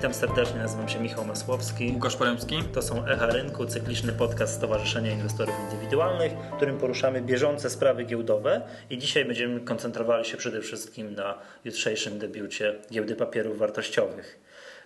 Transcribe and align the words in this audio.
Witam 0.00 0.14
serdecznie, 0.14 0.58
nazywam 0.58 0.88
się 0.88 1.00
Michał 1.00 1.24
Masłowski. 1.24 1.92
Łukasz 1.94 2.16
Poremski. 2.16 2.62
To 2.72 2.82
są 2.82 3.06
Echa 3.06 3.26
Rynku, 3.26 3.66
cykliczny 3.66 4.12
podcast 4.12 4.54
Stowarzyszenia 4.54 5.10
Inwestorów 5.10 5.54
Indywidualnych, 5.60 6.32
w 6.32 6.56
którym 6.56 6.78
poruszamy 6.78 7.22
bieżące 7.22 7.70
sprawy 7.70 8.04
giełdowe 8.04 8.62
i 8.90 8.98
dzisiaj 8.98 9.24
będziemy 9.24 9.60
koncentrowali 9.60 10.24
się 10.24 10.36
przede 10.36 10.60
wszystkim 10.60 11.14
na 11.14 11.38
jutrzejszym 11.64 12.18
debiucie 12.18 12.74
giełdy 12.92 13.16
papierów 13.16 13.58
wartościowych. 13.58 14.40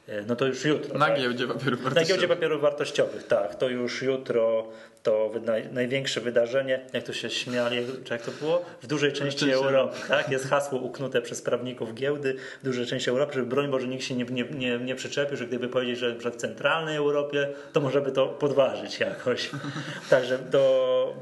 E, 0.09 0.23
no 0.23 0.37
to 0.37 0.47
już 0.47 0.65
jutro. 0.65 0.99
Na 0.99 1.07
tak? 1.07 1.19
giełdzie 1.19 1.47
papierów 1.47 1.83
wartościowych. 1.83 2.09
Na 2.09 2.15
giełdzie 2.15 2.29
papierów 2.29 2.63
wartościowych, 2.63 3.27
tak. 3.27 3.55
To 3.55 3.69
już 3.69 4.03
jutro 4.03 4.69
to 5.05 5.31
naj, 5.45 5.73
największe 5.73 6.21
wydarzenie, 6.21 6.81
jak 6.93 7.05
to 7.05 7.13
się 7.13 7.31
śmiali, 7.31 7.77
czy 8.05 8.13
jak 8.13 8.23
to 8.23 8.31
było? 8.41 8.65
W 8.83 8.87
dużej 8.87 9.13
części 9.13 9.51
Europy, 9.51 9.97
tak? 10.09 10.29
Jest 10.29 10.49
hasło 10.49 10.79
uknute 10.79 11.23
przez 11.23 11.43
prawników 11.43 11.95
giełdy 11.95 12.37
w 12.63 12.65
dużej 12.65 12.87
części 12.87 13.11
Europy, 13.11 13.35
żeby 13.35 13.47
broń 13.47 13.71
Boże 13.71 13.89
nikt 13.89 14.05
się 14.05 14.15
nie, 14.15 14.25
nie, 14.25 14.45
nie, 14.45 14.79
nie 14.79 14.95
przyczepił, 14.95 15.37
że 15.37 15.47
gdyby 15.47 15.69
powiedzieć, 15.69 15.99
że 15.99 16.15
w 16.15 16.37
centralnej 16.37 16.97
Europie, 16.97 17.49
to 17.73 17.81
może 17.81 18.01
by 18.01 18.13
to 18.13 18.27
podważyć 18.27 19.01
jakoś. 19.01 19.51
Także 20.11 20.39
to 20.39 21.15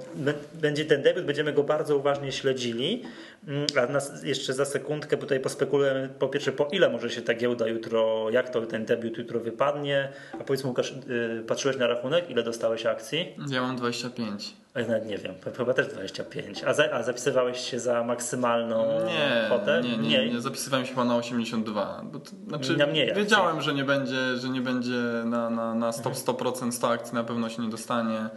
będzie 0.55 0.85
ten 0.85 1.03
debiut, 1.03 1.25
będziemy 1.25 1.53
go 1.53 1.63
bardzo 1.63 1.97
uważnie 1.97 2.33
śledzili. 2.33 3.03
Mm, 3.49 3.67
a 3.83 3.93
nas 3.93 4.25
jeszcze 4.25 4.53
za 4.53 4.65
sekundkę 4.65 5.17
tutaj 5.17 5.41
pospekulujemy 5.41 6.09
po 6.19 6.29
pierwsze 6.29 6.53
po 6.53 6.69
ile 6.73 6.89
może 6.89 7.11
się 7.11 7.23
ta 7.23 7.35
giełda 7.35 7.67
jutro, 7.67 8.31
jak 8.31 8.51
to 8.51 8.67
ten 8.67 8.85
debiut 8.85 9.19
jutro 9.19 9.41
wypadnie. 9.41 10.09
A 10.41 10.45
powiedz 10.45 10.65
Łukasz, 10.65 10.95
yy, 11.09 11.45
patrzyłeś 11.47 11.77
na 11.77 11.87
rachunek, 11.87 12.31
ile 12.31 12.43
dostałeś 12.43 12.87
akcji? 12.87 13.35
Ja 13.51 13.63
mam 13.63 13.72
25. 13.77 14.55
Ja 14.75 14.87
nawet 14.87 15.07
nie 15.07 15.19
wiem, 15.19 15.35
chyba 15.57 15.75
też 15.75 15.87
25. 15.87 16.65
A, 16.65 16.75
za, 16.75 16.93
a 16.93 17.03
zapisywałeś 17.03 17.71
się 17.71 17.81
za 17.81 18.05
maksymalną 18.05 19.07
nie, 19.07 19.47
kwotę? 19.47 19.83
Nie, 19.85 19.97
nie, 19.97 20.31
nie, 20.31 20.41
zapisywałem 20.41 20.87
się 20.87 20.91
chyba 20.91 21.05
na 21.05 21.17
82. 21.17 22.03
Bo 22.05 22.19
to, 22.19 22.31
znaczy, 22.49 22.77
na 22.77 22.87
mniej 22.87 23.15
wiedziałem, 23.15 23.61
że 23.61 23.75
nie 23.75 23.85
będzie, 23.85 24.37
że 24.37 24.49
nie 24.49 24.61
będzie 24.61 25.23
na, 25.25 25.51
na, 25.51 25.75
na 25.75 25.91
100%, 25.91 26.35
100% 26.35 26.73
100 26.73 26.89
akcji 26.89 27.15
na 27.15 27.25
pewno 27.25 27.49
się 27.49 27.63
nie 27.63 27.71
dostanie 27.71 28.31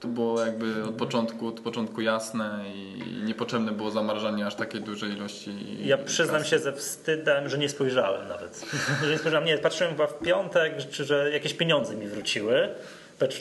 to 0.00 0.08
było 0.08 0.44
jakby 0.44 0.84
od 0.84 0.94
początku, 0.94 1.46
od 1.46 1.60
początku 1.60 2.00
jasne 2.00 2.64
i 2.74 3.02
niepotrzebne 3.24 3.72
było 3.72 3.90
zamrażanie 3.90 4.46
aż 4.46 4.54
takiej 4.54 4.80
dużej 4.80 5.10
ilości. 5.12 5.50
Ja 5.86 5.98
przyznam 5.98 6.36
kasy. 6.36 6.50
się 6.50 6.58
ze 6.58 6.72
wstydem, 6.72 7.48
że 7.48 7.58
nie 7.58 7.68
spojrzałem 7.68 8.28
nawet. 8.28 8.66
że 9.04 9.10
nie 9.10 9.18
spojrzałem, 9.18 9.46
nie, 9.46 9.58
patrzyłem 9.58 9.92
chyba 9.92 10.06
w 10.06 10.18
piątek, 10.18 10.88
czy 10.90 11.04
że 11.04 11.30
jakieś 11.30 11.54
pieniądze 11.54 11.96
mi 11.96 12.06
wróciły. 12.06 12.68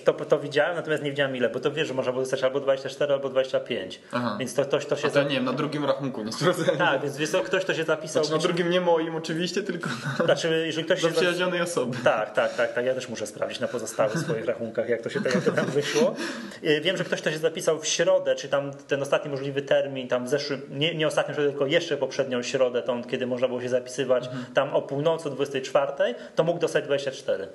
To, 0.05 0.13
to, 0.13 0.25
to, 0.25 0.39
widziałem, 0.39 0.75
natomiast 0.75 1.03
nie 1.03 1.09
widziałem 1.09 1.35
ile, 1.35 1.49
bo 1.49 1.59
to 1.59 1.71
wiesz, 1.71 1.87
że 1.87 1.93
można 1.93 2.11
było 2.11 2.21
dostać 2.21 2.43
albo 2.43 2.59
24, 2.59 3.13
albo 3.13 3.29
25. 3.29 4.01
Aha. 4.11 4.35
Więc 4.39 4.53
to 4.53 4.65
ktoś 4.65 4.85
to 4.85 4.95
się. 4.95 5.07
A 5.07 5.11
to 5.11 5.23
nie 5.23 5.29
wiem, 5.29 5.45
na 5.45 5.53
drugim 5.53 5.85
rachunku 5.85 6.23
nie 6.23 6.31
sprawdzałem. 6.31 6.77
Tak, 6.77 7.01
więc 7.01 7.17
wiesz, 7.17 7.29
ktoś 7.45 7.65
to 7.65 7.73
się 7.73 7.83
zapisał. 7.83 8.23
Znaczy, 8.23 8.41
na 8.41 8.47
drugim 8.47 8.69
nie 8.69 8.81
moim 8.81 9.15
oczywiście, 9.15 9.63
tylko 9.63 9.89
na. 10.19 10.25
Znaczy, 10.25 10.63
jeżeli 10.65 10.85
ktoś 10.85 11.01
do 11.01 11.09
przyjaźnionej 11.09 11.61
osoby. 11.61 11.97
Tak, 12.03 12.33
tak, 12.33 12.55
tak, 12.55 12.73
tak. 12.73 12.85
Ja 12.85 12.93
też 12.93 13.09
muszę 13.09 13.27
sprawdzić 13.27 13.59
na 13.59 13.67
pozostałych 13.67 14.19
swoich 14.19 14.45
rachunkach, 14.45 14.89
jak 14.89 15.01
to 15.01 15.09
się 15.09 15.19
jak 15.25 15.43
to 15.43 15.51
tam 15.51 15.65
wyszło. 15.79 16.15
Y, 16.63 16.81
wiem, 16.81 16.97
że 16.97 17.03
ktoś 17.03 17.21
to 17.21 17.31
się 17.31 17.37
zapisał 17.37 17.79
w 17.79 17.87
środę, 17.87 18.35
czy 18.35 18.49
tam 18.49 18.71
ten 18.87 19.01
ostatni 19.01 19.31
możliwy 19.31 19.61
termin, 19.61 20.07
tam 20.07 20.27
zeszły, 20.27 20.59
nie, 20.69 20.95
nie 20.95 21.07
ostatnią 21.07 21.33
środę, 21.33 21.49
tylko 21.49 21.65
jeszcze 21.65 21.97
poprzednią 21.97 22.43
środę, 22.43 22.81
tą, 22.81 23.03
kiedy 23.03 23.27
można 23.27 23.47
było 23.47 23.61
się 23.61 23.69
zapisywać, 23.69 24.25
mhm. 24.25 24.45
tam 24.53 24.73
o 24.73 24.81
północy 24.81 25.29
24, 25.29 26.15
to 26.35 26.43
mógł 26.43 26.59
dostać 26.59 26.85
24. 26.85 27.47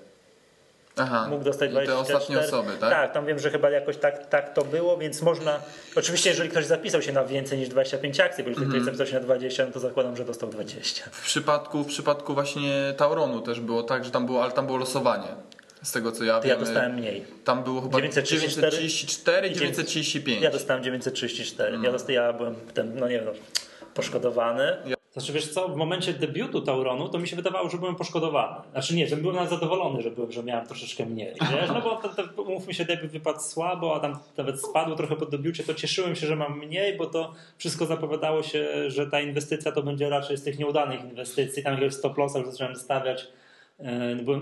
Aha, 0.96 1.26
mógł 1.30 1.44
dostać 1.44 1.70
24. 1.70 1.86
te 1.86 2.14
ostatnie 2.14 2.40
osoby, 2.40 2.72
tak? 2.80 2.90
Tak, 2.90 3.12
tam 3.12 3.26
wiem, 3.26 3.38
że 3.38 3.50
chyba 3.50 3.70
jakoś 3.70 3.96
tak, 3.96 4.26
tak 4.26 4.54
to 4.54 4.64
było, 4.64 4.96
więc 4.96 5.22
można. 5.22 5.60
Oczywiście, 5.96 6.30
jeżeli 6.30 6.50
ktoś 6.50 6.66
zapisał 6.66 7.02
się 7.02 7.12
na 7.12 7.24
więcej 7.24 7.58
niż 7.58 7.68
25 7.68 8.20
akcji, 8.20 8.44
bo 8.44 8.50
jeżeli 8.50 8.66
mm 8.66 8.76
ktoś 8.76 8.84
zapisał 8.86 9.06
się 9.06 9.14
na 9.14 9.20
20, 9.20 9.66
no 9.66 9.72
to 9.72 9.80
zakładam, 9.80 10.16
że 10.16 10.24
dostał 10.24 10.48
20. 10.48 11.04
W 11.12 11.24
przypadku, 11.24 11.84
w 11.84 11.86
przypadku 11.86 12.34
właśnie 12.34 12.94
Tauronu 12.96 13.40
też 13.40 13.60
było 13.60 13.82
tak, 13.82 14.04
że 14.04 14.10
tam 14.10 14.26
było, 14.26 14.42
ale 14.42 14.52
tam 14.52 14.66
było 14.66 14.78
losowanie. 14.78 15.28
Z 15.82 15.92
tego 15.92 16.12
co 16.12 16.24
ja 16.24 16.40
wiem. 16.40 16.50
Ja 16.50 16.56
dostałem 16.56 16.94
mniej. 16.94 17.24
Tam 17.44 17.64
było 17.64 17.80
chyba 17.80 17.96
934, 18.00 18.76
934 18.76 19.50
935. 19.50 20.42
Ja 20.42 20.50
dostałem 20.50 20.82
934. 20.82 21.70
Mm. 21.70 21.84
Ja, 21.84 21.92
dostałem, 21.92 22.22
ja 22.22 22.32
byłem 22.32 22.54
ten, 22.74 22.96
no 22.96 23.08
nie 23.08 23.14
wiem, 23.14 23.24
no, 23.24 23.32
poszkodowany. 23.94 24.76
Ja 24.86 24.96
znaczy 25.14 25.32
wiesz 25.32 25.48
co, 25.48 25.68
w 25.68 25.76
momencie 25.76 26.12
debiutu 26.12 26.60
Tauronu 26.60 27.08
to 27.08 27.18
mi 27.18 27.28
się 27.28 27.36
wydawało, 27.36 27.70
że 27.70 27.78
byłem 27.78 27.96
poszkodowany. 27.96 28.56
Znaczy 28.72 28.96
nie, 28.96 29.06
że 29.06 29.16
byłem 29.16 29.36
nawet 29.36 29.50
zadowolony, 29.50 30.02
że, 30.02 30.10
byłem, 30.10 30.32
że 30.32 30.42
miałem 30.42 30.66
troszeczkę 30.66 31.06
mniej. 31.06 31.34
Wiesz? 31.34 31.68
No 31.68 31.80
bo 31.80 31.96
to, 31.96 32.08
to, 32.08 32.42
umówmy 32.42 32.74
się, 32.74 32.84
debiut 32.84 33.10
wypadł 33.10 33.40
słabo, 33.40 33.96
a 33.96 34.00
tam 34.00 34.18
nawet 34.36 34.60
spadło 34.60 34.96
trochę 34.96 35.16
po 35.16 35.26
debiucie, 35.26 35.64
to 35.64 35.74
cieszyłem 35.74 36.16
się, 36.16 36.26
że 36.26 36.36
mam 36.36 36.58
mniej, 36.58 36.96
bo 36.96 37.06
to 37.06 37.32
wszystko 37.58 37.86
zapowiadało 37.86 38.42
się, 38.42 38.90
że 38.90 39.06
ta 39.06 39.20
inwestycja 39.20 39.72
to 39.72 39.82
będzie 39.82 40.08
raczej 40.08 40.36
z 40.36 40.42
tych 40.42 40.58
nieudanych 40.58 41.04
inwestycji. 41.04 41.62
Tam 41.62 41.72
jakiegoś 41.72 41.94
stop 41.94 42.18
lossa 42.18 42.38
już 42.38 42.48
zacząłem 42.48 42.76
stawiać 42.76 43.28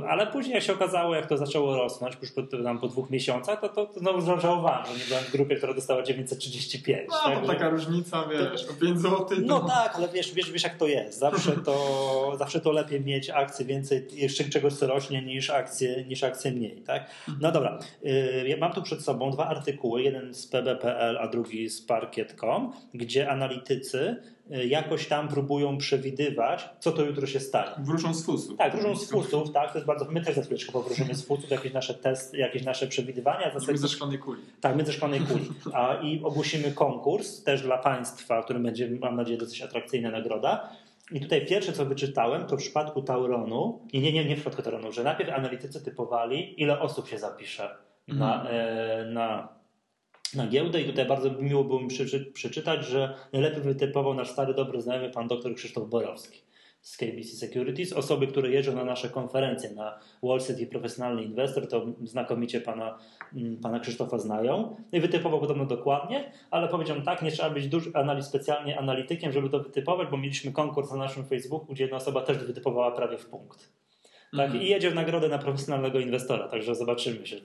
ale 0.09 0.27
później 0.27 0.55
jak 0.55 0.63
się 0.63 0.73
okazało, 0.73 1.15
jak 1.15 1.27
to 1.27 1.37
zaczęło 1.37 1.77
rosnąć, 1.77 2.17
już 2.23 2.33
po, 2.33 2.43
tam 2.43 2.79
po 2.79 2.89
dwóch 2.89 3.11
miesiącach, 3.11 3.61
to, 3.61 3.69
to, 3.69 3.87
to 3.87 4.01
znowu 4.01 4.41
żałowałem, 4.41 4.87
że 4.87 4.93
nie 4.93 5.05
byłem 5.09 5.25
w 5.25 5.33
grupie, 5.33 5.57
która 5.57 5.75
dostała 5.75 6.03
935. 6.03 7.09
No, 7.09 7.17
tak, 7.25 7.41
to 7.41 7.47
taka 7.47 7.69
różnica, 7.69 8.25
wiesz, 8.29 8.69
o 8.69 8.73
5 8.73 8.99
zł. 8.99 9.27
No 9.45 9.61
to... 9.61 9.69
tak, 9.69 9.93
ale 9.97 10.09
wiesz, 10.09 10.35
wiesz, 10.35 10.51
wiesz 10.51 10.65
jak 10.65 10.77
to 10.77 10.87
jest. 10.87 11.19
Zawsze 11.19 11.53
to, 11.53 12.33
zawsze 12.39 12.61
to 12.61 12.73
lepiej 12.73 13.01
mieć 13.01 13.31
akcje 13.31 13.67
więcej, 13.67 14.07
jeszcze 14.13 14.45
czegoś 14.45 14.73
co 14.73 14.87
rośnie 14.87 15.23
niż 15.23 15.51
akcje, 15.51 16.05
niż 16.05 16.25
akcje 16.25 16.53
mniej. 16.53 16.83
Tak? 16.83 17.11
No 17.41 17.53
dobra, 17.53 17.79
y, 18.05 18.57
mam 18.61 18.73
tu 18.73 18.83
przed 18.83 19.03
sobą 19.03 19.31
dwa 19.31 19.47
artykuły, 19.47 20.03
jeden 20.03 20.35
z 20.35 20.47
pb.pl, 20.47 21.19
a 21.19 21.29
drugi 21.29 21.69
z 21.69 21.83
parkiet.com, 21.83 22.73
gdzie 22.95 23.31
analitycy 23.31 24.17
jakoś 24.51 25.07
tam 25.07 25.29
próbują 25.29 25.79
przewidywać, 25.79 26.69
co 26.81 26.93
to 26.93 27.05
jutro 27.05 27.27
się 27.27 27.41
stanie. 27.41 27.71
Wróżą 27.79 28.15
z 28.15 28.27
fusów. 28.27 28.59
Tak, 28.59 28.73
wróżą 28.73 28.97
z 28.97 29.11
fusów, 29.11 29.53
tak, 29.53 29.73
to 29.73 29.79
jest 29.79 29.87
bardzo, 29.87 30.05
my 30.11 30.21
też 30.21 30.37
za 30.37 30.43
chwileczkę 30.43 30.73
powróżymy 30.73 31.15
z 31.15 31.27
fusów, 31.27 31.51
jakieś 31.51 31.73
nasze 31.73 31.95
testy, 31.95 32.39
jakieś 32.39 32.65
nasze 32.65 32.87
przewidywania. 32.87 33.53
My 33.69 33.79
ze 33.79 33.89
szklanej 33.89 34.19
kuli. 34.19 34.43
Tak, 34.61 34.77
my 34.77 34.85
ze 34.85 34.93
szklanej 34.93 35.21
kuli. 35.21 35.49
A, 35.73 35.95
I 35.95 36.23
ogłosimy 36.25 36.73
konkurs 36.73 37.43
też 37.43 37.63
dla 37.63 37.79
Państwa, 37.79 38.43
który 38.43 38.59
będzie, 38.61 38.91
mam 39.01 39.17
nadzieję, 39.17 39.39
dosyć 39.39 39.63
atrakcyjna 39.63 40.11
nagroda. 40.11 40.69
I 41.13 41.21
tutaj 41.21 41.47
pierwsze, 41.47 41.73
co 41.73 41.85
wyczytałem, 41.85 42.47
to 42.47 42.57
w 42.57 42.59
przypadku 42.59 43.03
Tauronu, 43.03 43.81
nie, 43.93 44.01
nie, 44.01 44.13
nie, 44.13 44.25
nie 44.25 44.35
w 44.37 44.39
przypadku 44.39 44.63
Tauronu, 44.63 44.93
że 44.93 45.05
najpierw 45.05 45.31
analitycy 45.31 45.85
typowali, 45.85 46.63
ile 46.63 46.81
osób 46.81 47.09
się 47.09 47.19
zapisze 47.19 47.77
na, 48.09 48.51
e, 48.51 49.05
na 49.05 49.49
na 50.35 50.47
giełdę 50.47 50.81
i 50.81 50.85
tutaj 50.85 51.07
bardzo 51.07 51.31
miło 51.31 51.65
było 51.65 51.81
mi 51.81 51.89
przeczytać, 52.35 52.87
że 52.87 53.15
najlepiej 53.33 53.63
wytypował 53.63 54.15
nasz 54.15 54.31
stary, 54.31 54.55
dobry 54.55 54.81
znajomy 54.81 55.11
pan 55.11 55.29
dr 55.29 55.55
Krzysztof 55.55 55.89
Borowski 55.89 56.43
z 56.83 56.97
KBC 56.97 57.37
Securities. 57.37 57.93
Osoby, 57.93 58.27
które 58.27 58.51
jeżdżą 58.51 58.73
na 58.73 58.85
nasze 58.85 59.09
konferencje 59.09 59.71
na 59.71 59.99
Wall 60.23 60.41
Street 60.41 60.61
i 60.61 60.67
Profesjonalny 60.67 61.23
Inwestor, 61.23 61.69
to 61.69 61.87
znakomicie 62.05 62.61
pana, 62.61 62.99
mm, 63.35 63.57
pana 63.57 63.81
Krzysztofa 63.81 64.19
znają. 64.19 64.77
No 64.93 64.99
I 64.99 65.01
wytypował 65.01 65.41
podobno 65.41 65.67
dokładnie, 65.67 66.33
ale 66.51 66.69
powiedział 66.69 67.03
tak, 67.03 67.23
nie 67.23 67.31
trzeba 67.31 67.51
być 67.51 67.69
duży 67.69 67.91
analiz, 67.95 68.27
specjalnie 68.27 68.79
analitykiem, 68.79 69.33
żeby 69.33 69.51
to 69.51 69.59
wytypować, 69.59 70.09
bo 70.11 70.17
mieliśmy 70.17 70.53
konkurs 70.53 70.91
na 70.91 70.97
naszym 70.97 71.25
Facebooku, 71.25 71.73
gdzie 71.73 71.85
jedna 71.85 71.97
osoba 71.97 72.21
też 72.21 72.39
wytypowała 72.39 72.91
prawie 72.91 73.19
w 73.19 73.27
punkt. 73.27 73.82
Tak? 74.37 74.47
Mhm. 74.47 74.63
I 74.63 74.69
jedzie 74.69 74.91
w 74.91 74.95
nagrodę 74.95 75.29
na 75.29 75.39
profesjonalnego 75.39 76.01
inwestora, 76.01 76.49
także 76.49 76.75
zobaczymy 76.75 77.27
się. 77.27 77.37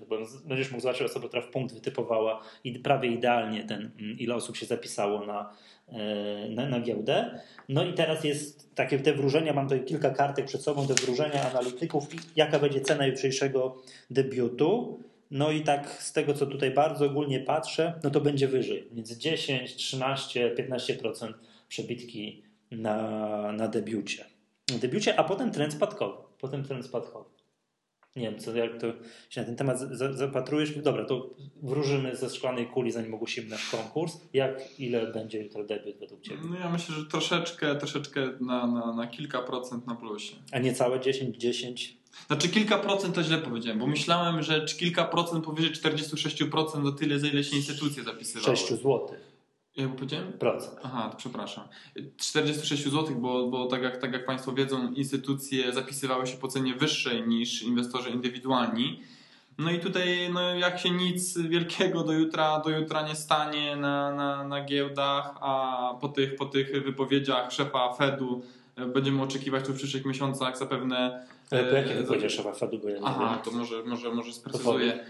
Będziesz 0.45 0.71
mógł 0.71 0.81
zobaczyć 0.81 1.01
osobę, 1.01 1.27
która 1.27 1.41
w 1.41 1.47
punkt 1.47 1.73
wytypowała 1.73 2.41
i 2.63 2.79
prawie 2.79 3.09
idealnie 3.09 3.63
ten, 3.63 3.91
mm, 3.99 4.19
ile 4.19 4.35
osób 4.35 4.57
się 4.57 4.65
zapisało 4.65 5.25
na, 5.25 5.53
e, 5.87 6.49
na, 6.49 6.65
na 6.65 6.79
giełdę. 6.79 7.39
No 7.69 7.83
i 7.83 7.93
teraz 7.93 8.23
jest 8.23 8.75
takie 8.75 8.99
te 8.99 9.13
wróżenia, 9.13 9.53
mam 9.53 9.65
tutaj 9.65 9.85
kilka 9.85 10.09
kartek 10.09 10.45
przed 10.45 10.61
sobą, 10.61 10.87
te 10.87 10.93
wróżenia 10.93 11.51
analityków, 11.51 12.07
jaka 12.35 12.59
będzie 12.59 12.81
cena 12.81 13.07
jutrzejszego 13.07 13.77
debiutu. 14.09 14.99
No 15.31 15.51
i 15.51 15.61
tak 15.61 15.89
z 15.89 16.13
tego, 16.13 16.33
co 16.33 16.45
tutaj 16.45 16.71
bardzo 16.71 17.05
ogólnie 17.05 17.39
patrzę, 17.39 17.93
no 18.03 18.09
to 18.09 18.21
będzie 18.21 18.47
wyżej. 18.47 18.87
Między 18.91 19.17
10, 19.17 19.75
13, 19.75 20.55
15% 20.55 21.33
przebitki 21.67 22.43
na, 22.71 23.51
na 23.51 23.67
debiucie. 23.67 24.25
Na 24.71 24.77
debiucie, 24.77 25.19
a 25.19 25.23
potem 25.23 25.51
trend 25.51 25.73
spadkowy 25.73 26.26
potem 26.39 26.63
trend 26.63 26.85
spadkowy. 26.85 27.29
Nie 28.17 28.31
wiem, 28.31 28.39
co, 28.39 28.55
jak 28.55 28.81
to 28.81 28.87
się 29.29 29.41
na 29.41 29.47
ten 29.47 29.55
temat 29.55 29.79
zapatrujesz. 30.11 30.77
Dobra, 30.81 31.05
to 31.05 31.29
wróżymy 31.63 32.15
ze 32.15 32.29
szklanej 32.29 32.67
kuli, 32.67 32.91
zanim 32.91 33.13
ogłosimy 33.13 33.49
nasz 33.49 33.69
konkurs. 33.69 34.17
Jak, 34.33 34.79
ile 34.79 35.11
będzie 35.11 35.43
jutro 35.43 35.63
debiut 35.63 35.97
według 35.99 36.21
Ciebie? 36.21 36.41
No 36.49 36.59
ja 36.59 36.69
myślę, 36.69 36.95
że 36.95 37.05
troszeczkę, 37.05 37.75
troszeczkę 37.75 38.29
na, 38.41 38.67
na, 38.67 38.93
na 38.93 39.07
kilka 39.07 39.41
procent 39.41 39.87
na 39.87 39.95
plusie. 39.95 40.35
A 40.51 40.59
nie 40.59 40.73
całe 40.73 40.99
10, 40.99 41.37
10? 41.37 41.97
Znaczy 42.27 42.49
kilka 42.49 42.77
procent 42.77 43.15
to 43.15 43.23
źle 43.23 43.37
powiedziałem, 43.37 43.79
bo 43.79 43.87
myślałem, 43.87 44.43
że 44.43 44.65
kilka 44.65 45.05
procent 45.05 45.45
powyżej 45.45 45.71
46% 45.71 46.83
to 46.83 46.91
tyle, 46.91 47.19
za 47.19 47.27
ile 47.27 47.43
się 47.43 47.55
instytucje 47.55 48.03
zapisywały. 48.03 48.57
6 48.57 48.73
złotych. 48.73 49.36
Jak 49.77 49.95
powiedziałem? 49.95 50.33
Procent. 50.33 50.79
Aha, 50.83 51.13
przepraszam. 51.17 51.63
46 52.17 52.83
zł, 52.83 53.15
bo, 53.15 53.47
bo 53.47 53.65
tak, 53.65 53.83
jak, 53.83 53.97
tak 53.97 54.13
jak 54.13 54.25
Państwo 54.25 54.53
wiedzą, 54.53 54.91
instytucje 54.91 55.73
zapisywały 55.73 56.27
się 56.27 56.37
po 56.37 56.47
cenie 56.47 56.73
wyższej 56.73 57.27
niż 57.27 57.63
inwestorzy 57.63 58.09
indywidualni. 58.09 59.01
No 59.57 59.71
i 59.71 59.79
tutaj, 59.79 60.29
no, 60.33 60.55
jak 60.55 60.79
się 60.79 60.89
nic 60.89 61.37
wielkiego 61.37 62.03
do 62.03 62.13
jutra, 62.13 62.59
do 62.59 62.69
jutra 62.69 63.07
nie 63.07 63.15
stanie 63.15 63.75
na, 63.75 64.15
na, 64.15 64.43
na 64.43 64.65
giełdach, 64.65 65.35
a 65.41 65.93
po 66.01 66.07
tych, 66.07 66.35
po 66.35 66.45
tych 66.45 66.83
wypowiedziach 66.83 67.51
szefa 67.51 67.93
Fedu 67.93 68.41
e, 68.75 68.85
będziemy 68.85 69.21
oczekiwać 69.21 69.65
tu 69.65 69.73
w 69.73 69.75
przyszłych 69.75 70.05
miesiącach 70.05 70.57
zapewne 70.57 71.27
Ale 71.51 71.63
po 71.63 71.75
jakiej 71.75 71.93
E, 71.93 71.95
wypowiedzi 71.95 72.29
szefa 72.29 72.53
Fedu, 72.53 72.79
bo 72.79 72.89
ja 72.89 72.99
nie 72.99 73.05
Aha, 73.05 73.41
to 73.43 73.51
może, 73.51 73.83
może, 73.83 74.11
może 74.11 74.33
sprecyzuję. 74.33 75.05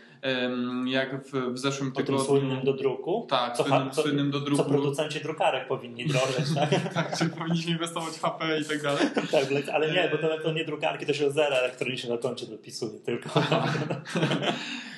Jak 0.85 1.27
w, 1.27 1.53
w 1.53 1.57
zeszłym 1.57 1.89
O 1.89 1.91
tym 1.91 2.05
tygodniu... 2.05 2.25
słynnym 2.27 2.65
do 2.65 2.73
druku? 2.73 3.27
Tak, 3.29 3.57
Co, 3.57 3.63
słynnym, 3.63 3.91
co, 3.91 4.01
słynnym 4.01 4.31
do 4.31 4.39
co 4.39 4.45
druku. 4.45 4.63
producenci 4.63 5.19
drukarek 5.21 5.67
powinni 5.67 6.05
drożyć, 6.05 6.55
tak? 6.55 6.69
Tak, 6.93 7.17
czy 7.17 7.29
powinniśmy 7.29 7.71
inwestować 7.71 8.13
w 8.13 8.21
HP 8.21 8.59
i 8.59 8.65
tak 8.65 8.81
dalej. 8.81 9.03
tak 9.31 9.69
ale 9.73 9.91
nie, 9.91 10.09
bo 10.11 10.17
to, 10.17 10.43
to 10.43 10.51
nie 10.51 10.65
drukarki, 10.65 11.05
to 11.05 11.13
się 11.13 11.31
zera 11.31 11.55
elektroniczne 11.55 12.09
na 12.09 12.17
koncie 12.17 12.45
dopisuje 12.45 12.99
tylko. 12.99 13.29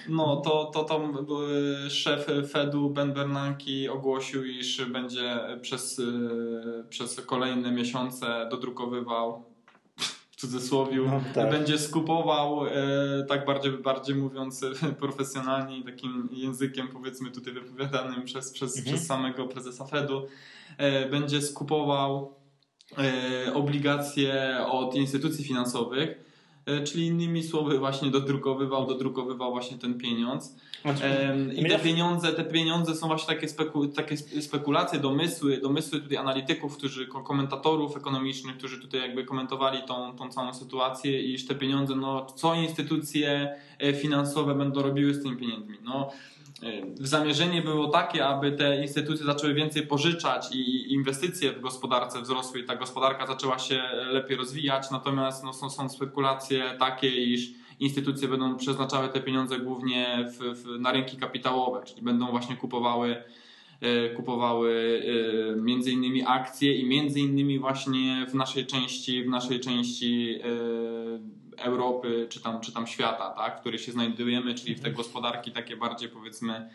No, 0.10 0.36
to, 0.36 0.66
to 0.74 0.84
tam 0.84 1.28
y, 1.86 1.90
szef 1.90 2.28
Fedu 2.52 2.90
Ben 2.90 3.14
Bernanke 3.14 3.92
ogłosił, 3.92 4.46
iż 4.46 4.86
będzie 4.86 5.40
przez, 5.62 6.00
y, 6.00 6.86
przez 6.90 7.22
kolejne 7.22 7.72
miesiące 7.72 8.48
dodrukowywał 8.52 9.44
cudzysłowiu, 10.40 11.06
No, 11.06 11.22
tak. 11.34 11.50
będzie 11.52 11.78
skupował, 11.78 12.66
y, 12.66 12.70
tak 13.28 13.46
bardziej, 13.46 13.72
bardziej 13.72 14.16
mówiąc 14.16 14.66
profesjonalnie 15.00 15.78
i 15.78 15.84
takim 15.84 16.30
językiem 16.32 16.88
powiedzmy 16.88 17.32
tutaj 17.32 17.54
wypowiadanym 17.54 18.24
przez, 18.24 18.52
przez, 18.52 18.78
Mhm. 18.78 18.96
przez 18.96 19.08
samego 19.08 19.48
prezesa 19.48 19.86
Fedu, 19.86 20.26
y, 21.06 21.10
będzie 21.10 21.42
skupował 21.42 22.36
y, 23.48 23.54
obligacje 23.54 24.58
od 24.70 24.96
instytucji 24.96 25.44
finansowych, 25.46 26.30
E, 26.66 26.84
Czyli 26.84 27.06
innymi 27.06 27.44
słowy 27.44 27.80
właśnie 27.80 28.12
dodrukowywał, 28.12 28.88
dodrukowywał 28.88 29.52
właśnie 29.52 29.78
ten 29.78 29.98
pieniądz. 29.98 30.56
Em, 30.84 31.54
I 31.54 31.70
te 31.70 31.80
pieniądze, 31.80 32.34
te 32.34 32.44
pieniądze 32.44 32.96
są 32.96 33.08
właśnie 33.08 33.36
takie, 33.36 33.50
speku, 33.50 33.88
takie 33.88 34.18
spekulacje, 34.18 35.00
domysły, 35.00 35.58
domysły 35.58 36.02
tutaj 36.02 36.18
analityków, 36.18 36.78
którzy, 36.78 37.08
komentatorów 37.08 37.98
ekonomicznych, 37.98 38.58
którzy 38.58 38.82
tutaj 38.82 39.02
jakby 39.02 39.26
komentowali 39.26 39.84
tą, 39.88 40.16
tą 40.16 40.30
całą 40.30 40.54
sytuację, 40.54 41.22
iż 41.22 41.48
te 41.48 41.56
pieniądze, 41.56 41.96
no 41.96 42.26
co 42.26 42.56
instytucje 42.56 43.56
e, 43.80 43.94
finansowe 43.94 44.56
będą 44.56 44.82
robiły 44.82 45.14
z 45.14 45.24
tymi 45.24 45.38
pieniędzmi. 45.38 45.78
No, 45.84 46.12
e, 46.64 46.68
Zamierzenie 46.96 47.62
było 47.62 47.88
takie, 47.88 48.28
aby 48.28 48.52
te 48.52 48.82
instytucje 48.82 49.26
zaczęły 49.26 49.54
więcej 49.54 49.88
pożyczać 49.88 50.56
i 50.56 50.94
inwestycje 50.94 51.54
w 51.54 51.62
gospodarce 51.62 52.22
wzrosły 52.22 52.60
i 52.60 52.64
ta 52.64 52.76
gospodarka 52.76 53.28
zaczęła 53.28 53.60
się 53.60 53.84
lepiej 54.12 54.38
rozwijać, 54.38 54.92
natomiast 54.92 55.44
no, 55.44 55.54
są, 55.54 55.70
są 55.70 55.90
spekulacje 55.90 56.64
takie, 56.80 57.10
iż 57.10 57.59
instytucje 57.80 58.28
będą 58.28 58.58
przeznaczały 58.58 59.10
te 59.10 59.22
pieniądze 59.22 59.60
głównie 59.60 60.26
w, 60.28 60.64
w, 60.64 60.80
na 60.80 60.92
rynki 60.92 61.18
kapitałowe, 61.18 61.84
czyli 61.86 62.02
będą 62.02 62.32
właśnie 62.32 62.56
kupowały, 62.56 63.24
e, 63.82 64.10
kupowały 64.10 65.02
e, 65.54 65.62
między 65.62 65.92
innymi 65.92 66.24
akcje 66.28 66.76
i 66.76 66.88
między 66.88 67.20
innymi 67.20 67.60
właśnie 67.60 68.26
w 68.30 68.36
naszej 68.36 68.66
części, 68.66 69.24
w 69.24 69.28
naszej 69.28 69.60
części 69.60 70.40
e, 70.44 71.64
Europy 71.64 72.28
czy 72.30 72.42
tam, 72.42 72.62
czy 72.62 72.74
tam 72.74 72.88
świata, 72.88 73.30
tak, 73.30 73.58
w 73.58 73.60
której 73.60 73.80
się 73.80 73.92
znajdujemy, 73.92 74.54
czyli 74.56 74.76
w 74.76 74.82
te 74.82 74.92
gospodarki 74.92 75.52
takie 75.52 75.78
bardziej 75.78 76.10
powiedzmy 76.10 76.70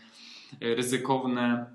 ryzykowne, 0.61 1.67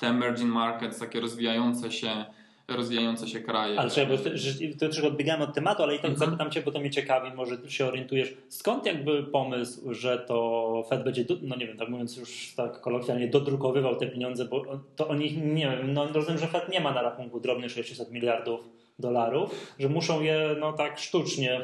te 0.00 0.06
emerging 0.08 0.52
markets, 0.52 0.98
takie 0.98 1.20
rozwijające 1.20 1.92
się 1.92 2.24
rozwijające 2.68 3.28
się 3.28 3.40
kraje. 3.40 3.80
Ale 3.80 3.90
czekaj, 3.90 4.18
bo 4.18 4.24
to, 4.24 4.86
troszkę 4.86 5.06
odbiegamy 5.08 5.44
od 5.44 5.54
tematu, 5.54 5.82
ale 5.82 5.94
i 5.94 5.98
tak 5.98 6.10
Mhm. 6.10 6.30
zapytam 6.30 6.50
Cię, 6.50 6.62
bo 6.62 6.72
to 6.72 6.80
mnie 6.80 6.90
ciekawi, 6.90 7.30
może 7.36 7.56
się 7.70 7.86
orientujesz. 7.86 8.34
Skąd 8.48 8.86
jakby 8.86 9.22
pomysł, 9.22 9.94
że 9.94 10.18
to 10.18 10.84
Fed 10.90 11.04
będzie, 11.04 11.24
no 11.42 11.56
nie 11.56 11.66
wiem, 11.66 11.76
tak 11.76 11.88
mówiąc 11.88 12.16
już 12.16 12.54
tak 12.56 12.80
kolokwialnie, 12.80 13.28
dodrukowywał 13.28 13.96
te 13.96 14.06
pieniądze, 14.06 14.44
bo 14.44 14.62
to 14.96 15.08
oni, 15.08 15.38
nie 15.38 15.68
wiem, 15.70 15.92
no 15.92 16.06
rozumiem, 16.12 16.38
że 16.38 16.46
Fed 16.46 16.68
nie 16.68 16.80
ma 16.80 16.92
na 16.92 17.02
rachunku 17.02 17.40
drobnych 17.40 17.70
600 17.70 18.10
miliardów 18.10 18.60
dolarów, 18.98 19.74
że 19.78 19.88
muszą 19.88 20.20
je 20.22 20.56
no 20.60 20.72
tak 20.72 20.98
sztucznie 20.98 21.60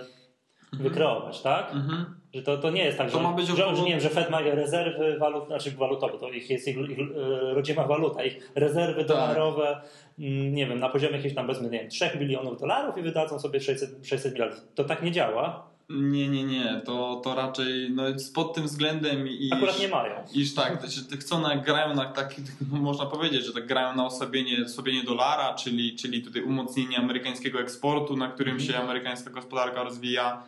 wykreować, 0.72 1.42
tak? 1.42 1.74
Mhm. 1.74 2.04
Że 2.34 2.42
to, 2.42 2.58
to 2.58 2.70
nie 2.70 2.84
jest 2.84 2.98
tak, 2.98 3.10
To 3.10 3.16
że, 3.16 3.22
ma 3.22 3.32
być 3.32 3.46
że, 3.46 3.52
około- 3.52 3.76
że, 3.76 3.82
nie 3.82 3.90
wiem, 3.90 4.00
że 4.00 4.08
Fed 4.08 4.30
ma 4.30 4.40
rezerwy 4.40 5.18
walut, 5.18 5.46
znaczy 5.46 5.70
walutowe, 5.70 6.18
to 6.18 6.30
ich 6.30 6.50
jest 6.50 6.68
ich, 6.68 6.76
ich 6.76 6.98
e, 6.98 7.54
rodzima 7.54 7.84
waluta, 7.84 8.24
ich 8.24 8.50
rezerwy 8.54 8.98
Tak. 9.04 9.06
dolarowe, 9.08 9.80
mm, 10.18 10.54
nie 10.54 10.66
wiem, 10.66 10.78
na 10.80 10.88
poziomie 10.88 11.16
jakieś 11.16 11.34
tam 11.34 11.46
powiedzmy, 11.46 11.70
nie 11.70 11.78
wiem, 11.80 11.90
3 11.90 12.10
bilionów 12.18 12.60
dolarów 12.60 12.98
i 12.98 13.02
wydadzą 13.02 13.38
sobie 13.40 13.60
600, 13.60 13.90
600 14.06 14.32
miliardów. 14.32 14.60
To 14.74 14.84
tak 14.84 15.02
nie 15.02 15.12
działa. 15.12 15.70
Nie, 15.88 16.28
nie, 16.28 16.44
nie. 16.44 16.80
To, 16.84 17.20
to 17.24 17.34
raczej 17.34 17.90
no, 17.94 18.02
pod 18.34 18.54
tym 18.54 18.64
względem 18.64 19.28
iż, 19.28 19.52
Akurat 19.52 19.80
nie 19.80 19.88
mają. 19.88 20.14
iż 20.34 20.54
tak, 20.54 20.86
że 20.90 21.16
chcą 21.16 21.40
na, 21.40 21.56
grają 21.56 21.94
na 21.94 22.04
taki, 22.04 22.42
można 22.72 23.06
powiedzieć, 23.06 23.44
że 23.46 23.52
tak 23.52 23.66
grają 23.66 23.96
na 23.96 24.06
osłabienie, 24.06 24.64
osłabienie 24.66 25.04
dolara, 25.04 25.54
czyli, 25.54 25.96
czyli 25.96 26.22
tutaj 26.22 26.42
umocnienie 26.42 26.98
amerykańskiego 26.98 27.60
eksportu, 27.60 28.16
na 28.16 28.28
którym 28.28 28.60
się 28.60 28.76
amerykańska 28.78 29.30
gospodarka 29.30 29.82
rozwija. 29.84 30.42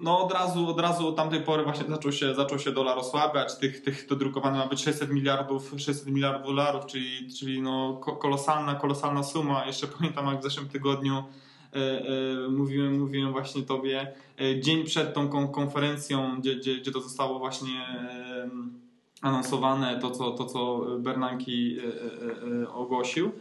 No 0.00 0.24
od 0.24 0.32
razu, 0.32 0.68
od 0.68 0.80
razu 0.80 1.08
od 1.08 1.16
tamtej 1.16 1.40
pory 1.40 1.64
właśnie 1.64 1.84
zaczął 1.88 2.12
się, 2.12 2.34
zaczął 2.34 2.58
się 2.58 2.72
dolar 2.72 2.98
osłabiać, 2.98 3.58
tych, 3.58 3.82
tych 3.82 4.08
dodrukowane 4.08 4.58
ma 4.58 4.66
być 4.66 4.84
600 4.84 5.10
miliardów, 5.10 5.74
600 5.76 6.06
miliardów 6.06 6.46
dolarów, 6.46 6.86
czyli, 6.86 7.32
czyli 7.38 7.62
no 7.62 8.00
ko- 8.04 8.16
kolosalna, 8.16 8.74
kolosalna 8.74 9.22
suma. 9.22 9.66
Jeszcze 9.66 9.86
pamiętam 9.98 10.26
jak 10.26 10.40
w 10.40 10.42
zeszłym 10.42 10.68
tygodniu 10.68 11.14
e, 11.16 11.76
e, 11.76 12.48
mówiłem, 12.48 13.00
mówiłem 13.00 13.32
właśnie 13.32 13.62
tobie, 13.62 14.12
e, 14.40 14.60
dzień 14.60 14.84
przed 14.84 15.14
tą 15.14 15.28
kon- 15.28 15.52
konferencją, 15.52 16.40
gdzie, 16.40 16.56
gdzie, 16.56 16.76
gdzie 16.76 16.92
to 16.92 17.00
zostało 17.00 17.38
właśnie 17.38 17.86
anonsowane, 19.22 19.98
to 20.00 20.10
co, 20.10 20.30
to, 20.30 20.44
co 20.44 20.86
Bernanke 20.98 21.44
e, 21.52 21.52
e, 21.52 22.62
e, 22.62 22.68
ogłosił, 22.68 23.32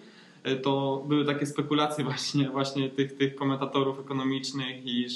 to 0.55 1.03
były 1.07 1.25
takie 1.25 1.45
spekulacje 1.45 2.03
właśnie, 2.09 2.49
właśnie 2.49 2.89
tych, 2.89 3.17
tych 3.17 3.35
komentatorów 3.35 3.99
ekonomicznych, 3.99 4.85
iż 4.85 5.13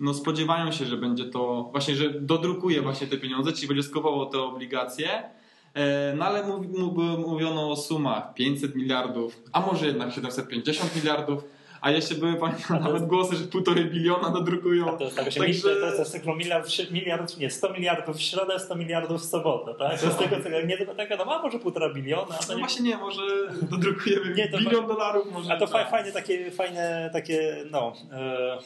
no 0.00 0.14
spodziewają 0.14 0.72
się, 0.72 0.84
że 0.84 0.96
będzie 0.96 1.24
to 1.24 1.68
właśnie, 1.72 1.94
że 1.94 2.10
dodrukuje 2.20 2.82
właśnie 2.82 3.06
te 3.06 3.16
pieniądze, 3.16 3.52
czyli 3.52 3.68
będzie 3.68 3.82
skupował 3.82 4.26
te 4.26 4.40
obligacje, 4.40 5.22
E, 5.74 6.14
no 6.16 6.24
ale 6.24 6.46
mów- 6.46 6.66
mówiono 7.26 7.70
o 7.70 7.76
sumach 7.76 8.34
500 8.34 8.74
miliardów, 8.74 9.42
a 9.52 9.60
może 9.60 9.86
jednak 9.86 10.12
750 10.12 10.96
miliardów, 10.96 11.44
a 11.82 11.90
jeszcze 11.90 12.14
były 12.14 12.34
pamiętam 12.36 12.80
nawet 12.82 13.06
głosy, 13.06 13.36
że 13.36 13.44
półtorej 13.44 13.84
biliona 13.84 14.30
dodrukują. 14.30 14.98
To 14.98 15.04
jest, 15.04 15.16
tak, 15.16 15.30
że 15.30 15.40
Także- 15.40 15.62
to 15.62 15.68
jest, 15.68 15.96
to 15.96 16.02
jest 16.02 16.12
tylko 16.12 16.34
miliard, 16.34 16.68
miliard, 16.90 17.38
nie, 17.38 17.50
100 17.50 17.72
miliardów 17.72 18.16
w 18.16 18.20
środę, 18.22 18.58
100 18.58 18.74
miliardów 18.74 19.22
w 19.22 19.24
sobotę, 19.24 19.74
tak? 19.78 20.00
To 20.00 20.06
jest 20.06 20.18
tego, 20.18 20.36
tego 20.40 20.60
nie 20.60 20.76
tylko 20.78 20.94
tak, 20.94 21.10
no 21.18 21.34
a 21.38 21.42
może 21.42 21.58
półtora 21.58 21.94
biliona, 21.94 22.34
a 22.42 22.46
No 22.48 22.54
nie 22.54 22.60
właśnie 22.60 22.84
nie, 22.90 22.96
może 22.96 23.22
dodrukujemy 23.62 24.34
Nie, 24.34 24.48
to 24.48 24.58
bilion 24.58 24.86
dolarów, 24.86 25.32
może 25.32 25.52
A 25.52 25.56
to 25.58 25.66
tak. 25.66 25.84
fa- 25.84 25.90
fajne 25.90 26.12
takie, 26.12 26.50
fajne 26.50 27.10
takie, 27.12 27.64
no, 27.70 27.92
e, 28.12 28.58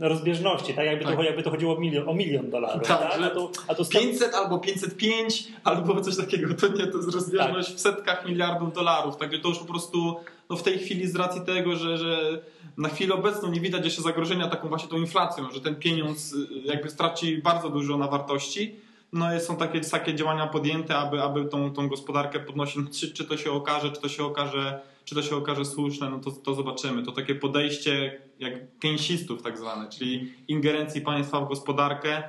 rozbieżności, 0.00 0.74
tak? 0.74 0.86
Jakby, 0.86 1.04
Tak. 1.04 1.16
To, 1.16 1.22
jakby 1.22 1.42
to 1.42 1.50
chodziło 1.50 1.76
o 1.76 1.80
milion, 1.80 2.08
o 2.08 2.14
milion 2.14 2.50
dolarów, 2.50 2.86
Tak, 2.86 3.00
tak? 3.00 3.22
A 3.22 3.30
tu, 3.30 3.50
a 3.68 3.74
sto- 3.74 3.84
500 3.84 4.34
albo 4.34 4.58
505 4.58 5.48
albo 5.64 6.00
coś 6.00 6.16
takiego, 6.16 6.54
to 6.54 6.68
nie, 6.68 6.86
to 6.86 6.96
jest 6.96 7.14
rozbieżność 7.14 7.68
Tak. 7.68 7.76
w 7.76 7.80
setkach 7.80 8.28
miliardów 8.28 8.72
dolarów, 8.72 9.16
także 9.16 9.38
to 9.38 9.48
już 9.48 9.58
po 9.58 9.64
prostu 9.64 10.16
no 10.50 10.56
w 10.56 10.62
tej 10.62 10.78
chwili 10.78 11.06
z 11.06 11.16
racji 11.16 11.40
tego, 11.40 11.76
że, 11.76 11.98
że 11.98 12.42
na 12.76 12.88
chwilę 12.88 13.14
obecną 13.14 13.50
nie 13.50 13.60
widać 13.60 13.84
jeszcze 13.84 14.02
zagrożenia 14.02 14.48
taką 14.48 14.68
właśnie 14.68 14.88
tą 14.88 14.96
inflacją, 14.96 15.50
że 15.50 15.60
ten 15.60 15.76
pieniądz 15.76 16.32
y, 16.32 16.46
jakby 16.64 16.90
straci 16.90 17.38
bardzo 17.38 17.70
dużo 17.70 17.98
na 17.98 18.08
wartości, 18.08 18.76
no 19.12 19.40
są 19.40 19.56
takie, 19.56 19.80
takie 19.80 20.14
działania 20.14 20.46
podjęte, 20.46 20.96
aby, 20.96 21.22
aby 21.22 21.44
tą, 21.44 21.72
tą 21.72 21.88
gospodarkę 21.88 22.40
podnosić, 22.40 22.76
No, 22.76 22.82
czy, 23.00 23.12
czy 23.12 23.24
to 23.24 23.36
się 23.36 23.52
okaże, 23.52 23.90
czy 23.90 24.00
to 24.00 24.08
się 24.08 24.24
okaże 24.24 24.80
czy 25.04 25.14
to 25.14 25.22
się 25.22 25.36
okaże 25.36 25.64
słuszne, 25.64 26.10
no 26.10 26.20
to, 26.20 26.30
to 26.30 26.54
zobaczymy. 26.54 27.02
To 27.02 27.12
takie 27.12 27.34
podejście 27.34 28.20
jak 28.38 28.78
keynesistów 28.78 29.42
tak 29.42 29.58
zwane, 29.58 29.88
czyli 29.90 30.32
ingerencji 30.48 31.00
państwa 31.00 31.40
w 31.40 31.48
gospodarkę, 31.48 32.22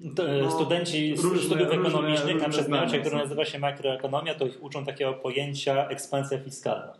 e, 0.00 0.42
no, 0.42 0.50
studenci 0.50 1.16
z 1.16 1.24
różne- 1.24 1.42
studiów 1.42 1.68
różne- 1.68 1.88
ekonomicznych 1.88 2.26
na 2.26 2.32
różne 2.46 2.48
przedmiocie, 2.48 2.86
zdania 2.88 3.00
które 3.00 3.16
są. 3.16 3.22
nazywa 3.22 3.44
się 3.44 3.58
makroekonomia, 3.58 4.34
to 4.34 4.46
ich 4.46 4.62
uczą 4.62 4.84
takiego 4.86 5.12
pojęcia 5.14 5.88
ekspansja 5.88 6.38
fiskalna. 6.38 6.92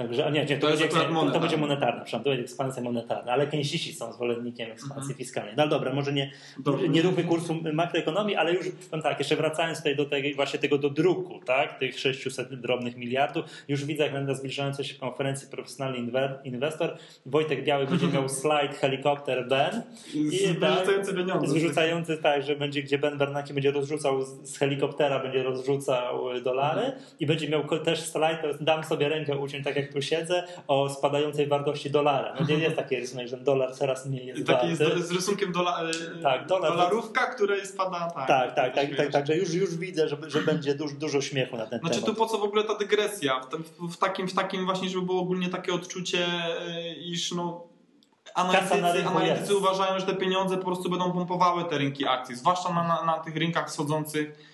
Także, 0.00 0.26
a 0.26 0.30
nie, 0.30 0.44
nie 0.44 0.56
to, 0.56 0.60
To 0.60 0.66
będzie, 0.66 0.84
akurat 0.84 1.32
to, 1.32 1.40
będzie 1.40 1.56
monetarna, 1.56 1.92
przepraszam, 1.92 2.24
to 2.24 2.30
będzie 2.30 2.42
ekspansja 2.44 2.82
monetarna, 2.82 3.32
ale 3.32 3.46
keynesiści 3.46 3.92
są 3.92 4.12
zwolennikiem 4.12 4.70
ekspansji 4.72 5.00
Mhm. 5.00 5.14
fiskalnej. 5.18 5.54
No 5.56 5.68
dobra, 5.68 5.92
może 5.94 6.12
nie, 6.12 6.30
Dobrze. 6.58 6.88
nie 6.88 7.02
róbmy 7.02 7.24
kursu 7.24 7.56
makroekonomii, 7.72 8.36
ale 8.36 8.52
już 8.54 8.66
powiem 8.90 9.02
tak, 9.02 9.18
jeszcze 9.18 9.36
wracając 9.36 9.78
tutaj 9.78 9.96
do 9.96 10.04
tego, 10.04 10.28
właśnie 10.36 10.58
tego 10.58 10.78
do 10.78 10.90
druku, 10.90 11.40
tak, 11.44 11.78
tych 11.78 11.98
600 11.98 12.54
drobnych 12.60 12.96
miliardów, 12.96 13.44
już 13.68 13.84
widzę, 13.84 14.04
jak 14.04 14.26
na 14.26 14.34
zbliżającej 14.34 14.84
się 14.84 14.94
konferencji 14.94 15.48
profesjonalny 15.48 15.98
inwestor, 16.44 16.96
Wojtek 17.26 17.64
Biały 17.64 17.86
będzie 17.86 18.06
miał 18.08 18.28
slajd 18.40 18.74
helikopter 18.74 19.48
Ben 19.48 19.82
Z- 20.12 20.42
wyrzucający 20.42 21.14
pieniądze. 21.14 21.46
Zrzucający 21.60 22.16
tak, 22.18 22.42
że 22.42 22.56
będzie, 22.56 22.82
gdzie 22.82 22.98
Ben 22.98 23.18
Bernanke 23.18 23.54
będzie 23.54 23.70
rozrzucał 23.70 24.22
z, 24.22 24.58
helikoptera, 24.58 25.18
będzie 25.18 25.42
rozrzucał 25.42 26.40
dolary 26.44 26.80
Mhm. 26.80 27.02
i 27.20 27.26
będzie 27.26 27.48
miał 27.48 27.64
też 27.84 28.00
slajd, 28.00 28.38
dam 28.60 28.84
sobie 28.84 29.08
rękę 29.08 29.38
uciąć 29.38 29.64
tak 29.64 29.76
jak 29.76 29.89
tu 29.92 30.02
siedzę, 30.02 30.44
o 30.68 30.88
spadającej 30.90 31.46
wartości 31.46 31.90
dolara. 31.90 32.34
No, 32.40 32.46
nie 32.46 32.54
jest 32.54 32.76
taki 32.76 32.96
rysunek, 32.96 33.28
że 33.28 33.36
dolar 33.36 33.74
coraz 33.74 34.06
mniej 34.06 34.26
jest 34.26 34.46
taki 34.46 34.74
z, 34.76 34.78
warty. 34.78 35.02
z 35.02 35.10
rysunkiem 35.12 35.52
dola, 35.52 35.80
e, 36.18 36.22
Tak, 36.22 36.46
dolar- 36.46 36.72
dolarówka, 36.72 37.26
której 37.26 37.66
spada. 37.66 38.10
Tak, 38.14 38.26
Tak, 38.28 38.54
tak, 38.54 38.74
tak, 38.74 38.84
śmiesz. 38.86 38.96
tak, 38.96 39.12
także 39.12 39.36
już, 39.36 39.54
już 39.54 39.76
widzę, 39.76 40.08
że, 40.08 40.16
że 40.26 40.42
będzie 40.42 40.74
dużo, 40.74 40.94
dużo 40.96 41.20
śmiechu 41.20 41.56
na 41.56 41.66
ten 41.66 41.78
Znaczy 41.80 41.94
temat. 41.94 42.06
tu 42.10 42.14
po 42.14 42.26
co 42.26 42.38
w 42.38 42.42
ogóle 42.42 42.64
ta 42.64 42.74
dygresja? 42.78 43.40
W, 43.40 43.48
tym- 43.48 43.64
w, 43.90 43.96
takim, 43.96 44.28
w 44.28 44.34
takim 44.34 44.64
właśnie, 44.64 44.88
żeby 44.88 45.06
było 45.06 45.20
ogólnie 45.20 45.48
takie 45.48 45.72
odczucie, 45.74 46.26
e, 46.26 46.94
iż 46.94 47.32
no 47.32 47.66
analitycy, 48.34 49.06
analitycy 49.08 49.56
uważają, 49.56 50.00
że 50.00 50.06
te 50.06 50.14
pieniądze 50.14 50.56
po 50.56 50.64
prostu 50.64 50.90
będą 50.90 51.12
pompowały 51.12 51.64
te 51.64 51.78
rynki 51.78 52.06
akcji, 52.06 52.36
zwłaszcza 52.36 52.68
na, 52.74 52.82
na, 52.88 53.04
na 53.04 53.18
tych 53.18 53.36
rynkach 53.36 53.68
wschodzących, 53.68 54.49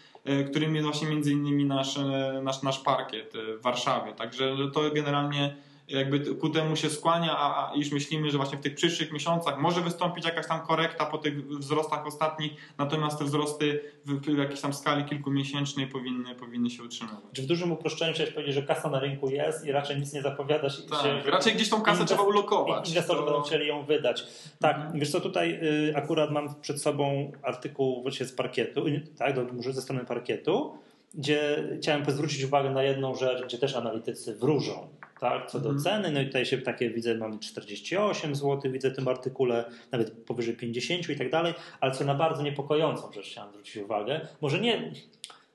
którym 0.51 0.75
jest 0.75 0.87
właśnie 0.87 1.09
między 1.09 1.33
innymi 1.33 1.65
nasz, 1.65 1.97
e, 1.97 2.41
nasz, 2.43 2.63
nasz 2.63 2.79
parkiet 2.79 3.33
w 3.59 3.63
Warszawie. 3.63 4.13
Także 4.13 4.57
to 4.75 4.91
generalnie 4.91 5.57
jakby 5.89 6.21
ku 6.35 6.51
temu 6.51 6.77
się 6.77 6.91
skłania, 6.91 7.39
a, 7.39 7.71
a 7.73 7.75
już 7.75 7.91
myślimy, 7.93 8.31
że 8.31 8.37
właśnie 8.37 8.59
w 8.59 8.61
tych 8.61 8.75
przyszłych 8.75 9.13
miesiącach 9.13 9.59
może 9.59 9.81
wystąpić 9.81 10.25
jakaś 10.25 10.47
tam 10.47 10.61
korekta 10.61 11.07
po 11.07 11.19
tych 11.19 11.49
wzrostach 11.49 12.07
ostatnich, 12.07 12.53
natomiast 12.79 13.19
te 13.19 13.25
wzrosty 13.25 13.81
w, 14.05 14.21
w 14.21 14.39
jakiejś 14.39 14.61
tam 14.61 14.75
skali 14.75 15.05
kilkumiesięcznej 15.05 15.87
powinny, 15.87 16.35
powinny 16.35 16.71
się 16.71 16.83
utrzymywać. 16.83 17.23
Czy 17.33 17.43
w 17.43 17.47
dużym 17.47 17.73
uproszczeniu 17.73 18.15
chciałeś 18.15 18.33
powiedzieć, 18.33 18.55
że 18.55 18.63
kasa 18.63 18.91
na 18.91 19.01
rynku 19.01 19.31
jest 19.31 19.67
i 19.67 19.73
raczej 19.73 20.01
nic 20.01 20.13
nie 20.13 20.23
zapowiada 20.23 20.71
się. 20.71 20.83
Tak, 20.83 21.27
raczej 21.27 21.55
gdzieś 21.55 21.69
tą 21.69 21.81
kasę 21.81 22.05
trzeba 22.05 22.23
ulokować. 22.23 22.89
Inwestorzy 22.89 23.21
to... 23.21 23.25
będą 23.25 23.43
chcieli 23.43 23.67
ją 23.67 23.85
wydać. 23.85 24.27
Tak, 24.61 24.77
mhm. 24.77 25.01
wiesz 25.01 25.11
co, 25.11 25.21
tutaj 25.21 25.59
y, 25.91 25.97
akurat 25.97 26.31
mam 26.31 26.55
przed 26.61 26.83
sobą 26.83 27.33
artykuł 27.43 28.03
właśnie 28.03 28.27
z 28.27 28.33
parkietu, 28.33 28.85
tak, 29.19 29.53
może 29.53 29.73
ze 29.73 29.83
strony 29.83 30.05
parkietu, 30.05 30.79
gdzie 31.15 31.69
chciałem 31.81 32.11
zwrócić 32.11 32.45
uwagę 32.45 32.71
na 32.71 32.83
jedną 32.83 33.15
rzecz, 33.15 33.45
gdzie 33.45 33.59
też 33.59 33.77
analitycy 33.77 34.35
wróżą 34.35 34.89
tak, 35.21 35.51
co 35.51 35.61
do 35.61 35.69
mm. 35.69 35.83
ceny. 35.83 36.11
No 36.11 36.21
i 36.21 36.27
tutaj 36.27 36.47
się 36.47 36.59
takie 36.59 36.91
widzę, 36.91 37.15
mamy 37.15 37.39
48 37.39 38.35
zł, 38.35 38.73
widzę 38.73 38.91
w 38.91 38.97
tym 38.97 39.09
artykule 39.09 39.65
nawet 39.93 40.11
powyżej 40.11 40.57
50 40.57 41.09
i 41.09 41.17
tak 41.17 41.31
dalej, 41.31 41.55
ale 41.81 41.93
co 41.93 42.05
na 42.05 42.15
bardzo 42.15 42.43
niepokojącą 42.43 43.13
rzecz 43.13 43.27
chciałem 43.27 43.51
zwrócić 43.51 43.77
uwagę. 43.77 44.21
Może 44.41 44.61
nie, 44.61 44.93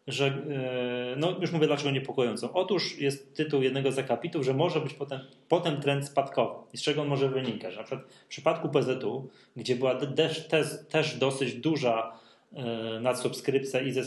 że, 0.08 0.26
e, 0.26 1.16
no 1.18 1.36
już 1.42 1.52
mówię 1.52 1.68
dlaczego 1.68 1.92
niepokojącą. 1.92 2.54
Otóż 2.54 3.00
jest 3.00 3.36
tytuł 3.36 3.62
jednego 3.62 3.92
z 3.92 4.00
akapitów, 4.00 4.46
że 4.46 4.54
może 4.54 4.82
być 4.82 4.94
potem, 4.94 5.20
potem 5.50 5.82
trend 5.82 6.06
spadkowy. 6.06 6.56
I 6.74 6.78
z 6.78 6.82
czego 6.82 7.02
on 7.02 7.08
może 7.08 7.30
wynikać? 7.30 7.78
Na 7.78 7.84
przykład 7.84 8.08
w 8.26 8.28
przypadku 8.28 8.70
PZU, 8.70 9.28
gdzie 9.56 9.76
była 9.76 9.96
też, 9.96 10.48
też, 10.48 10.68
też 10.90 11.18
dosyć 11.18 11.54
duża 11.54 12.14
e, 12.54 13.00
nadsubskrypcja 13.00 13.82
i 13.82 13.92
ze, 13.92 14.02
e, 14.02 14.06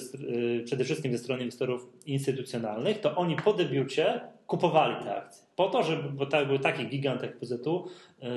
przede 0.64 0.84
wszystkim 0.84 1.12
ze 1.12 1.18
strony 1.18 1.42
inwestorów 1.42 1.88
instytucjonalnych, 2.06 3.00
to 3.00 3.16
oni 3.16 3.36
po 3.36 3.52
debiucie 3.52 4.20
kupowali 4.46 5.04
te 5.04 5.16
akcje. 5.16 5.44
Po 5.56 5.68
to, 5.68 5.82
żeby, 5.82 6.08
bo 6.08 6.26
tak, 6.26 6.46
był 6.46 6.58
taki 6.58 6.86
gigant 6.86 7.22
jak 7.22 7.38
PZU, 7.38 7.88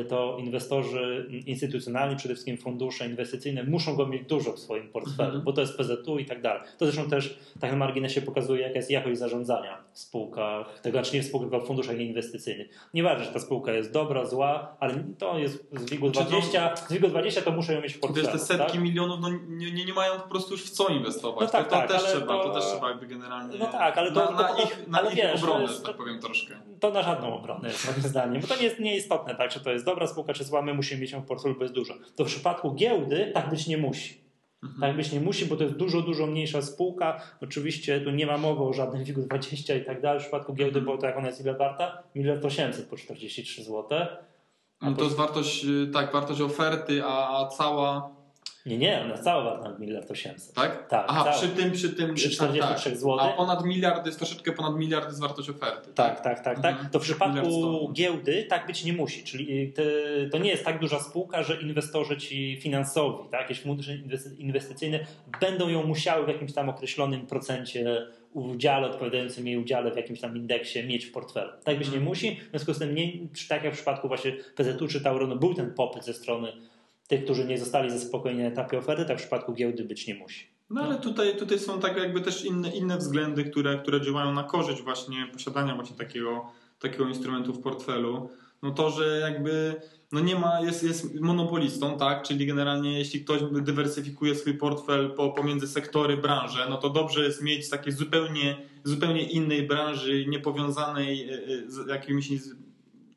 y, 0.02 0.06
to 0.06 0.38
inwestorzy 0.40 1.30
instytucjonalni, 1.46 2.16
przede 2.16 2.34
wszystkim 2.34 2.58
fundusze 2.58 3.06
inwestycyjne, 3.06 3.64
muszą 3.64 3.96
go 3.96 4.08
mieć 4.08 4.28
dużo 4.28 4.54
w 4.54 4.60
swoim 4.60 4.90
portfelu, 4.90 5.30
mm 5.30 5.42
-hmm. 5.42 5.44
bo 5.44 5.54
to 5.54 5.62
jest 5.62 5.78
PZU 5.78 6.20
i 6.20 6.26
tak 6.26 6.42
dalej. 6.42 6.62
To 6.78 6.86
zresztą 6.86 7.10
też 7.10 7.40
tak 7.60 7.72
na 7.72 7.78
marginesie 7.78 8.22
pokazuje, 8.22 8.62
jaka 8.62 8.76
jest 8.76 8.92
jakość 8.92 9.20
zarządzania 9.20 9.78
w 9.94 10.00
spółkach, 10.00 10.80
tego 10.80 10.98
znaczy 10.98 11.16
nie 11.16 11.24
w 11.24 11.26
spółkach, 11.26 11.50
tylko 11.50 11.66
w 11.66 11.68
funduszach 11.68 12.00
inwestycyjnych. 12.00 12.90
Nieważne, 12.94 13.26
że 13.26 13.32
ta 13.32 13.40
spółka 13.40 13.72
jest 13.72 13.92
dobra, 13.92 14.26
zła, 14.26 14.78
ale 14.80 15.04
to 15.18 15.38
jest 15.38 15.68
z 15.72 15.90
WIG-u 15.90 16.10
20, 16.10 16.76
z 16.76 16.94
WIG 16.94 17.08
20 17.08 17.42
to 17.42 17.52
muszę 17.52 17.74
ją 17.74 17.82
mieć 17.82 17.94
w 17.94 18.00
portfelu. 18.00 18.28
Wiesz, 18.28 18.34
te 18.34 18.40
setki 18.40 18.72
tak? 18.72 18.82
milionów 18.82 19.20
no, 19.22 19.30
nie, 19.30 19.72
nie, 19.72 19.86
nie, 19.86 19.94
mają 19.94 20.20
po 20.20 20.30
prostu 20.30 20.52
już 20.52 20.64
w 20.64 20.70
co 20.70 20.88
inwestować. 20.88 21.42
No 21.42 21.48
tak, 21.48 21.70
to, 21.70 21.70
to 21.70 21.82
tak, 21.82 21.90
też 21.90 22.04
trzeba, 22.04 22.26
to... 22.26 22.44
to... 22.44 22.54
też 22.54 22.66
trzeba 22.66 22.90
jakby 22.90 23.08
generalnie 23.08 23.58
no 23.60 23.66
tak, 23.66 23.98
ale 23.98 24.12
to, 24.12 24.32
na, 24.32 24.42
na 24.42 24.60
ich, 24.60 24.88
na 24.88 25.00
ale 25.00 25.10
ich 25.10 25.16
wiesz, 25.16 25.44
obronę, 25.44 25.68
tak 25.86 25.98
powiem 25.98 26.07
troszkę. 26.22 26.56
To 26.80 26.92
na 26.92 27.04
żadną 27.04 27.36
obronę 27.36 27.68
jest 27.68 27.92
moim 27.92 28.02
zdaniem, 28.02 28.42
bo 28.42 28.48
to 28.48 28.56
nie 28.56 28.64
jest 28.64 28.80
nieistotne, 28.80 29.36
tak, 29.36 29.52
czy 29.52 29.60
to 29.60 29.72
jest 29.72 29.86
dobra 29.86 30.08
spółka, 30.08 30.34
czy 30.34 30.44
zła, 30.44 30.62
my 30.62 30.74
musimy 30.74 31.02
mieć 31.02 31.12
ją 31.12 31.22
w 31.22 31.26
portfelu, 31.26 31.56
bo 31.56 31.62
jest 31.62 31.74
dużo. 31.74 31.94
To 32.16 32.26
w 32.26 32.28
przypadku 32.28 32.74
giełdy 32.74 33.32
tak 33.34 33.50
być 33.50 33.68
nie 33.68 33.78
musi. 33.78 34.28
Mhm. 34.64 34.82
Tak 34.82 34.96
być 34.96 35.12
nie 35.12 35.20
musi, 35.20 35.46
bo 35.46 35.56
to 35.56 35.64
jest 35.64 35.76
dużo, 35.76 36.02
dużo 36.02 36.28
mniejsza 36.28 36.62
spółka. 36.62 37.22
Oczywiście 37.42 38.02
tu 38.02 38.12
nie 38.12 38.26
ma 38.26 38.38
mowy 38.38 38.64
o 38.64 38.74
żadnym 38.74 39.04
WIG 39.04 39.20
20 39.20 39.76
i 39.76 39.86
tak 39.86 40.02
dalej. 40.02 40.20
W 40.20 40.24
przypadku 40.24 40.54
giełdy, 40.54 40.82
bo 40.82 40.98
to 40.98 41.08
jak 41.08 41.18
ona 41.18 41.28
jest 41.28 41.42
ile 41.42 41.54
warta? 41.54 42.04
Miliard 42.16 42.46
800 42.46 42.90
po 42.90 42.98
43 42.98 43.64
zł. 43.64 44.08
No 44.82 44.94
to 44.94 45.04
jest 45.04 45.16
wartość, 45.16 45.66
y, 45.66 45.88
tak, 45.94 46.14
wartość 46.14 46.42
oferty, 46.42 47.04
a, 47.04 47.40
a 47.40 47.48
cała 47.48 48.17
nie, 48.68 48.78
nie, 48.78 49.02
ona 49.02 49.18
cała 49.18 49.44
warta 49.44 49.80
miliard 49.80 50.12
800. 50.12 50.54
Tak? 50.54 50.88
Tak. 50.88 51.06
Aha, 51.10 51.32
przy 51.32 51.48
tym, 51.48 51.72
przy 51.72 51.90
tym... 51.90 52.14
Przy 52.16 52.30
43 52.30 52.90
tak, 52.90 53.00
zł. 53.00 53.20
A 53.20 53.30
ponad 53.30 53.66
miliard 53.66 54.06
jest 54.06 54.18
troszeczkę 54.18 54.52
ponad 54.52 54.76
miliard 54.76 55.08
jest 55.08 55.22
wartość 55.22 55.50
oferty. 55.50 55.94
Tak, 55.96 56.22
tak, 56.22 56.44
tak. 56.44 56.62
tak, 56.62 56.74
mhm. 56.74 56.90
To 56.90 57.00
w 57.00 57.04
przypadku 57.04 57.90
giełdy 57.94 58.46
tak 58.50 58.68
być 58.68 58.84
nie 58.84 58.94
musi. 58.94 59.24
Czyli 59.24 59.74
to 60.32 60.38
nie 60.38 60.50
jest 60.50 60.66
tak 60.66 60.80
duża 60.80 61.00
spółka, 61.00 61.44
że 61.44 61.62
inwestorzy 61.62 62.18
ci 62.18 62.60
finansowi, 62.62 63.30
tak, 63.30 63.42
jakieś 63.42 63.62
fundusze 63.62 63.96
inwestycyjne 64.38 65.00
będą 65.42 65.70
ją 65.70 65.84
musiały 65.84 66.26
w 66.26 66.28
jakimś 66.28 66.54
tam 66.54 66.70
określonym 66.70 67.28
procencie 67.28 68.08
udziale 68.34 68.88
odpowiadającym 68.88 69.48
jej 69.48 69.58
udziale 69.58 69.92
w 69.92 69.96
jakimś 69.96 70.20
tam 70.20 70.38
indeksie 70.38 70.84
mieć 70.84 71.06
w 71.06 71.12
portfelu. 71.12 71.52
Tak 71.64 71.78
być 71.78 71.88
nie 71.88 71.98
mhm. 71.98 72.04
musi. 72.04 72.36
W 72.36 72.50
związku 72.50 72.74
z 72.74 72.80
tym, 72.80 72.96
nie, 72.96 73.12
tak 73.50 73.64
jak 73.64 73.74
w 73.74 73.76
przypadku 73.76 74.08
właśnie 74.08 74.32
PZU 74.56 74.88
czy 74.88 75.02
Tauronu, 75.02 75.36
był 75.36 75.54
ten 75.54 75.74
popyt 75.74 76.06
ze 76.06 76.14
strony 76.14 76.52
tych, 77.08 77.24
którzy 77.24 77.46
nie 77.46 77.58
zostali 77.58 77.92
zaspokojeni 77.92 78.42
na 78.42 78.48
etapie 78.48 78.78
oferty, 78.78 79.06
tak 79.06 79.18
w 79.18 79.22
przypadku 79.22 79.54
giełdy 79.54 79.84
być 79.84 80.08
nie 80.08 80.16
musi. 80.16 80.48
No 80.70 80.82
ale 80.82 80.96
tutaj, 80.96 81.38
tutaj 81.38 81.60
są 81.60 81.80
tak 81.80 81.98
jakby 81.98 82.22
też 82.22 82.46
inne, 82.46 82.70
inne 82.70 82.98
względy, 82.98 83.44
które, 83.44 83.78
które 83.78 84.02
działają 84.02 84.34
na 84.34 84.44
korzyść 84.44 84.82
właśnie 84.82 85.28
posiadania 85.34 85.76
właśnie 85.76 85.98
takiego, 85.98 86.52
takiego 86.80 87.08
instrumentu 87.08 87.54
w 87.54 87.62
portfelu. 87.62 88.30
No 88.62 88.72
to, 88.72 88.90
że 88.90 89.20
jakby 89.20 89.76
no 90.12 90.20
nie 90.20 90.36
ma, 90.36 90.62
jest, 90.62 90.84
jest 90.84 91.20
monopolistą, 91.22 91.98
tak? 91.98 92.24
Czyli 92.24 92.46
generalnie 92.46 93.00
jeśli 93.00 93.22
ktoś 93.22 93.42
dywersyfikuje 93.62 94.36
swój 94.36 94.54
portfel 94.54 95.12
po, 95.12 95.30
pomiędzy 95.32 95.68
sektory, 95.68 96.18
branże, 96.18 96.68
no 96.70 96.78
to 96.78 96.90
dobrze 96.90 97.24
jest 97.24 97.44
mieć 97.44 97.66
z 97.66 97.70
takiej 97.70 97.94
zupełnie, 97.94 98.58
zupełnie 98.84 99.24
innej 99.24 99.68
branży, 99.68 100.26
niepowiązanej 100.26 101.30
e, 101.30 101.34
e, 101.34 101.72
z 101.72 101.88
jakimiś 101.88 102.30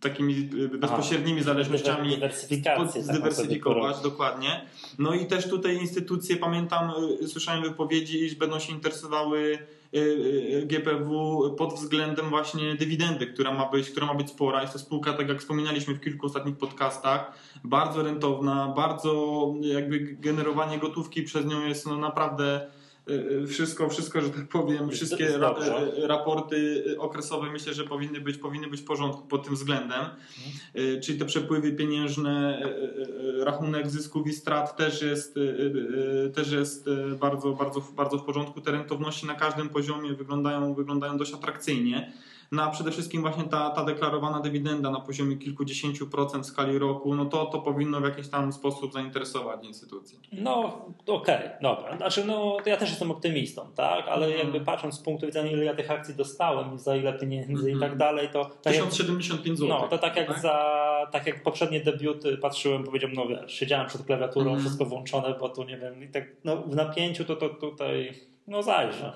takimi 0.00 0.50
y, 0.54 0.69
bezpośrednimi 0.69 1.42
zależnościami 1.42 2.16
zdywersyfikować, 3.00 4.00
dokładnie. 4.02 4.66
No 4.99 5.14
i 5.14 5.26
też 5.26 5.49
tutaj 5.49 5.76
instytucje, 5.76 6.37
pamiętam, 6.37 6.92
y, 7.23 7.28
słyszałem 7.28 7.62
wypowiedzi, 7.62 8.25
iż 8.25 8.35
będą 8.35 8.59
się 8.59 8.73
interesowały 8.73 9.59
y, 9.95 10.66
GPW 10.66 11.40
pod 11.59 11.75
względem 11.75 12.30
właśnie 12.30 12.75
dywidendy, 12.75 13.26
która 13.26 13.54
ma 13.54 13.71
być, 13.71 13.90
która 13.90 14.07
ma 14.07 14.14
być 14.14 14.30
spora. 14.30 14.61
Jest 14.61 14.73
to 14.73 14.78
spółka, 14.78 15.12
tak 15.12 15.28
jak 15.28 15.38
wspominaliśmy 15.40 15.95
w 15.95 16.00
kilku 16.00 16.26
ostatnich 16.26 16.57
podcastach, 16.57 17.33
bardzo 17.64 18.02
rentowna, 18.02 18.73
bardzo 18.76 19.45
jakby 19.61 19.99
generowanie 19.99 20.78
gotówki 20.78 21.23
przez 21.23 21.47
nią 21.47 21.66
jest 21.66 21.87
no 21.87 21.97
naprawdę 21.97 22.71
wszystko, 23.46 23.88
wszystko, 23.88 24.20
że 24.20 24.30
tak 24.30 24.48
powiem, 24.48 24.90
wszystkie 24.90 25.34
y, 25.34 26.06
raporty 26.06 26.84
okresowe 26.98 27.50
myślę, 27.50 27.74
że 27.74 27.84
powinny 27.84 28.20
być, 28.20 28.36
powinny 28.38 28.66
być 28.66 28.80
w 28.80 28.84
porządku 28.84 29.22
pod 29.22 29.44
tym 29.44 29.54
względem. 29.54 30.00
Mhm. 30.00 31.00
Czyli 31.00 31.18
te 31.18 31.24
przepływy 31.24 31.72
pieniężne, 31.72 32.62
rachunek 33.38 33.90
zysków 33.90 34.26
i 34.26 34.32
strat 34.32 34.76
też 34.76 35.02
jest, 35.02 35.34
też 36.34 36.52
jest 36.52 36.86
bardzo, 37.20 37.52
bardzo, 37.52 37.80
bardzo 37.96 38.18
w 38.18 38.24
porządku. 38.24 38.60
Te 38.60 38.70
rentowności 38.70 39.26
na 39.26 39.34
każdym 39.34 39.68
poziomie 39.68 40.14
wyglądają, 40.14 40.74
wyglądają 40.74 41.18
dość 41.18 41.34
atrakcyjnie. 41.34 42.12
No 42.52 42.62
a 42.62 42.71
przede 42.71 42.90
wszystkim 42.90 43.23
właśnie 43.23 43.45
ta, 43.45 43.71
ta 43.71 43.85
deklarowana 43.85 44.40
dywidenda 44.40 44.90
na 44.90 45.00
poziomie 45.00 45.37
kilkudziesięciu 45.37 46.07
procent 46.07 46.45
w 46.45 46.49
skali 46.49 46.78
roku, 46.78 47.14
no 47.14 47.25
to, 47.25 47.47
to 47.47 47.59
powinno 47.59 48.00
w 48.00 48.04
jakiś 48.04 48.28
tam 48.28 48.52
sposób 48.52 48.92
zainteresować 48.92 49.64
instytucje. 49.64 50.19
No 50.33 50.85
okej, 51.07 51.37
okay, 51.37 51.50
dobra. 51.62 51.97
Znaczy 51.97 52.25
no 52.25 52.57
ja 52.66 52.76
też 52.76 52.90
jestem 52.90 53.11
optymistą, 53.11 53.66
tak? 53.76 54.09
Ale 54.09 54.26
mm. 54.26 54.38
jakby 54.38 54.61
patrząc 54.61 54.95
z 54.95 54.99
punktu 54.99 55.26
widzenia 55.26 55.50
ile 55.50 55.64
ja 55.64 55.75
tych 55.75 55.90
akcji 55.90 56.14
dostałem, 56.14 56.78
za 56.78 56.97
ile 56.97 57.12
pieniędzy 57.12 57.52
mm. 57.52 57.76
i 57.76 57.80
tak 57.80 57.92
mhm. 57.92 57.99
dalej, 57.99 58.28
to... 58.33 58.45
Tak 58.45 58.73
1075 58.73 59.59
zł. 59.59 59.78
No 59.80 59.88
to 59.88 59.99
tak 59.99 60.16
jak 60.16 60.28
tak? 60.28 60.38
za, 60.38 61.09
tak 61.12 61.26
jak 61.26 61.42
poprzednie 61.42 61.80
debiuty 61.80 62.37
patrzyłem, 62.37 62.85
powiedziałem, 62.85 63.16
no 63.16 63.26
wiesz, 63.26 63.52
siedziałem 63.52 63.87
przed 63.87 64.02
klawiaturą, 64.02 64.50
mm. 64.50 64.61
wszystko 64.61 64.85
włączone, 64.85 65.35
bo 65.40 65.49
tu 65.49 65.64
nie 65.64 65.78
wiem, 65.78 66.04
i 66.04 66.09
tak 66.09 66.25
no, 66.45 66.57
w 66.57 66.76
napięciu 66.76 67.25
to, 67.25 67.37
to 67.37 67.49
tutaj 67.49 68.29
no 68.50 68.62
zajrzę, 68.62 69.12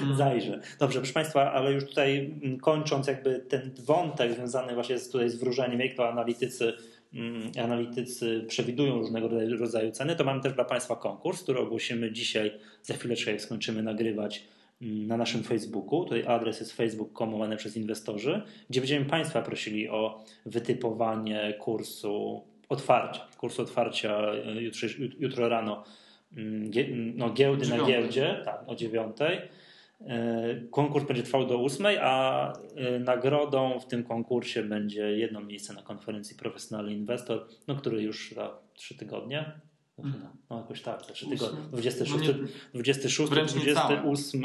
mm. 0.00 0.16
zajrzę. 0.22 0.60
Dobrze, 0.78 0.98
proszę 0.98 1.12
Państwa, 1.12 1.52
ale 1.52 1.72
już 1.72 1.84
tutaj 1.84 2.18
mm, 2.42 2.58
kończąc 2.60 3.06
jakby 3.06 3.38
ten 3.38 3.70
wątek 3.84 4.32
związany 4.32 4.74
właśnie 4.74 4.98
z, 4.98 5.10
tutaj 5.10 5.30
z 5.30 5.34
wróżeniem, 5.34 5.80
jak 5.80 5.94
to 5.94 6.08
analitycy, 6.08 6.72
mm, 7.14 7.50
analitycy 7.64 8.44
przewidują 8.48 8.98
różnego 8.98 9.28
rodzaju 9.58 9.92
ceny, 9.92 10.16
to 10.16 10.24
mamy 10.24 10.42
też 10.42 10.52
dla 10.52 10.64
Państwa 10.64 10.96
konkurs, 10.96 11.42
który 11.42 11.58
ogłosimy 11.58 12.12
dzisiaj, 12.12 12.52
za 12.82 12.94
chwileczkę 12.94 13.30
jak 13.30 13.40
skończymy 13.40 13.82
nagrywać 13.82 14.44
na 14.80 15.16
naszym 15.16 15.42
Facebooku. 15.42 16.04
Tutaj 16.04 16.26
adres 16.26 16.60
jest 16.60 16.72
facebook.com 16.72 17.56
przez 17.56 17.76
inwestorzy, 17.76 18.42
gdzie 18.70 18.80
będziemy 18.80 19.06
Państwa 19.06 19.42
prosili 19.42 19.88
o 19.88 20.24
wytypowanie 20.46 21.54
kursu 21.58 22.42
otwarcia, 22.68 23.28
kursu 23.38 23.62
otwarcia 23.62 24.32
e, 24.32 24.62
jutro, 24.62 24.88
jutro 25.18 25.48
rano 25.48 25.84
Mm, 25.84 25.84
mm, 25.84 26.01
no, 27.14 27.30
giełdy 27.30 27.68
na 27.68 27.86
giełdzie, 27.86 28.42
tak, 28.44 28.64
o 28.66 28.74
dziewiątej. 28.74 29.38
E, 30.06 30.54
konkurs 30.70 31.04
będzie 31.06 31.22
trwał 31.22 31.46
do 31.46 31.58
ósmej, 31.58 31.98
a 32.00 32.52
e, 32.76 32.98
nagrodą 32.98 33.80
w 33.80 33.86
tym 33.86 34.04
konkursie 34.04 34.62
będzie 34.62 35.02
jedno 35.02 35.40
miejsce 35.40 35.74
na 35.74 35.82
konferencji 35.82 36.36
Profesjonalny 36.36 36.92
Inwestor, 36.92 37.46
no, 37.68 37.76
który 37.76 38.02
już 38.02 38.32
za 38.36 38.58
trzy 38.74 38.94
tygodnie, 38.94 39.52
mhm. 39.98 40.24
no 40.50 40.58
jakoś 40.58 40.82
tak, 40.82 41.04
za 41.04 41.12
trzy 41.12 41.26
tygodnie, 41.26 41.60
26, 41.68 42.30
26 42.74 43.30
wręcz 43.30 43.52
28, 43.52 44.42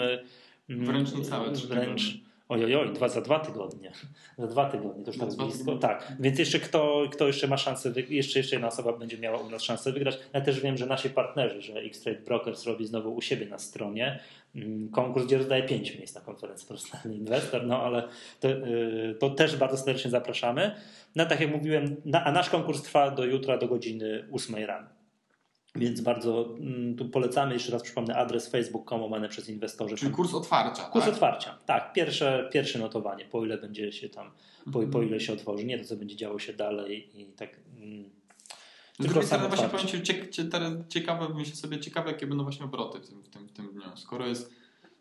wręcz 0.70 1.14
niecałe, 1.14 1.52
wręcz, 1.52 2.27
Oj, 2.50 2.76
oj, 2.76 2.94
dwa 2.94 3.10
za 3.10 3.22
dwa 3.22 3.40
tygodnie. 3.40 3.92
Za 4.38 4.48
dwa 4.48 4.70
tygodnie, 4.70 5.04
to 5.04 5.12
już 5.12 5.20
tak 5.20 5.34
blisko. 5.34 5.76
Tak, 5.76 6.14
więc 6.20 6.40
jeszcze 6.40 6.60
kto, 6.60 7.04
kto 7.12 7.28
jeszcze 7.28 7.48
ma 7.48 7.58
szansę, 7.58 7.94
jeszcze, 8.10 8.40
jeszcze 8.40 8.56
jedna 8.56 8.68
osoba 8.68 8.94
będzie 8.94 9.18
miała 9.18 9.38
u 9.38 9.50
nas 9.50 9.64
szansę 9.64 9.92
wygrać. 9.92 10.20
Ja 10.34 10.42
też 10.42 10.60
wiem, 10.60 10.78
że 10.78 10.86
nasi 10.86 11.10
partnerzy, 11.10 11.62
że 11.62 11.74
X-Trade 11.74 12.20
Brokers 12.20 12.66
robi 12.66 12.86
znowu 12.86 13.16
u 13.16 13.22
siebie 13.22 13.46
na 13.46 13.60
stronie 13.60 14.20
mm, 14.56 14.90
konkurs, 14.90 15.26
gdzie 15.26 15.38
rozdaje 15.38 15.64
pięć 15.64 15.98
miejsc 15.98 16.16
na 16.16 16.22
konferencji 16.22 16.68
Profesjonalny 16.68 17.16
Inwestor, 17.22 17.66
no 17.66 17.84
ale 17.84 18.04
to, 18.40 18.50
y, 18.50 19.16
to, 19.20 19.30
też 19.30 19.56
bardzo 19.56 19.78
serdecznie 19.78 20.12
zapraszamy. 20.12 20.76
No 21.16 21.26
tak 21.26 21.40
jak 21.40 21.52
mówiłem, 21.52 21.96
a 22.24 22.32
nasz 22.32 22.50
konkurs 22.50 22.82
trwa 22.82 23.12
do 23.12 23.26
jutra, 23.26 23.58
do 23.58 23.68
godziny 23.68 24.28
8 24.32 24.56
rano. 24.66 24.97
Więc 25.78 26.02
bardzo 26.02 26.56
mm, 26.60 26.96
tu 26.96 27.10
polecamy, 27.10 27.54
jeszcze 27.54 27.72
raz 27.72 27.84
przypomnę, 27.84 28.16
adres 28.16 28.48
facebook.com 28.48 29.02
łamany 29.02 29.30
przez 29.30 29.50
inwestorzy. 29.50 29.96
Czyli 29.96 30.12
kurs 30.12 30.34
otwarcia. 30.34 30.84
Kurs 30.84 31.06
tak? 31.06 31.14
otwarcia, 31.14 31.58
tak. 31.66 31.94
Pierwsze, 31.94 32.50
pierwsze 32.54 32.80
notowanie, 32.80 33.26
po 33.26 33.46
ile 33.46 33.58
będzie 33.58 33.92
się 33.92 34.10
tam, 34.10 34.32
po, 34.66 34.72
po 34.72 34.84
mhm. 34.84 35.08
ile 35.08 35.20
się 35.20 35.34
otworzy, 35.34 35.66
nie 35.66 35.80
to, 35.80 35.86
co 35.86 35.96
będzie 35.96 36.16
działo 36.16 36.40
się 36.40 36.54
dalej 36.54 37.22
i 37.22 37.26
tak. 37.26 37.60
Mm, 37.78 38.10
z 39.00 39.04
drugiej 39.04 39.24
strony 39.24 39.48
właśnie 39.48 39.70
powiem 39.70 39.88
Ci, 39.88 40.04
ciekawe, 40.90 41.30
myślę 41.36 41.56
sobie, 41.56 41.80
ciekawe 41.80 42.12
jakie 42.12 42.28
będą 42.28 42.44
właśnie 42.44 42.66
obroty 42.66 43.00
w 43.00 43.08
tym, 43.08 43.24
w 43.24 43.30
tym, 43.30 43.48
w 43.48 43.52
tym 43.52 43.68
dniu. 43.68 43.82
Skoro 43.96 44.28
jest 44.28 44.54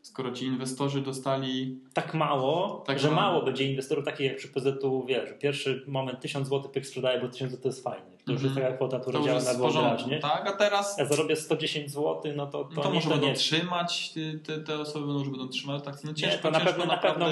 skoro 0.06 0.32
ci 0.32 0.44
inwestorzy 0.44 1.00
dostali. 1.00 1.80
Tak 1.94 2.14
mało, 2.14 2.82
tak 2.86 2.98
że 2.98 3.10
mało. 3.10 3.20
mało 3.20 3.44
będzie 3.44 3.64
inwestorów 3.64 4.04
takich 4.04 4.26
jak 4.26 4.36
przy 4.36 4.48
PZU, 4.48 5.04
wiesz, 5.08 5.30
pierwszy 5.40 5.84
moment 5.86 6.20
1000 6.20 6.48
zł 6.48 6.70
pyk 6.70 6.86
sprzedaje, 6.86 7.20
bo 7.20 7.28
1000 7.28 7.50
zł 7.50 7.62
to 7.62 7.68
jest 7.68 7.84
fajne. 7.84 8.16
To 8.26 8.32
już 8.32 8.42
jest 8.42 8.56
mhm. 8.56 8.66
taka 8.66 8.76
kwota, 8.76 9.00
która 9.00 9.20
działa 9.20 9.42
na 9.42 9.54
wyobraźnię. 9.54 10.18
Tak, 10.18 10.48
a 10.48 10.52
teraz. 10.52 10.98
Ja 10.98 11.04
zarobię 11.04 11.36
110 11.36 11.90
zł, 11.90 12.22
no 12.36 12.46
to. 12.46 12.64
To, 12.64 12.70
no 12.76 12.82
to 12.82 12.90
może 12.90 13.10
będą 13.10 13.26
nie... 13.26 13.34
trzymać, 13.34 14.14
te, 14.46 14.58
te 14.58 14.78
osoby 14.78 15.06
może 15.06 15.30
będą 15.30 15.48
trzymać 15.48 15.82
tak. 15.84 16.04
No 16.04 16.14
ciężko, 16.14 16.48
nie, 16.48 16.54
to 16.54 16.58
na 16.58 16.64
pewno, 16.64 16.86
na 16.86 16.96
pewno 16.96 17.26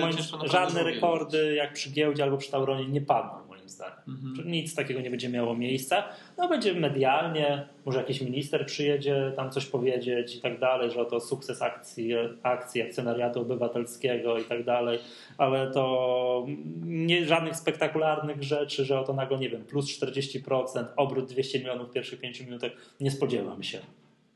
żadne 0.45 0.83
rekordy 0.83 1.54
jak 1.54 1.73
przy 1.73 1.90
giełdzie 1.90 2.23
albo 2.23 2.37
przy 2.37 2.50
Tauronie 2.50 2.88
nie 2.88 3.00
padną 3.00 3.44
moim 3.64 3.68
zdaniem. 3.68 3.99
Mhm. 4.09 4.50
Nic 4.50 4.75
takiego 4.75 5.00
nie 5.00 5.11
będzie 5.11 5.28
miało 5.28 5.56
miejsca. 5.56 6.04
No 6.38 6.49
będzie 6.49 6.75
medialnie, 6.75 7.68
może 7.85 7.99
jakiś 7.99 8.21
minister 8.21 8.66
przyjedzie 8.66 9.33
tam 9.37 9.50
coś 9.50 9.66
powiedzieć 9.66 10.37
i 10.37 10.40
tak 10.40 10.61
dalej, 10.61 10.90
że 10.90 11.00
oto 11.00 11.21
sukces 11.21 11.62
akcji, 11.62 12.11
akcji 12.42 12.83
akcjonariatu 12.83 13.40
obywatelskiego 13.40 14.38
i 14.38 14.44
tak 14.44 14.64
dalej, 14.64 14.99
ale 15.38 15.71
to 15.71 16.47
nie 16.85 17.26
żadnych 17.26 17.56
spektakularnych 17.56 18.42
rzeczy, 18.42 18.85
że 18.85 19.00
oto 19.00 19.12
nagle, 19.12 19.38
nie 19.38 19.50
wiem, 19.50 19.64
plus 19.64 20.00
40%, 20.00 20.85
obrót 20.97 21.33
200 21.33 21.59
milionów 21.59 21.88
w 21.88 21.92
pierwszych 21.92 22.21
5 22.21 22.40
minutach, 22.40 22.73
nie 23.00 23.11
spodziewam 23.11 23.62
się. 23.62 23.78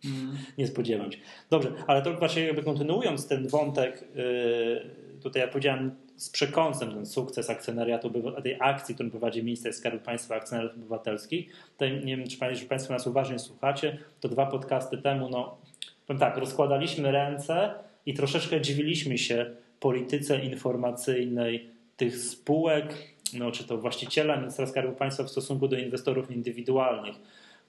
Mm. 0.05 0.37
Nie 0.59 0.67
spodziewam 0.67 1.13
się. 1.13 1.19
Dobrze, 1.51 1.73
ale 1.87 2.03
to 2.03 2.15
właśnie 2.15 2.43
jakby 2.43 2.63
kontynuując 2.63 3.29
ten 3.29 3.49
wątek, 3.49 4.05
yy, 4.15 4.91
tutaj 5.23 5.43
ja 5.43 5.49
powiedziałem 5.49 6.08
z 6.19 6.31
przekąsem 6.31 6.95
ten 6.95 7.07
sukces 7.07 7.51
akcjonariatu, 7.51 8.13
tej 8.43 8.57
akcji, 8.61 8.95
którą 8.95 9.11
prowadzi 9.11 9.45
minister 9.45 9.73
Skarbu 9.73 9.99
Państwa 9.99 10.35
Akcjonariatów 10.35 10.79
Obywatelskich. 10.79 11.53
Tutaj 11.73 12.05
nie 12.05 12.17
wiem, 12.17 12.27
czy 12.27 12.67
Państwo 12.67 12.93
nas 12.93 13.07
uważnie 13.07 13.39
słuchacie, 13.39 13.99
to 14.21 14.29
dwa 14.29 14.47
podcasty 14.47 14.99
temu, 14.99 15.29
no 15.29 15.59
powiem 16.07 16.21
tak, 16.21 16.37
rozkładaliśmy 16.37 17.13
ręce 17.13 17.75
i 18.07 18.15
troszeczkę 18.15 18.61
dziwiliśmy 18.61 19.19
się 19.19 19.51
polityce 19.81 20.41
informacyjnej 20.41 21.71
tych 21.97 22.17
spółek, 22.19 22.95
no, 23.35 23.53
czy 23.53 23.65
to 23.65 23.79
właściciela 23.79 24.37
ministra 24.37 24.67
Skarbu 24.67 24.93
Państwa 24.93 25.25
w 25.25 25.31
stosunku 25.31 25.69
do 25.69 25.79
inwestorów 25.79 26.31
indywidualnych 26.31 27.17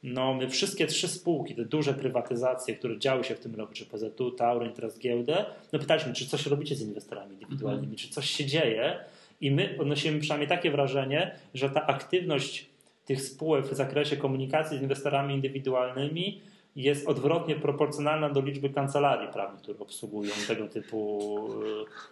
no 0.04 0.34
my 0.34 0.50
wszystkie 0.50 0.88
trzy 0.88 1.08
spółki, 1.08 1.56
te 1.56 1.66
duże 1.66 1.94
prywatyzacje, 1.94 2.76
które 2.76 3.00
działy 3.00 3.24
się 3.24 3.36
w 3.36 3.40
tym 3.40 3.56
roku, 3.56 3.74
czy 3.74 3.86
PZU, 3.86 4.32
Tauron, 4.32 4.74
teraz 4.74 5.00
giełdę, 5.00 5.46
no 5.74 5.80
pytaliśmy, 5.80 6.14
czy 6.14 6.28
coś 6.28 6.46
robicie 6.46 6.76
z 6.76 6.82
inwestorami 6.82 7.34
indywidualnymi, 7.34 7.98
-hmm. 7.98 8.00
czy 8.00 8.10
coś 8.10 8.30
się 8.30 8.46
dzieje 8.46 9.00
i 9.42 9.52
my 9.52 9.76
odnosimy 9.80 10.20
przynajmniej 10.20 10.50
takie 10.50 10.72
wrażenie, 10.72 11.36
że 11.54 11.70
ta 11.70 11.88
aktywność 11.88 12.70
tych 13.06 13.22
spółek 13.22 13.66
w 13.66 13.74
zakresie 13.74 14.18
komunikacji 14.18 14.78
z 14.78 14.82
inwestorami 14.82 15.36
indywidualnymi 15.36 16.42
jest 16.76 17.08
odwrotnie 17.08 17.56
proporcjonalna 17.56 18.30
do 18.30 18.42
liczby 18.42 18.70
kancelarii 18.70 19.28
prawnych, 19.28 19.62
które 19.62 19.80
obsługują 19.80 20.32
tego 20.48 20.68
typu, 20.68 21.30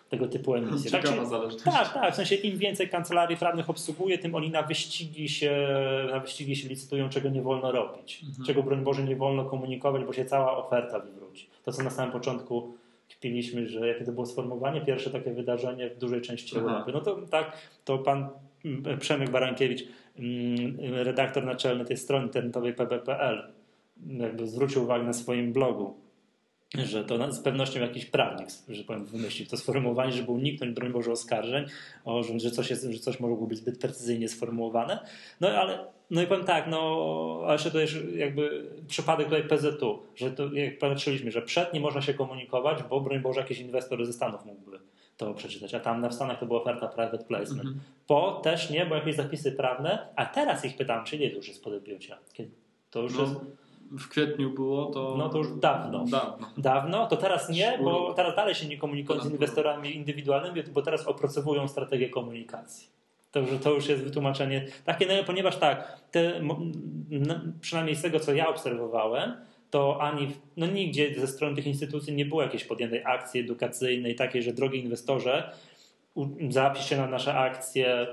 tego 0.10 0.28
typu 0.28 0.56
emisje. 0.56 0.92
Tak, 0.92 1.04
tak, 1.64 1.94
tak. 1.94 2.14
W 2.14 2.16
sensie 2.16 2.36
im 2.36 2.58
więcej 2.58 2.90
kancelarii 2.90 3.38
prawnych 3.38 3.70
obsługuje, 3.70 4.18
tym 4.18 4.36
oni 4.36 4.50
na 4.50 4.64
wyścigi 4.64 5.30
się, 5.30 5.68
na 6.12 6.20
wyścigi 6.20 6.56
się 6.56 6.70
licytują, 6.70 7.10
czego 7.10 7.30
nie 7.30 7.42
wolno 7.42 7.72
robić. 7.72 8.24
Mhm. 8.24 8.46
Czego, 8.46 8.64
broń 8.64 8.84
Boże, 8.84 9.04
nie 9.04 9.16
wolno 9.16 9.46
komunikować, 9.46 10.04
bo 10.04 10.14
się 10.14 10.26
cała 10.26 10.58
oferta 10.58 11.00
wywróci. 11.00 11.50
To, 11.64 11.72
co 11.72 11.84
na 11.84 11.90
samym 11.90 12.12
początku 12.12 12.74
kpiliśmy, 13.10 13.68
że 13.68 13.88
jakie 13.88 14.06
to 14.06 14.12
było 14.12 14.26
sformułowanie, 14.26 14.82
pierwsze 14.82 15.10
takie 15.10 15.32
wydarzenie 15.32 15.90
w 15.90 15.98
dużej 15.98 16.22
części 16.22 16.56
Aha. 16.58 16.68
Europy. 16.68 16.92
No 16.92 17.02
to 17.02 17.16
tak, 17.32 17.58
to 17.86 17.98
pan 17.98 18.30
mm, 18.66 19.00
Przemek 19.00 19.30
Barankiewicz, 19.30 19.84
mm, 20.20 20.78
redaktor 21.04 21.46
naczelny 21.46 21.86
tej 21.86 21.98
strony 21.98 22.26
internetowej 22.26 22.74
pb.pl, 22.74 23.57
jakby 24.06 24.48
zwrócił 24.48 24.84
uwagę 24.84 25.04
na 25.04 25.14
swoim 25.14 25.54
blogu, 25.54 25.94
że 26.86 27.04
to 27.04 27.34
z 27.34 27.40
pewnością 27.40 27.80
jakiś 27.80 28.06
prawnik, 28.06 28.48
że 28.70 28.84
powiem, 28.84 29.06
wymyślił 29.06 29.48
to 29.48 29.58
sformułowanie, 29.58 30.12
żeby 30.12 30.32
uniknąć, 30.32 30.74
broń 30.74 30.92
Boże, 30.92 31.12
oskarżeń, 31.12 31.66
o, 32.06 32.24
że, 32.24 32.52
coś 32.52 32.70
jest, 32.70 32.84
że 32.84 33.00
coś 33.00 33.20
mogło 33.20 33.48
być 33.48 33.58
zbyt 33.58 33.80
precyzyjnie 33.80 34.30
sformułowane. 34.30 35.00
No 35.42 35.48
ale, 35.50 35.86
no 36.12 36.22
i 36.22 36.28
powiem 36.28 36.46
tak, 36.46 36.68
no, 36.68 37.42
ale 37.44 37.54
jeszcze 37.54 37.72
to 37.72 37.80
jest 37.80 37.96
jakby 38.16 38.66
przypadek 38.88 39.26
tutaj 39.26 39.44
PZU, 39.44 40.00
że 40.16 40.32
to, 40.32 40.54
jak 40.54 40.80
patrzyliśmy, 40.80 41.32
że 41.32 41.42
przed 41.42 41.74
nie 41.74 41.80
można 41.80 42.02
się 42.02 42.14
komunikować, 42.14 42.84
bo 42.84 43.02
broń 43.02 43.20
Boże, 43.20 43.40
jakiś 43.42 43.60
inwestor 43.60 44.06
ze 44.06 44.14
Stanów 44.14 44.46
mógłby 44.46 44.80
to 45.18 45.34
przeczytać, 45.34 45.74
a 45.74 45.80
tam 45.80 46.02
na 46.02 46.12
Stanach 46.12 46.40
to 46.40 46.46
była 46.46 46.62
oferta 46.62 46.88
private 46.88 47.24
placement. 47.24 47.70
-hmm. 47.70 47.80
Po 48.08 48.42
też 48.44 48.70
nie, 48.70 48.86
bo 48.86 48.96
jakieś 48.96 49.16
zapisy 49.16 49.52
prawne, 49.52 50.08
a 50.16 50.26
teraz 50.26 50.66
ich 50.66 50.78
pytam, 50.78 51.06
czy 51.06 51.20
nie 51.20 51.30
to 51.30 51.36
już 51.36 51.48
jest 51.48 51.64
po 51.64 51.70
Kiedy 52.34 52.52
to 52.92 53.02
już 53.02 53.16
no. 53.16 53.22
jest 53.22 53.36
w 53.92 54.08
kwietniu 54.08 54.50
było, 54.50 54.86
to. 54.86 55.16
No 55.18 55.30
to 55.30 55.38
już 55.38 55.48
dawno. 55.52 56.06
Dawno. 56.06 56.48
Dawno. 56.58 57.08
To 57.08 57.18
teraz 57.18 57.50
nie, 57.50 57.80
bo 57.84 58.14
teraz 58.14 58.36
dalej 58.36 58.56
się 58.56 58.68
nie 58.68 58.78
komunikują 58.78 59.22
z 59.22 59.32
inwestorami 59.32 59.96
indywidualnymi, 59.96 60.64
bo 60.74 60.82
teraz 60.82 61.08
opracowują 61.08 61.68
strategię 61.68 62.10
komunikacji. 62.10 62.88
To, 63.32 63.42
to 63.64 63.74
już 63.74 63.88
jest 63.90 64.04
wytłumaczenie 64.04 64.66
takie, 64.86 65.06
no, 65.06 65.24
ponieważ 65.24 65.58
tak, 65.58 66.02
te, 66.12 66.42
przynajmniej 67.62 67.96
z 67.96 68.02
tego, 68.02 68.20
co 68.20 68.34
ja 68.34 68.50
obserwowałem, 68.50 69.34
to 69.70 70.02
ani 70.02 70.28
no 70.58 70.68
nigdzie 70.68 71.16
ze 71.20 71.28
strony 71.28 71.56
tych 71.56 71.68
instytucji 71.68 72.14
nie 72.14 72.26
było 72.26 72.42
jakiejś 72.42 72.64
podjętej 72.64 73.02
akcji 73.06 73.42
edukacyjnej, 73.42 74.16
takiej, 74.16 74.44
że 74.44 74.54
drogi 74.54 74.80
inwestorze, 74.80 75.52
zapisz 76.50 76.90
się 76.90 76.98
na 76.98 77.08
nasze 77.08 77.34
akcje, 77.34 78.08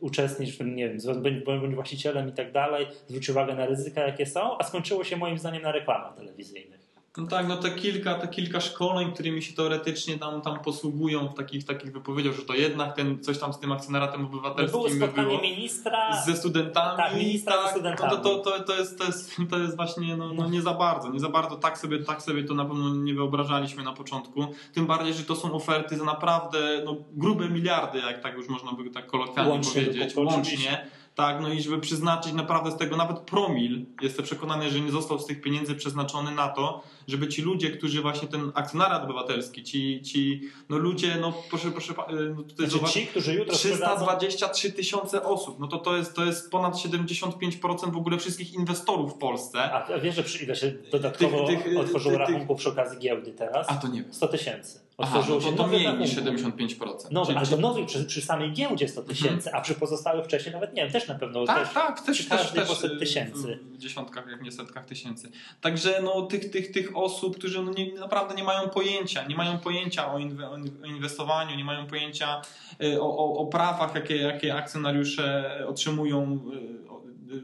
uczestnicz 0.00 0.54
w 0.54 0.58
tym, 0.58 0.76
nie 0.76 0.88
wiem, 0.88 0.98
bądź 1.44 1.74
właścicielem 1.74 2.28
i 2.28 2.32
tak 2.32 2.52
dalej, 2.52 2.86
zwróć 3.08 3.28
uwagę 3.28 3.54
na 3.54 3.66
ryzyka, 3.66 4.00
jakie 4.00 4.26
są, 4.26 4.58
a 4.58 4.64
skończyło 4.64 5.04
się 5.04 5.16
moim 5.16 5.38
zdaniem 5.38 5.62
na 5.62 5.72
reklamach 5.72 6.14
telewizyjnych. 6.14 6.79
No 7.16 7.26
tak, 7.26 7.48
no 7.48 7.56
te 7.56 7.70
kilka, 7.70 8.14
te 8.14 8.28
kilka 8.28 8.60
szkoleń, 8.60 9.12
którymi 9.12 9.42
się 9.42 9.52
teoretycznie 9.52 10.18
tam, 10.18 10.42
tam 10.42 10.60
posługują 10.60 11.28
w 11.28 11.34
takich, 11.34 11.64
takich 11.64 11.92
wypowiedziach, 11.92 12.34
że 12.34 12.42
to 12.42 12.54
jednak 12.54 12.96
ten, 12.96 13.20
coś 13.20 13.38
tam 13.38 13.52
z 13.52 13.58
tym 13.58 13.72
akcjonaratem 13.72 14.26
obywatelskim 14.26 14.80
było 14.80 14.90
spotkanie 14.90 15.28
było 15.28 15.40
ministra 15.40 16.22
ze 16.22 16.36
studentami. 16.36 16.96
Tak, 16.96 17.16
ministra 17.16 17.52
tak, 17.52 17.64
ze 17.64 17.70
studentami. 17.70 18.12
No 18.12 18.16
to, 18.16 18.38
to, 18.38 18.58
to, 18.58 18.64
to, 18.64 18.76
jest, 18.76 18.98
to, 18.98 19.04
jest, 19.04 19.36
to 19.50 19.58
jest 19.58 19.76
właśnie 19.76 20.16
no, 20.16 20.34
no 20.34 20.48
nie 20.48 20.62
za 20.62 20.74
bardzo, 20.74 21.10
nie 21.10 21.20
za 21.20 21.28
bardzo 21.28 21.56
tak 21.56 21.78
sobie, 21.78 21.98
tak 21.98 22.22
sobie 22.22 22.44
to 22.44 22.54
na 22.54 22.64
pewno 22.64 22.94
nie 22.94 23.14
wyobrażaliśmy 23.14 23.82
na 23.82 23.92
początku. 23.92 24.46
Tym 24.74 24.86
bardziej, 24.86 25.14
że 25.14 25.24
to 25.24 25.36
są 25.36 25.52
oferty 25.52 25.96
za 25.96 26.04
naprawdę 26.04 26.82
no, 26.84 26.96
grube 27.12 27.48
miliardy, 27.48 27.98
jak 27.98 28.22
tak 28.22 28.34
już 28.36 28.48
można 28.48 28.72
by 28.72 28.90
tak 28.90 29.06
kolokwialnie 29.06 29.52
łącznie 29.52 29.82
powiedzieć, 29.82 30.16
łącznie 30.16 30.86
tak, 31.20 31.40
no 31.40 31.52
i 31.52 31.62
żeby 31.62 31.78
przeznaczyć 31.78 32.32
naprawdę 32.32 32.70
z 32.70 32.76
tego 32.76 32.96
nawet 32.96 33.18
promil, 33.18 33.86
jestem 34.02 34.24
przekonany, 34.24 34.70
że 34.70 34.80
nie 34.80 34.90
został 34.90 35.18
z 35.18 35.26
tych 35.26 35.40
pieniędzy 35.40 35.74
przeznaczony 35.74 36.30
na 36.30 36.48
to, 36.48 36.82
żeby 37.08 37.28
ci 37.28 37.42
ludzie, 37.42 37.70
którzy 37.70 38.02
właśnie 38.02 38.28
ten 38.28 38.52
akcjonariat 38.54 39.04
obywatelski, 39.04 39.62
ci, 39.62 40.02
ci 40.02 40.40
no 40.68 40.78
ludzie, 40.78 41.16
no 41.20 41.32
proszę, 41.50 41.70
proszę, 41.70 41.94
no 42.36 42.42
tutaj 42.42 42.56
znaczy 42.56 42.70
zobacz, 42.70 42.90
ci, 42.90 43.06
którzy 43.06 43.34
jutro 43.34 43.54
323 43.54 44.72
tysiące 44.72 45.22
osób, 45.22 45.60
no 45.60 45.66
to 45.66 45.78
to 45.78 45.96
jest, 45.96 46.14
to 46.14 46.24
jest 46.24 46.50
ponad 46.50 46.74
75% 46.74 47.92
w 47.92 47.96
ogóle 47.96 48.18
wszystkich 48.18 48.54
inwestorów 48.54 49.14
w 49.14 49.18
Polsce. 49.18 49.72
A 49.72 49.98
wiesz, 49.98 50.14
że 50.14 50.22
przy, 50.22 50.44
ile 50.44 50.56
się 50.56 50.72
dodatkowo 50.92 51.46
tych, 51.46 51.62
tych, 51.62 51.78
otworzyło 51.78 52.18
tych, 52.18 52.28
rachunków 52.28 52.58
przy 52.58 52.68
okazji 52.68 52.98
giełdy 52.98 53.32
teraz? 53.32 53.66
A 53.70 53.74
to 53.74 53.88
nie 53.88 54.02
wiem. 54.02 54.14
100 54.14 54.28
tysięcy. 54.28 54.80
Otworzyło 55.00 55.38
Aha, 55.40 55.48
no 55.50 55.56
to, 55.56 55.62
to 55.62 55.68
mniej 55.68 55.98
niż 55.98 56.16
75%. 56.16 56.84
No, 57.10 57.26
ale 57.36 57.46
to 57.46 57.56
nowy 57.56 57.86
przy, 57.86 58.04
przy 58.04 58.22
samej 58.22 58.52
giełdzie 58.52 58.88
100 58.88 59.02
tysięcy, 59.02 59.46
mhm. 59.46 59.56
a 59.56 59.60
przy 59.60 59.74
pozostałych 59.74 60.24
wcześniej 60.24 60.54
nawet 60.54 60.74
nie 60.74 60.82
wiem, 60.82 60.92
też 60.92 61.08
na 61.08 61.14
pewno 61.14 61.46
tak, 61.46 61.64
też, 61.64 61.74
tak, 61.74 62.00
też, 62.00 62.28
też, 62.28 62.52
też, 62.52 62.98
tysięcy. 62.98 63.58
W 63.72 63.78
dziesiątkach, 63.78 64.26
jak 64.30 64.42
nie 64.42 64.52
setkach 64.52 64.84
tysięcy. 64.84 65.30
Także 65.60 66.00
no, 66.02 66.22
tych, 66.22 66.50
tych, 66.50 66.70
tych 66.70 66.96
osób, 66.96 67.38
którzy 67.38 67.62
no, 67.62 67.72
nie, 67.72 67.94
naprawdę 67.94 68.34
nie 68.34 68.44
mają 68.44 68.68
pojęcia, 68.68 69.26
nie 69.26 69.36
mają 69.36 69.58
pojęcia 69.58 70.12
o, 70.12 70.18
inwe, 70.18 70.50
o 70.50 70.86
inwestowaniu, 70.86 71.56
nie 71.56 71.64
mają 71.64 71.86
pojęcia 71.86 72.42
y, 72.82 73.02
o, 73.02 73.18
o, 73.18 73.34
o 73.38 73.46
prawach, 73.46 73.94
jakie, 73.94 74.16
jakie 74.16 74.54
akcjonariusze 74.54 75.50
otrzymują 75.68 76.40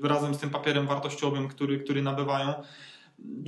y, 0.02 0.08
razem 0.08 0.34
z 0.34 0.38
tym 0.38 0.50
papierem 0.50 0.86
wartościowym, 0.86 1.48
który, 1.48 1.78
który 1.78 2.02
nabywają. 2.02 2.54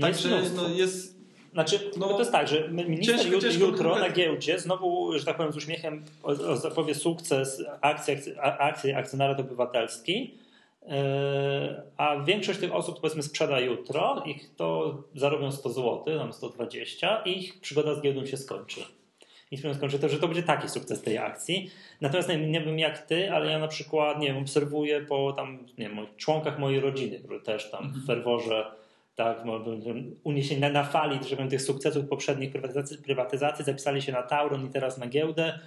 Także 0.00 0.28
jest, 0.28 0.56
no, 0.56 0.68
jest 0.68 1.17
Znaczy, 1.52 1.90
no, 1.96 2.08
to 2.08 2.18
jest 2.18 2.32
tak, 2.32 2.48
że 2.48 2.68
minister 2.68 3.18
ciężko, 3.18 3.40
ciężko 3.40 3.64
jutro 3.64 3.98
na 3.98 4.10
giełdzie 4.10 4.58
znowu, 4.58 5.18
że 5.18 5.24
tak 5.24 5.36
powiem, 5.36 5.52
z 5.52 5.56
uśmiechem 5.56 6.04
zapowie 6.54 6.94
sukces 6.94 7.64
akcji, 7.80 8.14
akcji 8.40 8.92
akcjonariat 8.92 9.40
obywatelski, 9.40 10.34
e, 10.88 11.82
a 11.96 12.20
większość 12.20 12.60
tych 12.60 12.74
osób 12.74 13.00
powiedzmy 13.00 13.22
sprzeda 13.22 13.60
jutro, 13.60 14.22
ich 14.26 14.54
to 14.56 14.96
zarobią 15.14 15.52
100 15.52 15.70
zł, 15.70 16.18
tam 16.18 16.32
120 16.32 17.22
i 17.24 17.38
ich 17.38 17.60
przygoda 17.60 17.94
z 17.94 18.00
giełdą 18.00 18.26
się 18.26 18.36
skończy. 18.36 18.80
I 19.50 19.56
skończy 19.56 19.98
to, 19.98 20.08
że 20.08 20.18
to 20.18 20.28
będzie 20.28 20.42
taki 20.42 20.68
sukces 20.68 21.02
tej 21.02 21.18
akcji. 21.18 21.70
Natomiast 22.00 22.28
nie, 22.28 22.46
nie 22.46 22.60
wiem 22.60 22.78
jak 22.78 22.98
ty, 22.98 23.32
ale 23.32 23.50
ja 23.50 23.58
na 23.58 23.68
przykład, 23.68 24.18
nie 24.18 24.26
wiem, 24.26 24.36
obserwuję 24.36 25.00
po 25.00 25.32
tam, 25.32 25.58
nie 25.78 25.88
wiem, 25.88 26.06
członkach 26.16 26.58
mojej 26.58 26.80
rodziny, 26.80 27.18
które 27.18 27.40
też 27.40 27.70
tam 27.70 27.92
w 27.92 28.06
ferworze 28.06 28.70
tak, 29.18 29.42
uniesieni 30.24 30.60
na, 30.60 30.68
na 30.68 30.84
fali 30.84 31.18
że 31.28 31.36
tych 31.36 31.62
sukcesów 31.62 32.08
poprzednich 32.08 32.50
prywatyzacji, 32.50 32.98
prywatyzacji, 32.98 33.64
zapisali 33.64 34.02
się 34.02 34.12
na 34.12 34.22
Tauron 34.22 34.66
i 34.66 34.70
teraz 34.70 34.98
na 34.98 35.06
giełdę. 35.06 35.58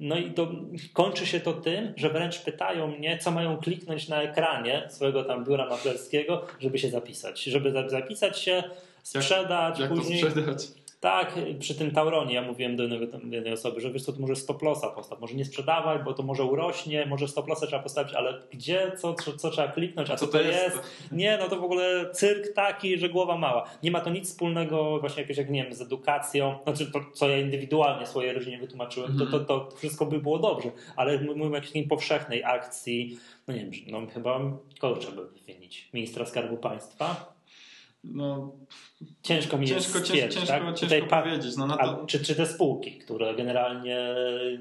No 0.00 0.16
i 0.16 0.30
to 0.30 0.50
kończy 0.92 1.26
się 1.26 1.40
to 1.40 1.52
tym, 1.52 1.92
że 1.96 2.10
wręcz 2.10 2.38
pytają 2.38 2.86
mnie, 2.86 3.18
co 3.18 3.30
mają 3.30 3.56
kliknąć 3.56 4.08
na 4.08 4.22
ekranie 4.22 4.86
swojego 4.90 5.24
tam 5.24 5.44
biura 5.44 5.68
maklerskiego, 5.68 6.46
żeby 6.60 6.78
się 6.78 6.90
zapisać. 6.90 7.42
Żeby 7.42 7.90
zapisać 7.90 8.38
się, 8.38 8.62
sprzedać, 9.02 9.78
jak, 9.78 9.90
jak 9.90 9.98
później. 9.98 10.20
To 10.20 10.30
sprzedać? 10.30 10.68
Tak, 11.00 11.34
przy 11.58 11.74
tym 11.74 11.90
Tauronie 11.90 12.34
ja 12.34 12.42
mówiłem 12.42 12.76
do, 12.76 12.82
jednego, 12.82 13.18
jednej 13.30 13.52
osoby, 13.52 13.80
że 13.80 13.90
wiesz 13.90 14.02
co, 14.02 14.12
to 14.12 14.20
może 14.20 14.36
stop 14.36 14.62
lossa 14.62 14.88
postaw, 14.88 15.20
może 15.20 15.34
nie 15.34 15.44
sprzedawaj, 15.44 15.98
bo 16.04 16.14
to 16.14 16.22
może 16.22 16.44
urośnie, 16.44 17.06
może 17.06 17.28
stop 17.28 17.48
lossa 17.48 17.66
trzeba 17.66 17.82
postawić, 17.82 18.14
ale 18.14 18.42
gdzie, 18.52 18.92
co, 18.98 19.14
co, 19.14 19.32
co 19.32 19.50
trzeba 19.50 19.68
kliknąć, 19.68 20.10
a 20.10 20.16
co, 20.16 20.26
co 20.26 20.32
to 20.32 20.40
jest? 20.40 20.62
jest? 20.62 20.78
Nie, 21.12 21.38
no 21.38 21.48
to 21.48 21.60
w 21.60 21.64
ogóle 21.64 22.10
cyrk 22.12 22.52
taki, 22.54 22.98
że 22.98 23.08
głowa 23.08 23.38
mała. 23.38 23.70
Nie 23.82 23.90
ma 23.90 24.00
to 24.00 24.10
nic 24.10 24.28
wspólnego 24.28 25.00
właśnie 25.00 25.22
jakieś, 25.22 25.36
jak 25.36 25.50
nie 25.50 25.64
wiem, 25.64 25.74
z 25.74 25.80
edukacją, 25.80 26.58
znaczy 26.64 26.92
to, 26.92 27.00
co 27.14 27.28
ja 27.28 27.38
indywidualnie 27.38 28.06
swojej 28.06 28.32
rodzinie 28.32 28.58
wytłumaczyłem, 28.58 29.18
to, 29.18 29.26
to, 29.26 29.40
to 29.40 29.76
wszystko 29.76 30.06
by 30.06 30.18
było 30.18 30.38
dobrze, 30.38 30.70
ale 30.96 31.18
mówimy 31.18 31.46
o 31.46 31.54
jakiejś 31.54 31.88
powszechnej 31.88 32.44
akcji, 32.44 33.18
no 33.48 33.54
nie 33.54 33.60
wiem, 33.60 33.70
no 33.86 34.06
chyba 34.14 34.40
kogo 34.78 34.96
trzeba 34.96 35.16
by 35.16 35.28
wymienić? 35.28 35.88
Ministra 35.92 36.26
Skarbu 36.26 36.56
Państwa? 36.56 37.39
No, 38.04 38.52
ciężko 39.22 39.58
mi 39.58 39.66
ciężko, 39.66 39.98
jest 39.98 40.06
stwierdzić, 40.08 40.40
ciężko, 40.40 40.52
tak? 40.52 40.62
ciężko 40.62 40.80
Tutaj 40.80 41.08
powiedzieć. 41.08 41.56
No, 41.56 41.76
to... 41.76 42.06
czy, 42.06 42.24
czy 42.24 42.34
te 42.34 42.46
spółki, 42.46 42.98
które 42.98 43.34
generalnie 43.34 44.14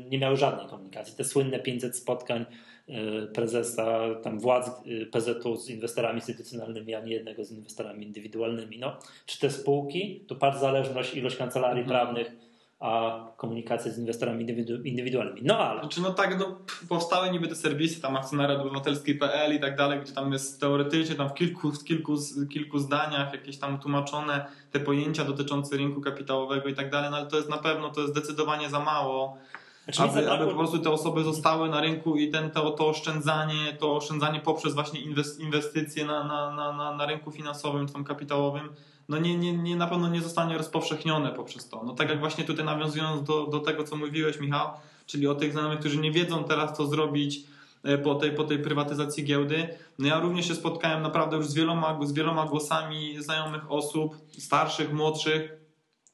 nie 0.09 0.19
miały 0.19 0.37
żadnej 0.37 0.67
komunikacji, 0.67 1.15
te 1.15 1.23
słynne 1.23 1.59
500 1.59 1.97
spotkań 1.97 2.45
y, 2.89 2.93
prezesa, 3.27 4.15
tam 4.23 4.39
władz 4.39 4.67
y, 4.87 5.05
PZU 5.05 5.57
z 5.57 5.69
inwestorami 5.69 6.15
instytucjonalnymi, 6.15 6.95
a 6.95 7.01
nie 7.01 7.13
jednego 7.13 7.43
z 7.43 7.51
inwestorami 7.51 8.05
indywidualnymi. 8.05 8.79
No, 8.79 8.97
czy 9.25 9.39
te 9.39 9.51
spółki, 9.51 10.25
to 10.27 10.35
bardzo 10.35 10.59
zależność, 10.59 11.15
ilość 11.15 11.35
kancelarii 11.35 11.83
mhm. 11.83 11.99
prawnych, 11.99 12.48
a 12.79 13.19
komunikację 13.37 13.91
z 13.91 13.97
inwestorami 13.97 14.45
indywidualnymi. 14.83 15.41
No 15.43 15.57
ale. 15.57 15.79
Znaczy, 15.79 16.01
no 16.01 16.13
tak, 16.13 16.39
no, 16.39 16.57
powstały 16.89 17.31
niby 17.31 17.47
te 17.47 17.55
serwisy, 17.55 18.01
tam 18.01 18.15
akcjonariat 18.15 18.61
obywatelski.pl 18.61 19.55
i 19.55 19.59
tak 19.59 19.77
dalej, 19.77 19.99
gdzie 20.01 20.13
tam 20.13 20.33
jest 20.33 20.59
teoretycznie 20.59 21.15
tam 21.15 21.29
w 21.29 21.33
kilku, 21.33 21.71
w 21.71 21.83
kilku, 21.83 22.15
kilku 22.53 22.79
zdaniach 22.79 23.33
jakieś 23.33 23.57
tam 23.57 23.79
tłumaczone 23.79 24.45
te 24.71 24.79
pojęcia 24.79 25.23
dotyczące 25.23 25.77
rynku 25.77 26.01
kapitałowego 26.01 26.69
i 26.69 26.73
tak 26.73 26.89
dalej, 26.89 27.11
no 27.11 27.17
ale 27.17 27.27
to 27.27 27.37
jest 27.37 27.49
na 27.49 27.57
pewno, 27.57 27.89
to 27.89 28.01
jest 28.01 28.13
zdecydowanie 28.13 28.69
za 28.69 28.79
mało. 28.79 29.37
Znaczy, 29.83 30.01
aby, 30.03 30.31
aby 30.31 30.47
po 30.47 30.55
prostu 30.55 30.79
te 30.79 30.89
osoby 30.89 31.23
zostały 31.23 31.69
na 31.69 31.81
rynku 31.81 32.15
i 32.15 32.31
ten, 32.31 32.51
to, 32.51 32.71
to 32.71 32.87
oszczędzanie, 32.87 33.73
to 33.79 33.95
oszczędzanie 33.95 34.39
poprzez 34.39 34.73
właśnie 34.73 35.01
inwestycje 35.39 36.05
na, 36.05 36.23
na, 36.23 36.73
na, 36.73 36.95
na 36.95 37.05
rynku 37.05 37.31
finansowym, 37.31 37.87
tam 37.87 38.03
kapitałowym, 38.03 38.69
no 39.09 39.17
nie, 39.17 39.37
nie, 39.37 39.53
nie, 39.57 39.75
na 39.75 39.87
pewno 39.87 40.09
nie 40.09 40.21
zostanie 40.21 40.57
rozpowszechnione 40.57 41.31
poprzez 41.31 41.69
to. 41.69 41.83
No 41.83 41.93
tak 41.93 42.09
jak 42.09 42.19
właśnie 42.19 42.43
tutaj 42.43 42.65
nawiązując 42.65 43.23
do, 43.23 43.47
do 43.47 43.59
tego, 43.59 43.83
co 43.83 43.95
mówiłeś, 43.95 44.39
Michał, 44.39 44.69
czyli 45.05 45.27
o 45.27 45.35
tych 45.35 45.51
znajomych, 45.51 45.79
którzy 45.79 45.97
nie 45.97 46.11
wiedzą 46.11 46.43
teraz, 46.43 46.77
co 46.77 46.87
zrobić 46.87 47.43
e, 47.83 47.97
po 47.97 48.15
tej, 48.15 48.31
po 48.31 48.43
tej 48.43 48.59
prywatyzacji 48.59 49.23
giełdy. 49.23 49.67
No 49.99 50.07
ja 50.07 50.19
również 50.19 50.47
się 50.47 50.55
spotkałem 50.55 51.01
naprawdę 51.01 51.37
już 51.37 51.47
z 51.47 51.53
wieloma, 51.53 51.99
z 52.05 52.13
wieloma 52.13 52.45
głosami 52.45 53.23
znajomych 53.23 53.71
osób, 53.71 54.17
starszych, 54.39 54.93
młodszych, 54.93 55.51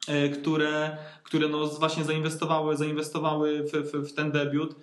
e, 0.08 0.30
które, 0.30 0.98
które 1.24 1.48
no 1.48 1.68
właśnie 1.68 2.04
zainwestowały, 2.04 2.78
zainwestowały 2.78 3.64
w, 3.64 3.72
w, 3.72 4.10
w 4.10 4.14
ten 4.14 4.32
debiut 4.32 4.76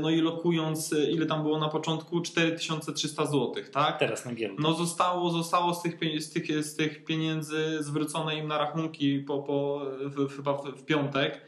no 0.00 0.10
i 0.10 0.20
lokując, 0.20 0.92
e, 0.92 1.10
ile 1.10 1.26
tam 1.26 1.42
było 1.42 1.58
na 1.58 1.68
początku, 1.68 2.20
4300 2.20 3.26
zł, 3.26 3.54
tak? 3.72 3.98
Teraz 3.98 4.24
na 4.24 4.34
giełdę. 4.34 4.62
No 4.62 4.74
zostało, 4.74 5.30
zostało 5.30 5.74
z, 5.74 5.82
tych, 5.82 6.22
z, 6.22 6.30
tych, 6.30 6.64
z 6.64 6.76
tych 6.76 7.04
pieniędzy 7.04 7.82
zwrócone 7.82 8.36
im 8.36 8.48
na 8.48 8.58
rachunki 8.58 9.18
po, 9.18 9.38
po, 9.38 9.80
w, 10.00 10.36
chyba 10.36 10.56
w, 10.56 10.64
w 10.64 10.84
piątek 10.84 11.34
e, 11.34 11.40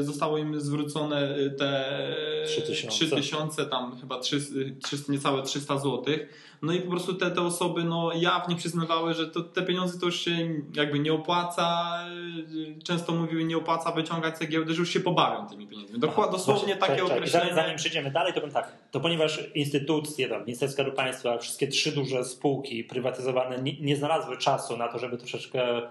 zostało 0.00 0.38
im 0.38 0.60
zwrócone 0.60 1.34
te 1.58 1.84
3000, 2.46 2.88
3000 2.88 3.66
tam 3.66 4.00
chyba 4.00 4.18
300, 4.18 4.54
300, 4.82 5.12
niecałe 5.12 5.42
300 5.42 5.78
złotych 5.78 6.50
no 6.62 6.72
i 6.72 6.80
po 6.80 6.90
prostu 6.90 7.14
te, 7.14 7.30
te 7.30 7.40
osoby 7.40 7.84
no, 7.84 8.12
jawnie 8.14 8.56
przyznawały, 8.56 9.14
że 9.14 9.26
to, 9.26 9.42
te 9.42 9.62
pieniądze 9.62 9.98
to 9.98 10.06
już 10.06 10.20
się 10.20 10.48
jakby 10.74 10.98
nie 10.98 11.12
opłaca, 11.12 11.98
często 12.84 13.12
mówiły 13.12 13.44
nie 13.44 13.56
opłaca 13.56 13.92
wyciągać 13.92 14.38
te 14.38 14.46
giełdy, 14.46 14.74
że 14.74 14.80
już 14.80 14.90
się 14.90 15.00
pobawią 15.00 15.46
tymi 15.46 15.66
pieniędzmi. 15.66 15.98
Dokładnie, 15.98 16.38
dosłownie 16.38 16.76
takie 16.76 16.96
czek, 16.96 17.04
określenie. 17.04 17.54
Zanim 17.54 17.76
przejdziemy 17.76 18.10
dalej, 18.10 18.32
to 18.32 18.40
bym 18.40 18.50
tak, 18.50 18.76
to 18.90 19.00
ponieważ 19.00 19.40
instytucje, 19.54 20.28
tam, 20.28 20.40
Ministerstwo 20.40 20.82
Skarbu 20.82 20.96
Państwa, 20.96 21.38
wszystkie 21.38 21.68
trzy 21.68 21.92
duże 21.92 22.24
spółki 22.24 22.84
prywatyzowane 22.84 23.62
nie, 23.62 23.80
nie 23.80 23.96
znalazły 23.96 24.38
czasu 24.38 24.76
na 24.76 24.88
to, 24.88 24.98
żeby 24.98 25.16
troszeczkę 25.16 25.82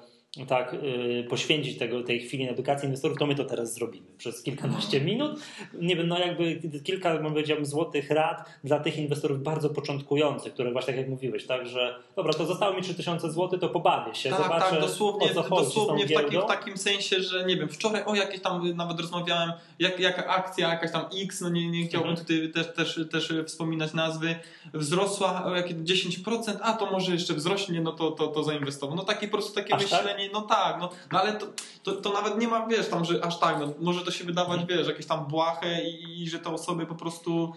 tak, 0.47 0.73
yy, 0.73 1.23
poświęcić 1.23 1.77
tego, 1.77 2.03
tej 2.03 2.19
chwili 2.19 2.45
na 2.45 2.51
edukację 2.51 2.85
inwestorów, 2.85 3.17
to 3.17 3.27
my 3.27 3.35
to 3.35 3.45
teraz 3.45 3.73
zrobimy 3.73 4.07
przez 4.17 4.43
kilkanaście 4.43 5.01
minut. 5.01 5.39
Nie 5.73 5.95
wiem, 5.95 6.07
no 6.07 6.19
jakby 6.19 6.61
kilka, 6.83 7.17
powiedziałbym, 7.17 7.65
złotych 7.65 8.09
rad 8.09 8.49
dla 8.63 8.79
tych 8.79 8.97
inwestorów 8.97 9.43
bardzo 9.43 9.69
początkujących, 9.69 10.53
które 10.53 10.71
właśnie 10.71 10.93
tak 10.93 10.97
jak 10.97 11.09
mówiłeś, 11.09 11.45
tak, 11.45 11.67
że 11.67 11.95
dobra, 12.15 12.33
to 12.33 12.45
zostało 12.45 12.75
mi 12.75 12.81
3000 12.81 13.31
zł, 13.31 13.59
to 13.59 13.69
pobawię 13.69 14.15
się, 14.15 14.29
tak, 14.29 14.43
zobaczę 14.43 14.69
tak, 14.69 14.81
dosłownie, 14.81 15.33
dosłownie 15.33 16.05
w 16.05 16.13
takim, 16.13 16.41
w 16.41 16.45
takim 16.45 16.77
sensie, 16.77 17.21
że 17.21 17.45
nie 17.45 17.57
wiem, 17.57 17.69
wczoraj 17.69 18.03
o 18.05 18.15
jakieś 18.15 18.41
tam 18.41 18.75
nawet 18.75 18.99
rozmawiałem, 18.99 19.51
jak, 19.79 19.99
jaka 19.99 20.25
akcja, 20.25 20.69
jakaś 20.69 20.91
tam 20.91 21.05
X, 21.23 21.41
no 21.41 21.49
nie, 21.49 21.71
nie 21.71 21.85
chciałbym 21.85 22.11
mhm. 22.11 22.27
tutaj 22.27 22.51
też, 22.51 22.73
też, 22.73 22.99
też 23.11 23.33
wspominać 23.45 23.93
nazwy, 23.93 24.35
wzrosła 24.73 25.45
o 25.45 25.55
jakieś 25.55 25.73
10%, 25.73 26.57
a 26.61 26.73
to 26.73 26.91
może 26.91 27.11
jeszcze 27.11 27.33
wzrośnie, 27.33 27.81
no 27.81 27.91
to, 27.91 28.11
to, 28.11 28.27
to 28.27 28.43
zainwestował. 28.43 28.95
No 28.95 29.03
takie 29.03 29.27
po 29.27 29.31
prostu 29.31 29.55
takie 29.55 29.75
Aż 29.75 29.85
tak? 29.85 29.91
myślenie, 29.91 30.18
tak? 30.18 30.18
No 30.33 30.41
tak, 30.41 30.79
no, 30.79 30.89
no 31.11 31.19
ale 31.19 31.33
to, 31.33 31.47
to, 31.83 31.91
to, 31.91 32.13
nawet 32.13 32.37
nie 32.37 32.47
ma, 32.47 32.67
wiesz, 32.67 32.89
tam, 32.89 33.05
że 33.05 33.25
aż 33.25 33.39
tak, 33.39 33.59
no, 33.59 33.73
może 33.79 34.05
to 34.05 34.11
się 34.11 34.23
wydawać, 34.23 34.65
wiesz, 34.65 34.87
jakieś 34.87 35.05
tam 35.05 35.25
błahe 35.25 35.83
i, 35.83 36.23
i 36.23 36.29
że 36.29 36.39
te 36.39 36.49
osoby 36.49 36.85
po 36.85 36.95
prostu 36.95 37.53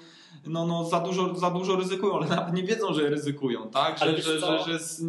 no, 0.47 0.67
no 0.67 0.85
za, 0.85 1.01
dużo, 1.01 1.35
za 1.35 1.51
dużo 1.51 1.77
ryzykują, 1.77 2.17
ale 2.17 2.27
nawet 2.27 2.55
nie 2.55 2.63
wiedzą, 2.63 2.95
że 2.95 3.11
ryzykują, 3.11 3.71
tak? 3.71 3.99
Że, 3.99 4.05
ale 4.05 4.23
że, 4.23 4.41
że, 4.41 4.65
że 4.67 4.73
jest... 4.73 5.03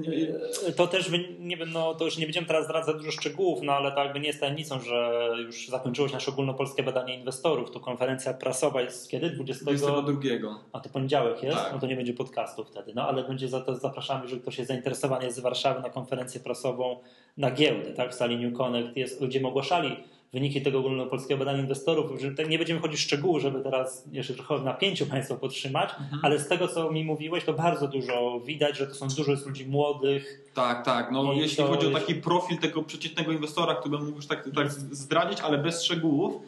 E, 0.67 0.71
to 0.71 0.87
też, 0.87 1.11
nie 1.39 1.57
wiem, 1.57 1.71
no 1.71 1.93
to 1.93 2.05
już 2.05 2.17
nie 2.17 2.25
będziemy 2.25 2.47
teraz 2.47 2.65
zdradzać 2.65 2.85
za 2.85 2.93
dużo 2.93 3.11
szczegółów, 3.11 3.59
no 3.63 3.73
ale 3.73 3.93
jakby 3.97 4.19
nie 4.19 4.27
jest 4.27 4.39
tajemnicą, 4.39 4.79
że 4.79 5.29
już 5.45 5.67
zakończyło 5.67 6.07
się 6.07 6.13
nasze 6.13 6.31
ogólnopolskie 6.31 6.83
badanie 6.83 7.15
inwestorów. 7.15 7.71
To 7.71 7.79
konferencja 7.79 8.33
prasowa 8.33 8.81
jest 8.81 9.09
kiedy? 9.09 9.29
20... 9.29 9.65
22. 9.65 10.59
A 10.73 10.79
to 10.79 10.89
poniedziałek 10.89 11.43
jest? 11.43 11.57
Tak. 11.57 11.73
No 11.73 11.79
to 11.79 11.87
nie 11.87 11.95
będzie 11.95 12.13
podcastu 12.13 12.65
wtedy, 12.65 12.91
no 12.95 13.07
ale 13.07 13.23
będzie 13.23 13.47
za 13.47 13.61
to 13.61 13.75
zapraszamy, 13.75 14.23
jeżeli 14.23 14.41
ktoś 14.41 14.57
jest 14.57 14.67
zainteresowany 14.67 15.25
jest 15.25 15.37
z 15.37 15.39
Warszawy 15.39 15.81
na 15.81 15.89
konferencję 15.89 16.41
prasową 16.41 16.99
na 17.37 17.51
giełdę, 17.51 17.93
tak? 17.93 18.11
W 18.11 18.15
sali 18.15 18.37
New 18.37 18.57
Connect 18.57 18.97
jest, 18.97 19.21
ludzie 19.21 19.47
ogłaszali 19.47 19.97
wyniki 20.33 20.61
tego 20.61 20.79
ogólnopolskiego 20.79 21.39
badania 21.39 21.59
inwestorów, 21.59 22.21
że 22.21 22.45
nie 22.45 22.57
będziemy 22.57 22.79
chodzić 22.79 22.99
w 22.99 23.03
szczegóły, 23.03 23.39
żeby 23.39 23.61
teraz 23.61 24.05
jeszcze 24.11 24.33
trochę 24.33 24.57
w 24.57 24.63
napięciu 24.63 25.05
Państwa 25.05 25.35
podtrzymać, 25.35 25.89
mhm. 25.89 26.19
ale 26.23 26.39
z 26.39 26.47
tego, 26.47 26.67
co 26.67 26.91
mi 26.91 27.03
mówiłeś, 27.05 27.43
to 27.43 27.53
bardzo 27.53 27.87
dużo 27.87 28.39
widać, 28.45 28.77
że 28.77 28.87
to 28.87 28.93
są 28.93 29.07
dużo 29.07 29.31
jest 29.31 29.45
ludzi 29.45 29.65
młodych. 29.65 30.51
Tak, 30.53 30.85
tak. 30.85 31.11
No, 31.11 31.33
jeśli 31.33 31.63
chodzi 31.63 31.87
o 31.87 31.91
taki 31.91 32.15
profil 32.15 32.57
tego 32.57 32.83
przeciętnego 32.83 33.31
inwestora, 33.31 33.75
który 33.75 33.97
mógłbyś 33.97 34.27
tak, 34.27 34.49
tak 34.55 34.71
zdradzić, 34.71 35.41
ale 35.41 35.57
bez 35.57 35.83
szczegółów, 35.83 36.41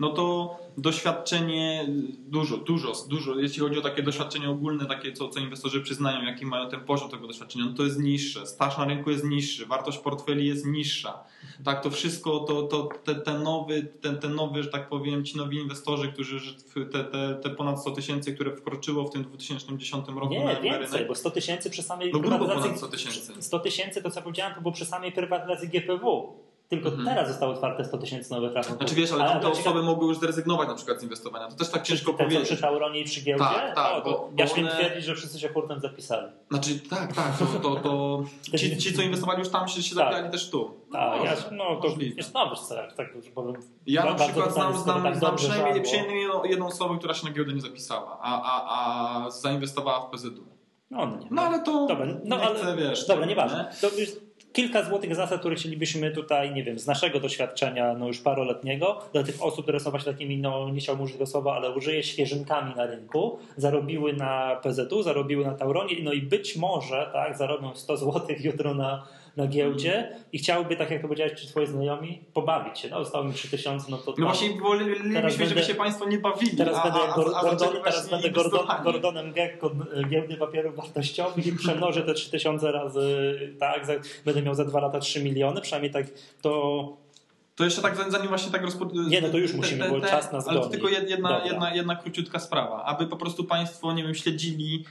no 0.00 0.08
to 0.08 0.56
doświadczenie 0.76 1.86
dużo, 2.18 2.56
dużo, 2.56 2.92
dużo, 3.08 3.38
jeśli 3.38 3.60
chodzi 3.60 3.78
o 3.78 3.82
takie 3.82 4.02
doświadczenie 4.02 4.50
ogólne, 4.50 4.86
takie 4.86 5.12
co, 5.12 5.28
co 5.28 5.40
inwestorzy 5.40 5.80
przyznają, 5.80 6.22
jaki 6.22 6.46
mają 6.46 6.68
ten 6.68 6.80
poziom 6.80 7.10
tego 7.10 7.26
doświadczenia, 7.26 7.64
no 7.64 7.72
to 7.72 7.84
jest 7.84 7.98
niższe, 7.98 8.46
staż 8.46 8.78
na 8.78 8.84
rynku 8.84 9.10
jest 9.10 9.24
niższy, 9.24 9.66
wartość 9.66 9.98
portfeli 9.98 10.46
jest 10.46 10.66
niższa. 10.66 11.24
Tak, 11.64 11.82
to 11.82 11.90
wszystko, 11.90 12.40
to, 12.40 12.62
to 12.62 12.88
te, 13.04 13.14
te 13.14 13.38
nowy, 13.38 13.82
ten, 14.00 14.18
ten 14.18 14.34
nowy, 14.34 14.62
że 14.62 14.68
tak 14.68 14.88
powiem, 14.88 15.24
ci 15.24 15.36
nowi 15.36 15.56
inwestorzy, 15.56 16.12
którzy 16.12 16.54
te, 16.92 17.04
te, 17.04 17.38
te 17.42 17.50
ponad 17.50 17.80
100 17.80 17.90
tysięcy, 17.90 18.34
które 18.34 18.56
wkroczyło 18.56 19.04
w 19.04 19.10
tym 19.10 19.22
2010 19.22 20.08
roku 20.08 20.28
Nie, 20.28 20.44
na 20.44 20.60
więcej, 20.60 20.92
rynek. 20.92 21.08
bo 21.08 21.14
100 21.14 21.30
tysięcy 21.30 21.70
przy 21.70 21.82
samej 21.82 22.12
no, 22.12 22.20
prywatyzacji. 22.20 22.78
100 22.78 22.88
tysięcy. 22.88 23.42
100 23.42 23.58
tysięcy 23.58 24.02
to 24.02 24.10
co 24.10 24.22
powiedziałem, 24.22 24.54
to 24.54 24.60
było 24.60 24.72
przy 24.72 24.84
samej 24.84 25.12
prywatyzacji 25.12 25.68
GPW 25.68 26.34
tylko 26.68 26.88
Mhm. 26.88 27.06
teraz 27.08 27.28
zostało 27.28 27.52
otwarte 27.52 27.84
100 27.84 27.98
tysięcy 27.98 28.30
nowych 28.30 28.52
rachunków. 28.54 28.78
Znaczy 28.78 28.94
wiesz, 28.94 29.12
ale 29.12 29.24
tam 29.24 29.40
te 29.40 29.46
na 29.46 29.50
przykład- 29.54 29.74
osoby 29.74 29.86
mogły 29.86 30.08
już 30.08 30.18
zrezygnować 30.18 30.68
na 30.68 30.74
przykład 30.74 31.00
z 31.00 31.02
inwestowania. 31.02 31.48
To 31.48 31.56
też 31.56 31.68
tak 31.70 31.82
ciężko 31.82 32.12
te, 32.12 32.18
co 32.18 32.24
powiedzieć. 32.24 32.44
przy 32.48 32.56
Tauronie 32.62 33.00
i 33.00 33.04
przy 33.04 33.20
giełdzie? 33.22 33.44
Tak, 33.44 33.74
tak, 33.74 33.92
O, 33.96 34.00
to 34.00 34.10
bo- 34.10 34.30
ja 34.36 34.46
bo 34.46 34.52
śmiem 34.54 34.66
one- 34.66 34.74
twierdzić, 34.76 35.04
że 35.04 35.14
wszyscy 35.14 35.40
się 35.40 35.48
hurtem 35.48 35.80
zapisali. 35.80 36.26
Znaczy 36.50 36.80
tak, 36.90 37.12
tak, 37.14 37.38
to, 37.38 37.46
to, 37.60 37.76
to 37.80 38.22
ci, 38.58 38.76
ci 38.78 38.92
co 38.94 39.02
inwestowali 39.02 39.38
już 39.38 39.48
tam 39.48 39.68
się, 39.68 39.82
się 39.82 39.96
Tak. 39.96 40.30
też 40.32 40.50
tu. 40.50 40.74
Tak, 40.92 41.24
ja, 41.24 41.34
no 41.50 41.80
to 41.80 41.86
jest 42.18 42.32
no 42.34 42.56
co, 42.56 42.74
jak 42.74 42.92
tak 42.96 43.14
już 43.14 43.28
powiem. 43.30 43.54
Ja 43.86 44.04
na 44.04 44.14
przykład 44.14 44.54
znam, 44.54 44.76
znam, 44.78 45.02
tak 45.02 45.16
znam 45.16 45.36
przynajmniej, 45.36 45.82
przynajmniej 45.82 46.20
jedną, 46.22 46.44
jedną 46.44 46.66
osobę, 46.66 46.98
która 46.98 47.14
się 47.14 47.26
na 47.26 47.32
giełdę 47.32 47.52
nie 47.52 47.60
zapisała, 47.60 48.18
a, 48.22 48.42
a, 48.42 48.64
a 49.26 49.30
zainwestowała 49.30 50.00
w 50.00 50.10
PZU. 50.10 50.30
No, 50.90 51.06
no 51.06 51.16
nie. 51.16 51.26
No 51.30 51.42
ale 51.42 51.62
to 51.62 51.86
Dobra, 51.86 52.06
no 52.24 52.36
nie 52.36 52.42
ale 52.42 52.76
wiesz. 52.76 53.06
dobra, 53.06 53.26
nieważne. 53.26 53.72
Kilka 54.58 54.82
złotych 54.82 55.14
zasad, 55.14 55.40
które 55.40 55.56
chcielibyśmy 55.56 56.10
tutaj, 56.10 56.54
nie 56.54 56.64
wiem, 56.64 56.78
z 56.78 56.86
naszego 56.86 57.20
doświadczenia, 57.20 57.94
no 57.94 58.06
już 58.06 58.20
paroletniego, 58.20 59.00
dla 59.12 59.22
tych 59.22 59.42
osób, 59.42 59.62
które 59.62 59.80
są 59.80 59.90
właśnie 59.90 60.12
takimi, 60.12 60.38
no 60.38 60.70
nie 60.70 60.80
chciałbym 60.80 61.04
użyć 61.04 61.16
tego 61.16 61.26
słowa, 61.26 61.54
ale 61.54 61.70
użyję 61.70 62.02
świeżynkami 62.02 62.74
na 62.74 62.86
rynku, 62.86 63.38
zarobiły 63.56 64.12
na 64.12 64.56
PZU, 64.62 65.02
zarobiły 65.02 65.44
na 65.44 65.54
Tauronie, 65.54 65.96
no 66.02 66.12
i 66.12 66.22
być 66.22 66.56
może, 66.56 67.10
tak, 67.12 67.36
zarobią 67.36 67.74
100 67.74 67.96
złotych 67.96 68.44
jutro 68.48 68.74
na, 68.74 69.06
na 69.38 69.46
giełdzie 69.46 70.16
i 70.32 70.38
chciałby, 70.38 70.76
tak 70.76 70.90
jak 70.90 71.02
to 71.02 71.08
powiedziałeś, 71.08 71.32
czy 71.40 71.46
twoi 71.46 71.66
znajomi, 71.66 72.24
pobawić 72.34 72.78
się. 72.78 72.88
No, 72.88 73.04
zostało 73.04 73.24
mi 73.24 73.32
3000, 73.32 73.90
no 73.90 73.96
to... 73.96 74.14
No 74.18 74.26
właśnie 74.26 74.60
wolelibyśmy, 74.60 75.46
żeby 75.46 75.62
się 75.62 75.74
Państwo 75.74 76.08
nie 76.08 76.18
bawili, 76.18 76.56
Teraz 76.56 76.76
a, 76.76 76.82
będę, 76.82 76.98
a, 76.98 77.16
Gor- 77.16 77.34
a, 77.34 77.38
a 77.38 77.42
Gordon, 77.42 77.58
zaczęli 77.58 77.84
teraz 77.84 78.10
będę 78.10 78.30
Gordon. 78.30 78.66
Gordonem 78.84 79.32
Gekko 79.32 79.70
giełdy 80.08 80.36
papierów 80.36 80.76
wartościowych 80.76 81.46
i 81.46 81.52
przemnożę 81.52 82.02
te 82.02 82.14
3000 82.14 82.72
razy, 82.72 83.38
tak, 83.60 83.86
za, 83.86 83.92
będę 84.24 84.42
miał 84.42 84.54
za 84.54 84.64
dwa 84.64 84.80
lata 84.80 84.98
3 85.00 85.22
miliony, 85.24 85.60
przynajmniej 85.60 85.92
tak 85.92 86.06
to 86.42 86.96
To 87.56 87.64
jeszcze 87.64 87.82
tak 87.82 87.96
zanim 88.08 88.28
właśnie 88.28 88.52
tak 88.52 88.62
rozpo... 88.62 88.88
Nie, 89.08 89.20
no 89.20 89.28
to 89.28 89.38
już 89.38 89.54
musimy, 89.54 89.88
bo 89.88 90.00
czas 90.00 90.32
nas 90.32 90.48
Ale 90.48 90.60
to 90.60 90.68
tylko 90.68 90.86
jed- 90.88 91.08
jedna, 91.08 91.28
Dobra. 91.28 91.46
jedna, 91.46 91.74
jedna 91.74 91.96
króciutka 91.96 92.38
sprawa, 92.38 92.84
aby 92.84 93.06
po 93.06 93.16
prostu 93.16 93.44
Państwo, 93.44 93.92
nie 93.92 94.02
wiem, 94.02 94.14
śledzili 94.14 94.84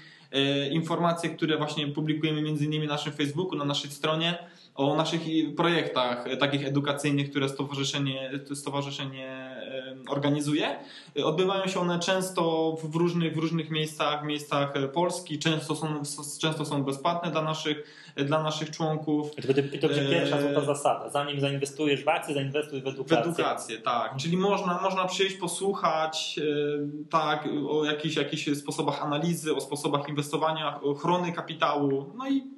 informacje, 0.71 1.29
które 1.29 1.57
właśnie 1.57 1.87
publikujemy 1.87 2.41
między 2.41 2.65
innymi 2.65 2.87
na 2.87 2.93
naszym 2.93 3.13
Facebooku, 3.13 3.57
na 3.57 3.65
naszej 3.65 3.91
stronie, 3.91 4.37
o 4.77 4.95
naszych 4.95 5.21
projektach 5.55 6.27
e, 6.27 6.37
takich 6.37 6.65
edukacyjnych, 6.65 7.29
które 7.29 7.49
stowarzyszenie, 7.49 8.31
stowarzyszenie 8.53 9.27
e, 9.29 9.56
organizuje. 10.09 10.75
E, 11.19 11.25
Odbywają 11.25 11.67
się 11.67 11.79
one 11.79 11.99
często 11.99 12.71
w 12.83 12.87
w 12.87 12.95
różnych, 12.95 13.33
w 13.35 13.37
różnych 13.37 13.69
miejscach, 13.69 14.23
miejscach 14.25 14.75
e, 14.77 14.87
Polski, 14.87 15.39
często 15.39 15.75
są, 15.75 15.87
często 16.41 16.65
są 16.65 16.83
bezpłatne 16.83 17.31
dla 17.31 17.41
naszych, 17.41 17.83
e, 18.15 18.23
dla 18.23 18.43
naszych 18.43 18.71
członków. 18.71 19.35
to 19.35 19.53
będzie, 19.53 19.63
to 19.79 19.87
będzie 19.87 20.01
Eee. 20.01 20.09
pierwsza 20.09 20.41
złota 20.41 20.61
zasada. 20.61 21.09
Zanim 21.09 21.39
zainwestujesz 21.39 22.03
w 22.03 22.07
akcje, 22.09 22.33
zainwestuj 22.33 22.81
w 22.81 22.83
W 22.83 22.87
edukację. 22.87 23.17
edukację, 23.27 23.77
tak. 23.77 24.15
Czyli 24.17 24.37
można, 24.37 24.81
można 24.81 25.05
przyjść, 25.05 25.35
posłuchać 25.35 26.39
e, 26.39 26.43
tak, 27.09 27.49
o 27.69 27.85
jakichś, 27.85 28.15
jakichś 28.15 28.57
sposobach 28.57 29.03
analizy, 29.03 29.55
o 29.55 29.61
sposobach 29.61 30.09
inwestowania, 30.09 30.81
ochrony 30.81 31.31
kapitału, 31.31 32.13
no 32.17 32.29
i 32.29 32.56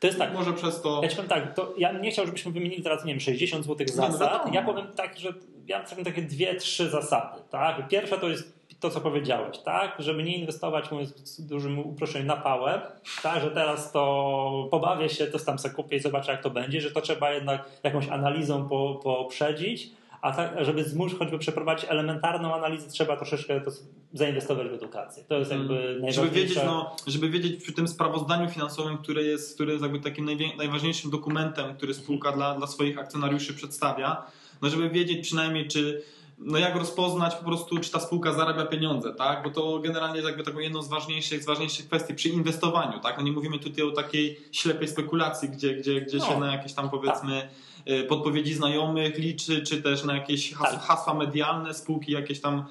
To 0.00 0.06
jest 0.06 0.18
tak, 0.18 0.34
może 0.34 0.52
przez 0.52 0.82
to... 0.82 1.00
Ja 1.02 1.08
ci 1.08 1.16
powiem 1.16 1.28
tak, 1.28 1.54
to 1.54 1.74
ja 1.78 1.92
nie 1.92 2.10
chciał, 2.10 2.26
żebyśmy 2.26 2.52
wymienili 2.52 2.82
teraz, 2.82 3.04
nie 3.04 3.12
wiem, 3.12 3.20
60 3.20 3.64
zł 3.64 3.86
no 3.96 4.06
zasad. 4.08 4.54
Ja 4.54 4.62
powiem 4.62 4.86
tak, 4.96 5.18
że 5.18 5.34
ja 5.66 5.84
mam 5.96 6.04
takie 6.04 6.22
dwie, 6.22 6.54
trzy 6.54 6.90
zasady. 6.90 7.42
Tak? 7.50 7.88
Pierwsza 7.88 8.16
to 8.16 8.28
jest 8.28 8.58
to, 8.80 8.90
co 8.90 9.00
powiedziałeś, 9.00 9.58
tak? 9.58 9.96
Żeby 9.98 10.22
nie 10.22 10.36
inwestować, 10.36 10.90
mówiąc 10.90 11.28
z 11.28 11.46
dużym 11.46 11.78
uproszczeniem, 11.78 12.26
na 12.26 12.36
pałę, 12.36 12.82
tak? 13.22 13.42
Że 13.42 13.50
teraz 13.50 13.92
to 13.92 14.68
pobawię 14.70 15.08
się, 15.08 15.26
to 15.26 15.38
tam 15.38 15.58
sobie 15.58 15.74
kupię 15.74 15.96
i 15.96 16.00
zobaczę, 16.00 16.32
jak 16.32 16.42
to 16.42 16.50
będzie, 16.50 16.80
że 16.80 16.90
to 16.90 17.00
trzeba 17.00 17.32
jednak 17.32 17.64
jakąś 17.82 18.08
analizą 18.08 18.68
po, 18.68 19.00
poprzedzić, 19.02 19.90
a 20.20 20.32
tak, 20.32 20.64
żeby 20.64 20.84
zmóż 20.84 21.18
choćby 21.18 21.38
przeprowadzić 21.38 21.90
elementarną 21.90 22.54
analizę, 22.54 22.90
trzeba 22.90 23.16
troszeczkę 23.16 23.60
to 23.60 23.70
zainwestować 24.12 24.68
w 24.68 24.72
edukację. 24.72 25.24
To 25.28 25.38
jest 25.38 25.50
jakby 25.50 25.74
Mm. 25.74 25.82
Żeby 25.88 26.00
najważniejsze. 26.00 26.30
wiedzieć, 26.40 26.58
no, 26.66 26.96
żeby 27.06 27.28
wiedzieć 27.30 27.62
przy 27.62 27.72
tym 27.72 27.88
sprawozdaniu 27.88 28.50
finansowym, 28.50 28.98
które 28.98 29.22
jest, 29.22 29.54
które 29.54 29.72
jest 29.72 29.82
jakby 29.82 30.00
takim 30.00 30.28
najważniejszym 30.56 31.10
dokumentem, 31.10 31.76
który 31.76 31.94
spółka 31.94 32.32
dla, 32.32 32.54
dla 32.54 32.66
swoich 32.66 32.98
akcjonariuszy 32.98 33.54
przedstawia, 33.54 34.22
no 34.62 34.70
żeby 34.70 34.90
wiedzieć 34.90 35.20
przynajmniej, 35.22 35.68
czy 35.68 36.02
no 36.38 36.58
jak 36.58 36.76
rozpoznać 36.76 37.34
po 37.34 37.44
prostu, 37.44 37.78
czy 37.78 37.90
ta 37.90 38.00
spółka 38.00 38.32
zarabia 38.32 38.66
pieniądze, 38.66 39.14
tak? 39.14 39.42
Bo 39.42 39.50
to 39.50 39.78
generalnie 39.78 40.16
jest 40.16 40.28
jakby 40.28 40.42
taką 40.44 40.58
jedną 40.58 40.82
z 40.82 40.88
ważniejszych, 40.88 41.42
z 41.42 41.46
ważniejszych 41.46 41.86
kwestii 41.86 42.14
przy 42.14 42.28
inwestowaniu, 42.28 42.98
tak? 43.00 43.16
No 43.18 43.22
nie 43.24 43.32
mówimy 43.32 43.58
tutaj 43.58 43.84
o 43.84 43.90
takiej 43.90 44.40
ślepej 44.52 44.88
spekulacji, 44.88 45.48
gdzie, 45.48 45.74
gdzie, 45.74 46.00
gdzie 46.00 46.20
się 46.20 46.32
No. 46.34 46.40
na 46.40 46.52
jakieś 46.52 46.72
tam 46.72 46.90
powiedzmy 46.90 47.48
y, 47.90 48.04
podpowiedzi 48.04 48.54
znajomych 48.54 49.18
liczy, 49.18 49.62
czy 49.62 49.82
też 49.82 50.04
na 50.04 50.14
jakieś 50.14 50.50
Tak. 50.50 50.80
hasła 50.80 51.14
medialne, 51.14 51.74
spółki 51.74 52.12
jakieś 52.12 52.40
tam, 52.40 52.64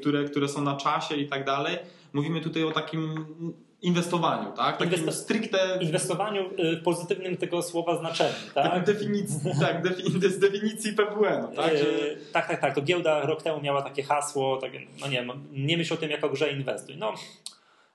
które, 0.00 0.24
które 0.24 0.48
są 0.48 0.62
na 0.62 0.76
czasie 0.76 1.16
i 1.16 1.28
tak 1.28 1.44
dalej. 1.44 1.78
Mówimy 2.12 2.40
tutaj 2.40 2.64
o 2.64 2.70
takim 2.70 3.24
inwestowaniu, 3.82 4.52
tak? 4.56 4.76
Takim 4.76 4.94
Inwesto- 4.94 5.12
stricte 5.12 5.78
Inwestowaniu 5.80 6.42
y, 6.58 6.76
w 6.76 6.82
pozytywnym 6.82 7.36
tego 7.36 7.62
słowa 7.62 7.96
znaczeniu, 7.98 8.34
tak? 8.54 8.64
takim 8.64 8.84
definicji, 8.94 9.50
tak, 9.60 9.82
defi- 9.84 10.28
z 10.30 10.38
definicji 10.38 10.92
PWN-u, 10.92 11.56
tak? 11.56 11.76
Że, 11.76 11.84
Yy, 11.84 12.16
tak, 12.32 12.48
tak, 12.48 12.60
tak. 12.60 12.74
To 12.74 12.82
giełda 12.82 13.20
rok 13.26 13.42
temu 13.42 13.60
miała 13.60 13.82
takie 13.82 14.02
hasło, 14.02 14.56
takie, 14.56 14.80
no 15.00 15.06
nie 15.06 15.12
wiem, 15.16 15.30
nie 15.52 15.76
myśl 15.76 15.94
o 15.94 15.96
tym 15.96 16.10
jako 16.10 16.28
grze 16.28 16.52
inwestuj. 16.52 16.96
No, 16.96 17.14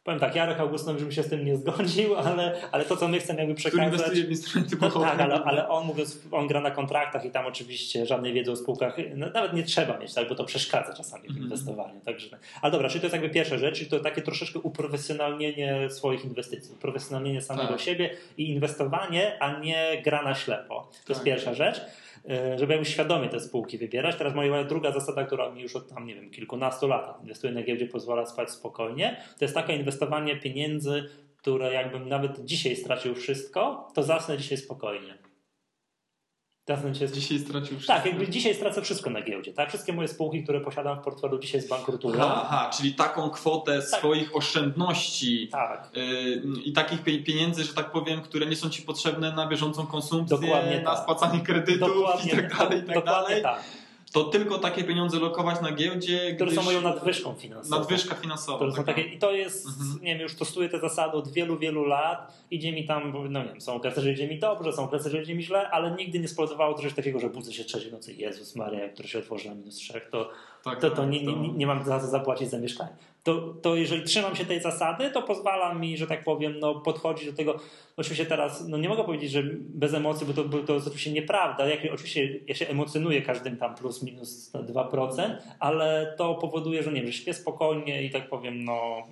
powiem 0.06 0.20
tak, 0.20 0.36
Jarek 0.36 0.60
Augustynowicz 0.60 1.04
bym 1.04 1.12
się 1.12 1.24
z 1.24 1.30
tym 1.30 1.46
nie 1.46 1.58
zgodził, 1.58 2.16
ale, 2.16 2.62
ale 2.72 2.86
to, 2.86 2.98
co 2.98 3.08
my 3.08 3.20
chcemy 3.20 3.40
jakby 3.40 3.56
który 3.56 3.70
przekazać... 3.72 3.94
inwestuje 3.94 4.24
w 4.24 4.30
instrumenty 4.30 4.78
pochodne. 4.78 5.08
tak, 5.10 5.20
ale, 5.22 5.44
ale 5.44 5.70
on 5.70 5.86
mówiąc, 5.86 6.20
on 6.32 6.48
gra 6.48 6.62
na 6.62 6.72
kontraktach 6.72 7.26
i 7.26 7.32
tam 7.32 7.46
oczywiście 7.46 8.06
żadnej 8.06 8.34
wiedzy 8.34 8.52
o 8.52 8.56
spółkach 8.56 8.96
no, 9.16 9.30
nawet 9.30 9.54
nie 9.54 9.64
trzeba 9.64 9.98
mieć, 9.98 10.14
tak, 10.14 10.30
bo 10.30 10.36
to 10.36 10.44
przeszkadza 10.44 10.94
czasami 10.94 11.24
w 11.24 11.30
Mhm. 11.30 11.44
inwestowaniu. 11.44 12.02
Także, 12.06 12.38
ale 12.62 12.72
dobra, 12.72 12.90
czyli 12.90 13.00
to 13.02 13.06
jest 13.06 13.14
jakby 13.14 13.30
pierwsza 13.30 13.58
rzecz, 13.58 13.78
czyli 13.78 13.90
to 13.90 14.00
takie 14.00 14.22
troszeczkę 14.22 14.60
uprofesjonalnienie 14.60 15.90
swoich 15.90 16.26
inwestycji, 16.26 16.74
uprofesjonalnienie 16.74 17.42
samego 17.42 17.70
Tak. 17.70 17.82
siebie 17.82 18.10
i 18.38 18.50
inwestowanie, 18.50 19.38
a 19.40 19.60
nie 19.60 20.02
gra 20.04 20.22
na 20.24 20.36
ślepo. 20.36 20.76
To 21.06 21.14
jest 21.14 21.20
Tak. 21.22 21.24
pierwsza 21.24 21.54
rzecz. 21.54 21.82
E, 22.30 22.60
Żeby 22.60 22.86
świadomie 22.86 23.30
te 23.30 23.40
spółki 23.40 23.78
wybierać. 23.78 24.16
Teraz 24.16 24.36
moja 24.36 24.64
druga 24.64 24.92
zasada, 24.92 25.24
która 25.24 25.52
mi 25.52 25.62
już 25.62 25.76
od 25.76 25.90
tam, 25.90 26.06
nie 26.06 26.16
wiem, 26.16 26.30
kilkunastu 26.30 26.88
lat 26.88 27.22
inwestuję 27.22 27.54
na 27.54 27.64
giełdzie, 27.64 27.88
pozwala 27.88 28.26
spać 28.26 28.52
spokojnie, 28.52 29.22
to 29.40 29.46
jest 29.46 29.56
takie 29.56 29.76
inwestowanie 29.76 30.36
pieniędzy, 30.36 31.10
które 31.38 31.74
jakbym 31.74 32.10
nawet 32.10 32.46
dzisiaj 32.46 32.76
stracił 32.76 33.16
wszystko, 33.16 33.88
to 33.94 34.04
zasnę 34.04 34.38
dzisiaj 34.38 34.58
spokojnie. 34.58 35.18
Dzisiaj 36.94 37.08
Dzisiaj 37.12 37.40
stracił 37.40 37.68
wszystko. 37.78 37.94
tak, 37.94 38.06
jakby 38.06 38.28
dzisiaj 38.28 38.56
stracę 38.56 38.82
wszystko 38.82 39.10
na 39.10 39.22
giełdzie. 39.22 39.54
Tak? 39.54 39.70
Wszystkie 39.70 39.94
moje 39.94 40.08
spółki, 40.08 40.44
które 40.44 40.62
posiadam 40.62 41.00
w 41.00 41.04
portfelu 41.04 41.40
dzisiaj 41.40 41.62
zbankrutują. 41.62 42.24
Aha, 42.24 42.70
czyli 42.78 42.94
taką 42.94 43.30
kwotę 43.30 43.82
swoich 43.82 44.36
oszczędności 44.36 45.48
Tak. 45.52 45.90
yy, 45.96 46.42
i 46.66 46.74
takich 46.74 47.04
pie- 47.04 47.24
pieniędzy, 47.24 47.64
że 47.64 47.74
tak 47.74 47.92
powiem, 47.92 48.22
które 48.22 48.46
nie 48.46 48.56
są 48.56 48.70
ci 48.70 48.82
potrzebne 48.82 49.32
na 49.32 49.48
bieżącą 49.48 49.88
konsumpcję, 49.88 50.38
Dokładnie 50.38 50.82
na 50.82 50.92
tak. 50.92 51.00
spłacanie 51.04 51.40
kredytów 51.40 51.88
Dokładnie, 51.90 52.32
i 52.32 52.36
tak 52.36 52.58
dalej, 52.58 52.80
i 52.80 52.84
tak 52.84 52.96
dokładnie 52.96 53.12
dalej. 53.30 53.44
tak. 53.44 53.60
To 54.16 54.24
tylko 54.24 54.58
takie 54.60 54.84
pieniądze 54.84 55.20
lokować 55.20 55.62
na 55.62 55.72
giełdzie, 55.72 56.34
Które 56.36 56.52
są 56.52 56.64
moją 56.64 56.82
nadwyżką 56.82 57.34
finansową. 57.34 57.80
nadwyżka 57.80 58.16
finansowa. 58.16 58.58
Które 58.58 58.72
są 58.72 58.78
taka. 58.78 58.94
takie, 58.94 59.08
I 59.08 59.20
to 59.20 59.32
jest, 59.32 59.66
Mhm. 59.68 60.00
nie 60.04 60.14
wiem, 60.14 60.22
już 60.22 60.32
stosuję 60.32 60.70
te 60.70 60.80
zasady 60.80 61.18
od 61.18 61.28
wielu, 61.32 61.58
wielu 61.58 61.86
lat. 61.86 62.44
Idzie 62.52 62.72
mi 62.72 62.86
tam, 62.86 63.14
no 63.30 63.44
nie 63.44 63.50
wiem, 63.50 63.62
są 63.62 63.74
okresy, 63.74 64.02
że 64.02 64.12
idzie 64.12 64.28
mi 64.28 64.40
dobrze, 64.40 64.74
są 64.74 64.84
okresy, 64.84 65.10
że 65.10 65.22
idzie 65.22 65.36
mi 65.36 65.44
źle, 65.44 65.70
ale 65.70 65.92
nigdy 65.92 66.20
nie 66.20 66.28
spowodowało 66.28 66.74
to 66.74 66.82
coś 66.82 66.94
takiego, 66.94 67.20
że 67.20 67.30
budzę 67.30 67.54
się 67.54 67.64
trzeciej 67.64 67.92
nocy, 67.92 68.14
Jezus 68.14 68.56
Maria, 68.56 68.80
jak 68.80 68.94
które 68.94 69.08
się 69.10 69.20
otworzy 69.20 69.50
na 69.50 69.56
minus 69.56 69.76
trzech, 69.76 70.10
to, 70.12 70.30
Tak, 70.66 70.80
to, 70.82 70.88
tak, 70.90 70.98
to 70.98 71.06
nie, 71.06 71.24
nie, 71.24 71.36
nie- 71.36 71.54
nie 71.54 71.68
mam 71.68 71.86
za 71.86 72.00
co 72.00 72.08
zapłacić 72.08 72.50
za 72.50 72.60
mieszkanie. 72.60 72.90
To, 73.24 73.54
to 73.62 73.76
jeżeli 73.76 74.04
trzymam 74.04 74.36
się 74.36 74.46
tej 74.46 74.62
zasady, 74.62 75.10
to 75.12 75.22
pozwala 75.22 75.74
mi, 75.74 75.98
że 75.98 76.08
tak 76.08 76.24
powiem, 76.24 76.60
no, 76.60 76.76
podchodzić 76.76 77.26
do 77.32 77.34
tego. 77.38 77.60
Oczywiście 77.98 78.26
teraz, 78.26 78.68
no 78.68 78.78
nie 78.78 78.90
mogę 78.90 79.04
powiedzieć, 79.04 79.32
że 79.32 79.44
bez 79.60 79.94
emocji, 79.94 80.28
bo 80.28 80.34
to, 80.34 80.44
bo 80.44 80.58
to 80.60 80.74
jest 80.74 80.88
oczywiście 80.88 81.12
nieprawda. 81.12 81.68
Jak, 81.68 81.80
oczywiście 81.94 82.40
ja 82.48 82.56
się 82.56 82.68
emocjonuję 82.68 83.22
każdym 83.22 83.58
tam 83.58 83.76
plus 83.76 84.04
minus 84.04 84.54
na 84.54 84.60
2%, 84.64 85.36
ale 85.60 86.14
to 86.18 86.36
powoduje, 86.36 86.84
że 86.84 86.92
nie 86.92 87.02
wiem, 87.02 87.12
że 87.12 87.18
śpię 87.18 87.34
spokojnie 87.34 88.04
i 88.04 88.10
tak 88.10 88.30
powiem, 88.30 88.66
no. 88.66 89.08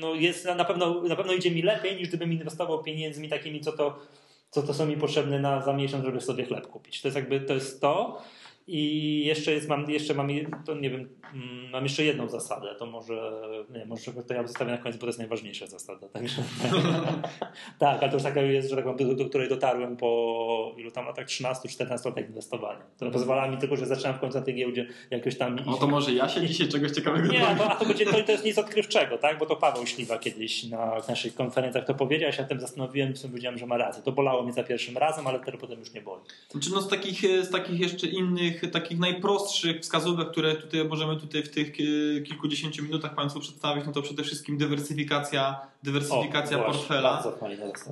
No 0.00 0.14
jest, 0.14 0.44
na 0.56 0.64
pewno, 0.64 1.02
na 1.02 1.16
pewno 1.16 1.32
idzie 1.32 1.50
mi 1.50 1.62
lepiej 1.62 1.96
niż 1.96 2.08
gdybym 2.08 2.32
inwestował 2.32 2.82
pieniędzmi 2.82 3.28
takimi, 3.28 3.60
co 3.60 3.72
to, 3.72 3.98
co 4.50 4.62
to 4.62 4.74
są 4.74 4.86
mi 4.86 4.96
potrzebne 4.96 5.38
na, 5.38 5.62
za 5.62 5.72
miesiąc, 5.72 6.04
żeby 6.04 6.20
sobie 6.20 6.44
chleb 6.44 6.66
kupić. 6.66 7.02
To 7.02 7.08
jest 7.08 7.16
jakby 7.16 7.40
to 7.40 7.54
jest 7.54 7.80
to. 7.80 8.22
I 8.66 9.24
jeszcze 9.24 9.52
jest, 9.52 9.68
mam, 9.68 9.90
jeszcze 9.90 10.14
mam, 10.14 10.28
to 10.66 10.74
nie 10.74 10.90
wiem, 10.90 11.08
mm, 11.34 11.70
mam 11.70 11.82
jeszcze 11.82 12.04
jedną 12.04 12.28
zasadę, 12.28 12.74
to 12.78 12.86
może, 12.86 13.32
nie, 13.70 13.86
może 13.86 14.12
to 14.12 14.34
ja 14.34 14.46
zostawię 14.46 14.70
na 14.70 14.78
koniec, 14.78 14.96
bo 14.96 15.00
to 15.00 15.06
jest 15.06 15.18
najważniejsza 15.18 15.66
zasada. 15.66 16.08
Także, 16.08 16.42
tak, 17.78 18.02
ale 18.02 18.08
to 18.08 18.16
już 18.16 18.22
taka 18.22 18.42
jest, 18.42 18.70
że 18.70 18.76
tak 18.76 18.84
powiem, 18.84 19.08
do, 19.08 19.14
do, 19.14 19.28
której 19.28 19.48
dotarłem 19.48 19.96
po 19.96 20.74
ilu 20.76 20.90
tam 20.90 21.06
latach, 21.06 21.26
13-14 21.26 21.88
latach 22.06 22.28
inwestowania. 22.28 22.82
To 22.98 23.10
pozwala 23.10 23.48
mi 23.48 23.56
tylko, 23.58 23.76
że 23.76 23.86
zaczynam 23.86 24.14
w 24.14 24.20
końcu 24.20 24.38
na 24.38 24.44
tej 24.44 24.54
giełdzie 24.54 24.86
jakoś 25.10 25.38
tam... 25.38 25.58
O, 25.66 25.74
to 25.74 25.86
może 25.86 26.12
ja 26.12 26.28
się 26.28 26.46
dzisiaj 26.46 26.68
czegoś 26.68 26.90
ciekawego 26.90 27.32
Nie, 27.32 27.40
to, 27.40 27.70
a 27.70 27.76
to, 27.76 27.86
będzie, 27.86 28.04
to, 28.04 28.22
to 28.22 28.32
jest 28.32 28.44
nic 28.44 28.58
odkrywczego, 28.58 29.18
tak? 29.18 29.38
Bo 29.38 29.46
to 29.46 29.56
Paweł 29.56 29.86
Śliwa 29.86 30.18
kiedyś 30.18 30.64
na 30.64 31.00
naszych 31.08 31.34
konferencjach 31.34 31.84
to 31.84 31.94
powiedział, 31.94 32.26
ja 32.26 32.32
się 32.32 32.44
tym 32.44 32.60
zastanowiłem 32.60 33.16
sobie 33.16 33.32
powiedziałem, 33.32 33.58
że 33.58 33.66
ma 33.66 33.76
rację. 33.76 34.02
To 34.02 34.12
bolało 34.12 34.42
mnie 34.42 34.52
za 34.52 34.64
pierwszym 34.64 34.98
razem, 34.98 35.26
ale 35.26 35.40
teraz 35.40 35.60
potem 35.60 35.80
już 35.80 35.92
nie 35.92 36.02
boli. 36.02 36.22
Znaczy, 36.50 36.70
no 36.70 36.80
z 36.80 36.88
takich, 36.88 37.20
z 37.20 37.50
takich 37.50 37.80
jeszcze 37.80 38.06
innych, 38.06 38.53
takich 38.60 38.98
najprostszych 38.98 39.80
wskazówek, 39.80 40.30
które 40.30 40.54
tutaj 40.54 40.84
możemy 40.84 41.16
tutaj 41.16 41.42
w 41.42 41.50
tych 41.50 41.72
kilkudziesięciu 42.24 42.82
minutach 42.82 43.14
Państwu 43.14 43.40
przedstawić, 43.40 43.86
no 43.86 43.92
to 43.92 44.02
przede 44.02 44.22
wszystkim 44.22 44.58
dywersyfikacja, 44.58 45.60
dywersyfikacja 45.82 46.60
o, 46.60 46.72
portfela. 46.72 47.22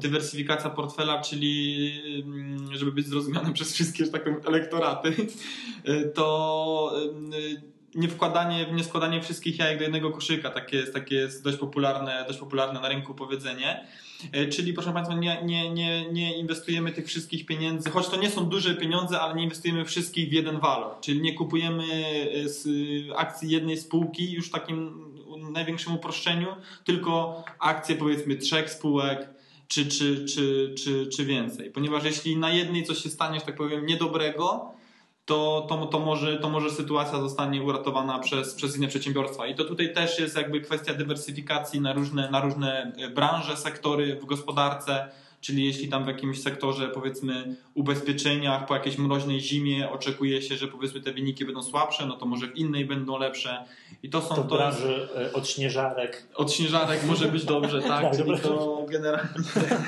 Dywersyfikacja 0.01 0.71
portfela, 0.71 1.21
czyli 1.23 2.23
mm, 2.25 2.77
żeby 2.77 2.93
być 2.93 3.07
zrozumianym 3.07 3.53
przez 3.59 3.73
wszystkie, 3.73 4.05
że 4.05 4.11
tak 4.11 4.25
powiem, 4.25 4.41
elektoraty, 4.47 5.15
to 6.15 6.93
nie 7.95 8.09
wkładanie, 8.09 8.67
nie 8.73 8.85
składanie 8.85 9.23
wszystkich 9.23 9.59
jajek 9.59 9.79
do 9.79 9.83
jednego 9.83 10.11
koszyka, 10.11 10.51
takie 10.51 10.77
jest, 10.77 10.95
takie 10.95 11.15
jest 11.15 11.45
dość 11.45 11.59
popularne, 11.59 12.25
dość 12.29 12.39
popularne 12.39 12.81
na 12.81 12.89
rynku 12.89 13.15
powiedzenie. 13.15 13.87
E, 14.33 14.47
czyli 14.47 14.73
proszę 14.73 14.93
Państwa, 14.93 15.17
nie, 15.17 15.43
nie, 15.45 15.71
nie, 15.71 16.13
nie 16.13 16.39
inwestujemy 16.39 16.93
tych 16.93 17.07
wszystkich 17.07 17.47
pieniędzy, 17.47 17.91
choć 17.91 18.09
to 18.09 18.17
nie 18.17 18.31
są 18.31 18.45
duże 18.45 18.75
pieniądze, 18.75 19.21
ale 19.21 19.35
nie 19.35 19.43
inwestujemy 19.43 19.85
wszystkich 19.85 20.29
w 20.29 20.33
jeden 20.33 20.61
walor. 20.61 21.01
Czyli 21.01 21.21
nie 21.21 21.35
kupujemy 21.35 21.85
e, 21.85 22.49
z 22.49 22.69
akcji 23.17 23.51
jednej 23.51 23.79
spółki 23.79 24.33
już 24.33 24.49
w 24.49 24.53
takim 24.53 25.13
największym 25.53 25.95
uproszczeniu, 25.95 26.49
tylko 26.85 27.45
akcje 27.59 27.97
powiedzmy 27.97 28.37
trzech 28.37 28.71
spółek, 28.71 29.29
czy, 29.69 29.87
czy, 29.87 30.25
czy, 30.25 30.75
czy, 30.85 31.07
czy 31.07 31.25
więcej. 31.25 31.71
Ponieważ 31.71 32.05
jeśli 32.05 32.37
na 32.37 32.51
jednej 32.51 32.85
coś 32.85 32.99
się 32.99 33.11
stanie, 33.11 33.41
że 33.41 33.47
tak 33.47 33.57
powiem, 33.57 33.87
niedobrego, 33.87 34.73
to, 35.25 35.67
to, 35.69 35.87
to, 35.87 35.99
może, 35.99 36.37
to 36.37 36.49
może 36.49 36.71
sytuacja 36.71 37.21
zostanie 37.21 37.63
uratowana 37.63 38.19
przez, 38.19 38.55
przez 38.55 38.77
inne 38.77 38.89
przedsiębiorstwa. 38.89 39.47
I 39.47 39.55
to 39.55 39.65
tutaj 39.65 39.95
też 39.95 40.19
jest 40.19 40.37
jakby 40.37 40.61
kwestia 40.61 40.95
dywersyfikacji 40.95 41.81
na 41.81 41.93
różne, 41.93 42.31
na 42.31 42.41
różne 42.41 42.93
branże, 43.15 43.57
sektory 43.57 44.17
w 44.17 44.25
gospodarce 44.25 45.09
czyli 45.43 45.67
jeśli 45.67 45.89
tam 45.89 46.05
w 46.05 46.07
jakimś 46.07 46.43
sektorze, 46.43 46.89
powiedzmy, 46.89 47.57
ubezpieczeniach 47.75 48.67
po 48.67 48.75
jakiejś 48.75 48.99
mroźnej 48.99 49.41
zimie 49.41 49.91
oczekuje 49.91 50.43
się, 50.43 50.57
że 50.57 50.69
powiedzmy 50.69 51.01
te 51.01 51.13
wyniki 51.13 51.45
będą 51.45 51.63
słabsze, 51.63 52.07
no 52.07 52.17
to 52.17 52.27
może 52.27 52.47
w 52.47 52.57
innej 52.57 52.85
będą 52.85 53.19
lepsze. 53.19 53.65
I 54.03 54.11
to 54.11 54.21
są 54.23 54.35
to. 54.35 54.43
to 54.43 54.57
branży 54.57 55.09
jest... 55.23 55.35
od 55.35 55.49
śnieżarek. 55.49 56.27
Od 56.35 56.53
śnieżarek 56.53 57.05
może 57.05 57.29
być 57.29 57.45
dobrze, 57.45 57.83
tak? 57.93 58.03
tak 58.03 58.17
czyli 58.17 58.41
to 58.41 58.87
generalnie. 58.89 59.31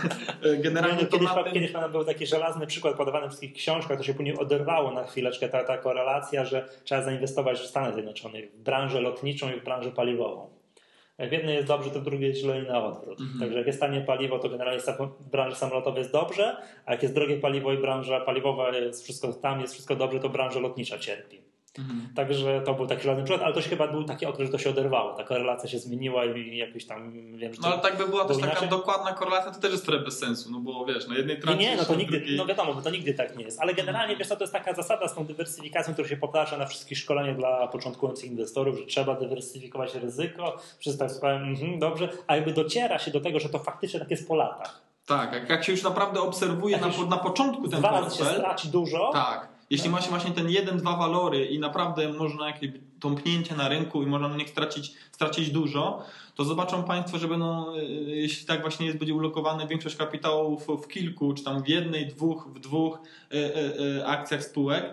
generalnie 0.65 1.07
kiedyś, 1.07 1.29
tym... 1.45 1.53
kiedyś 1.53 1.73
był 1.93 2.05
taki 2.05 2.27
żelazny 2.27 2.67
przykład 2.67 2.97
podawany 2.97 3.27
w 3.27 3.29
wszystkich 3.29 3.53
książkach, 3.53 3.99
to 3.99 4.05
się 4.05 4.15
później 4.15 4.39
oderwało 4.39 4.93
na 4.93 5.05
chwileczkę 5.05 5.49
ta, 5.49 5.65
ta 5.65 5.79
korelacja, 5.79 6.45
że 6.45 6.69
trzeba 6.85 7.03
zainwestować 7.03 7.59
w 7.59 7.67
Stanach 7.67 7.95
Zjednoczonych, 7.95 8.53
w 8.53 8.63
branżę 8.63 9.01
lotniczą 9.01 9.53
i 9.53 9.61
w 9.61 9.65
branżę 9.65 9.91
paliwową. 9.91 10.64
Jak 11.19 11.29
w 11.31 11.33
jednej 11.33 11.55
jest 11.55 11.69
dobrze, 11.69 11.91
to 11.91 12.01
w 12.01 12.05
drugiej 12.05 12.29
jest 12.29 12.41
źle 12.41 12.63
i 12.63 12.67
na 12.67 12.85
odwrót. 12.85 13.21
Mhm. 13.21 13.41
Także 13.41 13.59
jak 13.59 13.67
jest 13.67 13.81
tanie 13.81 14.01
paliwo, 14.01 14.39
to 14.39 14.49
generalnie 14.49 14.81
w 15.21 15.29
branży 15.31 15.57
samolotowej 15.57 15.99
jest 15.99 16.13
dobrze, 16.13 16.57
a 16.87 16.93
jak 16.93 17.03
jest 17.03 17.15
drogie 17.15 17.37
paliwo 17.37 17.73
i 17.73 17.79
branża 17.79 18.21
paliwowa 18.21 18.71
jest 18.71 19.03
wszystko, 19.05 19.33
tam 19.33 19.61
jest 19.61 19.73
wszystko 19.73 19.97
dobrze, 19.97 20.21
to 20.21 20.29
branża 20.29 20.61
lotnicza 20.61 20.99
cierpi. 20.99 21.44
Mhm. 21.79 22.09
Także 22.15 22.63
to 22.65 22.75
był 22.75 22.87
taki 22.87 23.03
żaden 23.03 23.25
przykład, 23.25 23.47
ale 23.47 23.55
to 23.55 23.63
się 23.63 23.71
chyba 23.71 23.89
był 23.89 24.05
taki 24.05 24.27
okres, 24.27 24.47
że 24.47 24.53
to 24.53 24.59
się 24.59 24.71
oderwało. 24.71 25.15
Ta 25.15 25.25
korelacja 25.25 25.69
się 25.69 25.79
zmieniła 25.79 26.25
i 26.25 26.57
jakoś 26.57 26.85
tam 26.85 27.13
wiem, 27.37 27.55
że. 27.55 27.61
No 27.63 27.69
ale 27.69 27.79
tak 27.79 27.97
by 27.97 28.09
była 28.09 28.25
też 28.25 28.39
inaczej. 28.39 28.55
taka 28.55 28.67
dokładna 28.67 29.13
korelacja, 29.13 29.51
to 29.51 29.61
też 29.61 29.73
jest 29.73 29.87
trochę 29.87 30.05
bez 30.05 30.19
sensu, 30.19 30.51
no 30.53 30.61
bo 30.61 30.87
wiesz, 30.87 31.09
na 31.09 31.17
jednej 31.17 31.41
tracie. 31.41 31.59
Nie, 31.59 31.71
nie, 31.71 31.77
no 31.77 31.85
to 31.85 31.95
nigdy, 31.95 32.19
drugiej... 32.19 32.37
no 32.37 32.47
wiadomo, 32.47 32.75
bo 32.75 32.83
to 32.83 32.91
nigdy 32.91 33.15
tak 33.15 33.37
nie 33.37 33.45
jest. 33.45 33.61
Ale 33.61 33.75
generalnie 33.75 34.17
wiesz, 34.17 34.29
to 34.29 34.37
jest 34.41 34.53
taka 34.53 34.75
zasada 34.75 35.09
z 35.09 35.15
tą 35.15 35.27
dywersyfikacją, 35.27 35.93
która 35.93 36.09
się 36.09 36.17
powtarza 36.17 36.57
na 36.57 36.67
wszystkich 36.67 36.99
szkoleniach 36.99 37.37
dla 37.37 37.69
początkujących 37.69 38.31
inwestorów, 38.31 38.79
że 38.79 38.87
trzeba 38.87 39.15
dywersyfikować 39.15 39.95
ryzyko. 39.95 40.57
Wszyscy 40.79 40.99
tak 40.99 41.11
słuchają, 41.11 41.37
mhm, 41.37 41.79
dobrze, 41.79 42.09
a 42.27 42.37
jakby 42.37 42.53
dociera 42.53 42.99
się 42.99 43.11
do 43.11 43.21
tego, 43.21 43.41
że 43.41 43.49
to 43.49 43.59
faktycznie 43.59 44.01
tak 44.01 44.11
jest 44.11 44.29
po 44.29 44.35
latach. 44.35 44.81
Tak, 45.07 45.49
jak, 45.49 45.65
się 45.65 45.73
już 45.73 45.83
naprawdę 45.83 46.21
obserwuje 46.21 46.79
na, 46.79 46.89
na 47.09 47.17
początku 47.17 47.69
ten 47.69 47.79
dwa 47.79 47.89
portfel. 47.89 48.27
się 48.27 48.33
straci 48.33 48.69
dużo. 48.69 49.11
Tak 49.13 49.54
jeśli 49.71 49.91
ma 49.91 50.01
się 50.01 50.11
właśnie 50.11 50.31
ten 50.31 50.51
jeden, 50.51 50.79
dwa 50.79 50.97
walory 50.97 51.47
i 51.47 51.59
naprawdę 51.59 52.13
można 52.13 52.47
jakieś 52.47 52.71
tąpnięcie 53.01 53.55
na 53.55 53.69
rynku 53.69 54.03
i 54.03 54.07
można 54.07 54.29
na 54.29 54.37
nich 54.37 54.51
stracić, 54.51 54.95
stracić 55.13 55.51
dużo, 55.51 56.03
to 56.35 56.45
zobaczą 56.45 56.85
Państwo, 56.85 57.19
że 57.19 57.29
będą, 57.29 57.75
e, 57.75 57.85
jeśli 58.07 58.47
tak 58.47 58.61
właśnie 58.61 58.87
jest, 58.87 58.99
będzie 58.99 59.15
ulokowane 59.15 59.67
większość 59.67 59.97
kapitału 59.97 60.59
w, 60.59 60.89
kilku, 60.89 61.35
czy 61.35 61.45
tam 61.45 61.63
w 61.63 61.69
jednej, 61.69 62.07
dwóch, 62.07 62.49
w 62.55 62.59
dwóch 62.59 62.99
e, 63.33 63.37
e, 64.01 64.07
akcjach 64.07 64.45
spółek, 64.45 64.85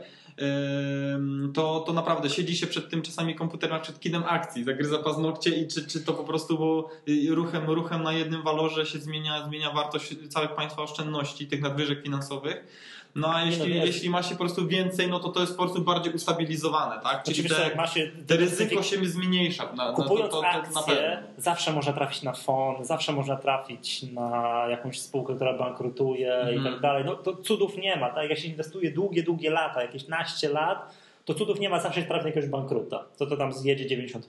to, 1.53 1.79
to 1.79 1.93
naprawdę 1.93 2.29
siedzi 2.29 2.57
się 2.57 2.67
przed 2.67 2.89
tym 2.89 3.01
czasami 3.01 3.35
komputerem, 3.35 3.81
przed 3.81 3.99
kidem 3.99 4.23
akcji, 4.27 4.63
zagryza 4.63 4.97
paznokcie 4.97 5.49
i 5.49 5.67
czy, 5.67 5.87
czy 5.87 6.01
to 6.01 6.13
po 6.13 6.23
prostu 6.23 6.57
bo 6.57 6.89
ruchem, 7.29 7.69
ruchem 7.69 8.03
na 8.03 8.13
jednym 8.13 8.41
walorze 8.41 8.85
się 8.85 8.99
zmienia, 8.99 9.45
zmienia 9.47 9.71
wartość 9.71 10.15
całych 10.29 10.55
Państwa 10.55 10.81
oszczędności, 10.81 11.47
tych 11.47 11.61
nadwyżek 11.61 12.03
finansowych. 12.03 12.65
No 13.15 13.35
a 13.35 13.43
jeśli, 13.43 13.79
no, 13.79 13.85
jeśli 13.85 14.09
ma 14.09 14.23
się 14.23 14.31
po 14.31 14.39
prostu 14.39 14.67
więcej, 14.67 15.09
no 15.09 15.19
to 15.19 15.29
to 15.29 15.41
jest 15.41 15.57
po 15.57 15.63
prostu 15.63 15.81
bardziej 15.81 16.13
ustabilizowane, 16.13 17.01
tak? 17.03 17.23
Czyli 17.23 17.49
te, 17.49 17.63
jak 17.63 17.75
ma 17.75 17.87
się 17.87 18.11
te 18.27 18.37
ryzyko 18.37 18.83
się 18.83 19.05
zmniejsza. 19.05 19.73
Na, 19.73 19.93
Kupując 19.93 20.31
to, 20.31 20.41
to, 20.41 20.41
to 20.41 20.79
akcje, 20.79 21.23
zawsze 21.37 21.73
można 21.73 21.93
trafić 21.93 22.23
na 22.23 22.33
fond, 22.33 22.87
zawsze 22.87 23.11
można 23.13 23.35
trafić 23.35 24.03
na 24.03 24.65
jakąś 24.69 24.99
spółkę, 24.99 25.35
która 25.35 25.57
bankrutuje 25.57 26.33
mm. 26.33 26.53
i 26.53 26.57
mhm. 26.57 26.73
tak 26.73 26.81
dalej. 26.81 27.05
No 27.05 27.15
to 27.15 27.35
cudów 27.35 27.77
nie 27.77 27.95
ma, 27.95 28.09
tak? 28.09 28.29
Jak 28.29 28.39
się 28.39 28.47
inwestuje 28.47 28.91
długie, 28.91 29.23
długie 29.23 29.49
lata, 29.49 29.81
jakieś 29.81 30.07
naście 30.07 30.49
lat, 30.49 30.95
to 31.25 31.33
cudów 31.33 31.59
nie 31.59 31.69
ma, 31.69 31.79
zawsze 31.79 32.03
trafi 32.03 32.25
jakiegoś 32.25 32.49
bankruta. 32.49 33.05
Co 33.15 33.25
to 33.25 33.37
tam 33.37 33.53
zjedzie 33.53 33.97
90%, 33.97 34.21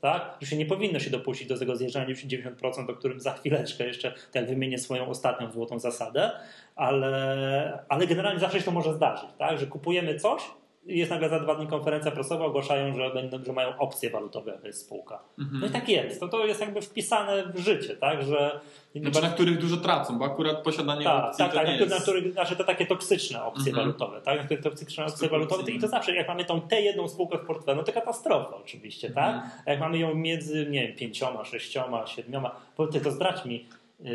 tak? 0.00 0.36
Że 0.40 0.46
się 0.46 0.56
nie 0.56 0.66
powinno 0.66 0.98
się 0.98 1.10
dopuścić 1.10 1.48
do 1.48 1.58
tego 1.58 1.76
zjeżdżania 1.76 2.06
90%, 2.06 2.90
o 2.90 2.94
którym 2.94 3.20
za 3.20 3.32
chwileczkę 3.32 3.86
jeszcze, 3.86 4.14
tak 4.32 4.46
wymienię 4.46 4.78
swoją 4.78 5.08
ostatnią 5.08 5.50
złotą 5.50 5.78
zasadę, 5.78 6.30
ale, 6.76 7.84
ale 7.88 8.06
generalnie 8.06 8.40
zawsze 8.40 8.58
się 8.58 8.64
to 8.64 8.70
może 8.70 8.94
zdarzyć, 8.94 9.28
tak? 9.38 9.58
Że 9.58 9.66
kupujemy 9.66 10.18
coś, 10.18 10.42
jest 10.86 11.10
nagle 11.10 11.28
za 11.28 11.40
dwa 11.40 11.54
dni 11.54 11.66
konferencja 11.66 12.10
prasowa, 12.10 12.44
ogłaszają, 12.44 12.94
że, 12.94 13.10
będą, 13.10 13.44
że 13.44 13.52
mają 13.52 13.78
opcje 13.78 14.10
walutowe 14.10 14.52
jakaś 14.52 14.74
spółka. 14.74 15.22
Mhm. 15.38 15.60
No 15.60 15.66
i 15.66 15.70
tak 15.70 15.88
jest. 15.88 16.20
To, 16.20 16.28
to 16.28 16.46
jest 16.46 16.60
jakby 16.60 16.80
wpisane 16.82 17.52
w 17.54 17.58
życie, 17.58 17.96
tak? 17.96 18.22
Że, 18.22 18.60
znaczy, 18.94 19.22
na 19.22 19.30
których 19.30 19.58
dużo 19.58 19.76
tracą, 19.76 20.18
bo 20.18 20.24
akurat 20.24 20.62
posiadanie 20.62 21.04
tak, 21.04 21.24
opcji 21.24 21.38
tak, 21.38 21.52
to 21.52 21.58
tak, 21.58 21.68
nie 21.68 21.76
jest... 21.76 21.90
na 21.90 22.00
których, 22.00 22.32
znaczy 22.32 22.56
to 22.56 22.64
takie 22.64 22.86
toksyczne 22.86 23.44
opcje 23.44 23.68
mhm. 23.68 23.86
walutowe, 23.86 24.20
tak? 24.20 24.38
Na 24.38 24.44
których 24.44 24.64
toksyczne 24.64 25.06
opcje 25.06 25.28
walutowe 25.28 25.70
i 25.70 25.80
to 25.80 25.88
zawsze, 25.88 26.14
jak 26.14 26.28
mamy 26.28 26.44
tą 26.44 26.60
tę 26.60 26.80
jedną 26.80 27.08
spółkę 27.08 27.38
w 27.38 27.46
portfelu, 27.46 27.78
no 27.78 27.84
to 27.84 27.92
katastrofa 27.92 28.56
oczywiście, 28.56 29.10
tak? 29.10 29.34
mhm. 29.34 29.50
A 29.66 29.70
jak 29.70 29.80
mamy 29.80 29.98
ją 29.98 30.14
między, 30.14 30.66
nie 30.70 30.86
wiem, 30.86 30.96
pięcioma, 30.96 31.44
sześcioma, 31.44 32.06
siedmioma, 32.06 32.56
to 32.76 33.10
zdradź 33.10 33.44
mi 33.44 33.66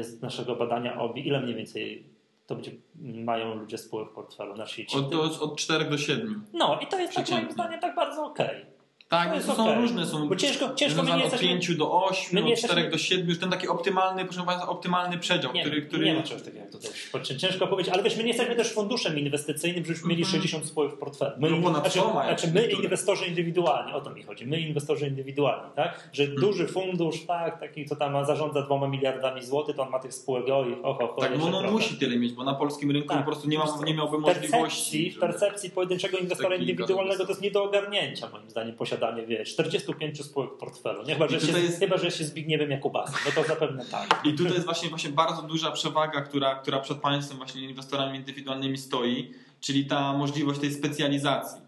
z 0.01 0.21
naszego 0.21 0.55
badania 0.55 0.99
OBI, 0.99 1.27
ile 1.27 1.41
mniej 1.41 1.55
więcej 1.55 2.10
to 2.51 2.55
będzie, 2.55 2.71
mają 3.23 3.55
ludzie 3.55 3.77
spółek 3.77 4.09
w 4.09 4.13
portfelu 4.13 4.55
na 4.55 4.67
sieci. 4.67 4.97
Od, 4.97 5.15
od, 5.15 5.41
od 5.41 5.55
4 5.55 5.85
do 5.85 5.97
7. 5.97 6.45
No 6.53 6.79
i 6.79 6.87
to 6.87 6.99
jest 6.99 7.15
tak 7.15 7.29
moim 7.29 7.51
zdaniem 7.51 7.79
tak 7.79 7.95
bardzo 7.95 8.25
okej. 8.25 8.61
Okay. 8.61 8.70
Tak, 9.11 9.33
to, 9.33 9.47
to 9.47 9.55
są 9.55 9.63
okay. 9.63 9.81
różne, 9.81 10.05
są 10.05 10.29
Bo 10.29 10.35
ciężko, 10.35 10.75
ciężko 10.75 11.03
my 11.03 11.17
nie 11.17 11.25
od 11.25 11.39
5 11.39 11.75
do 11.75 12.03
8, 12.03 12.15
od 12.15 12.27
4 12.27 12.49
jesteśmy... 12.49 12.89
do 12.89 12.97
7, 12.97 13.29
już 13.29 13.39
ten 13.39 13.49
taki 13.49 13.67
optymalny, 13.67 14.25
proszę 14.25 14.43
Państwa, 14.45 14.69
optymalny 14.69 15.17
przedział, 15.17 15.53
nie, 15.53 15.61
który, 15.61 15.81
który... 15.81 16.05
Nie 16.05 16.13
ma 16.13 16.23
czegoś 16.23 16.43
takiego 16.43 16.65
tutaj. 16.71 17.37
Ciężko 17.37 17.67
powiedzieć, 17.67 17.93
ale 17.93 18.03
wiesz, 18.03 18.17
my 18.17 18.23
nie 18.23 18.29
jesteśmy 18.29 18.55
też 18.55 18.73
funduszem 18.73 19.19
inwestycyjnym, 19.19 19.85
żebyśmy 19.85 20.09
mieli 20.09 20.25
60 20.25 20.53
mhm. 20.53 20.69
spółek 20.69 20.91
w 20.91 20.97
portfelu. 20.97 21.31
My, 21.39 21.49
no, 21.49 21.69
znaczy, 21.69 21.99
znaczy 21.99 22.51
my 22.53 22.65
inwestorzy 22.65 23.25
indywidualni, 23.25 23.93
o 23.93 24.01
to 24.01 24.09
mi 24.09 24.23
chodzi, 24.23 24.47
my 24.47 24.59
inwestorzy 24.59 25.07
indywidualni, 25.07 25.71
tak? 25.75 26.09
Że 26.13 26.23
hmm. 26.23 26.41
duży 26.41 26.67
fundusz, 26.67 27.25
tak, 27.25 27.59
taki 27.59 27.85
co 27.85 27.95
tam 27.95 28.25
zarządza 28.25 28.61
dwoma 28.61 28.87
miliardami 28.87 29.43
złotych, 29.43 29.75
to 29.75 29.83
on 29.83 29.89
ma 29.89 29.99
tych 29.99 30.13
spółek 30.13 30.45
oj, 30.53 30.73
och, 30.83 31.01
och, 31.01 31.19
Tak, 31.19 31.31
no 31.37 31.57
on 31.57 31.71
musi 31.71 31.95
tyle 31.95 32.17
mieć, 32.17 32.33
bo 32.33 32.43
na 32.43 32.53
polskim 32.53 32.91
rynku 32.91 33.09
tak, 33.09 33.17
po 33.17 33.25
prostu 33.25 33.49
nie, 33.49 33.57
ma, 33.57 33.65
nie 33.85 33.93
miałby 33.93 34.19
możliwości. 34.19 35.11
W 35.11 35.19
percepcji 35.19 35.69
pojedynczego 35.69 36.17
inwestora 36.17 36.55
indywidualnego 36.55 37.23
to 37.23 37.29
jest 37.29 37.41
nie 37.41 37.51
do 37.51 37.63
ogarnięcia 37.63 38.29
moim 38.29 38.49
zdaniem 38.49 38.75
posiadanie, 38.75 39.00
wiesz, 39.27 39.53
40 39.53 39.85
25 39.85 40.25
spółek 40.25 40.49
w 40.53 40.57
portfelu. 40.57 41.03
Nie, 41.03 41.13
chyba, 41.13 41.27
że 41.27 41.39
się, 41.41 41.59
jest... 41.59 41.79
chyba, 41.79 41.97
że 41.97 42.11
się 42.11 42.23
Zbigniewem 42.23 42.71
Jakubasem. 42.71 43.15
No 43.25 43.41
to 43.41 43.47
zapewne 43.47 43.85
tak. 43.85 44.21
I 44.25 44.33
tutaj 44.33 44.53
jest 44.53 44.65
właśnie, 44.65 44.89
właśnie 44.89 45.09
bardzo 45.09 45.41
duża 45.41 45.71
przewaga, 45.71 46.21
która, 46.21 46.55
która 46.55 46.79
przed 46.79 46.97
państwem, 46.97 47.37
właśnie 47.37 47.61
inwestorami 47.61 48.17
indywidualnymi 48.17 48.77
stoi, 48.77 49.31
czyli 49.59 49.85
ta 49.85 50.13
możliwość 50.13 50.59
tej 50.59 50.73
specjalizacji. 50.73 51.61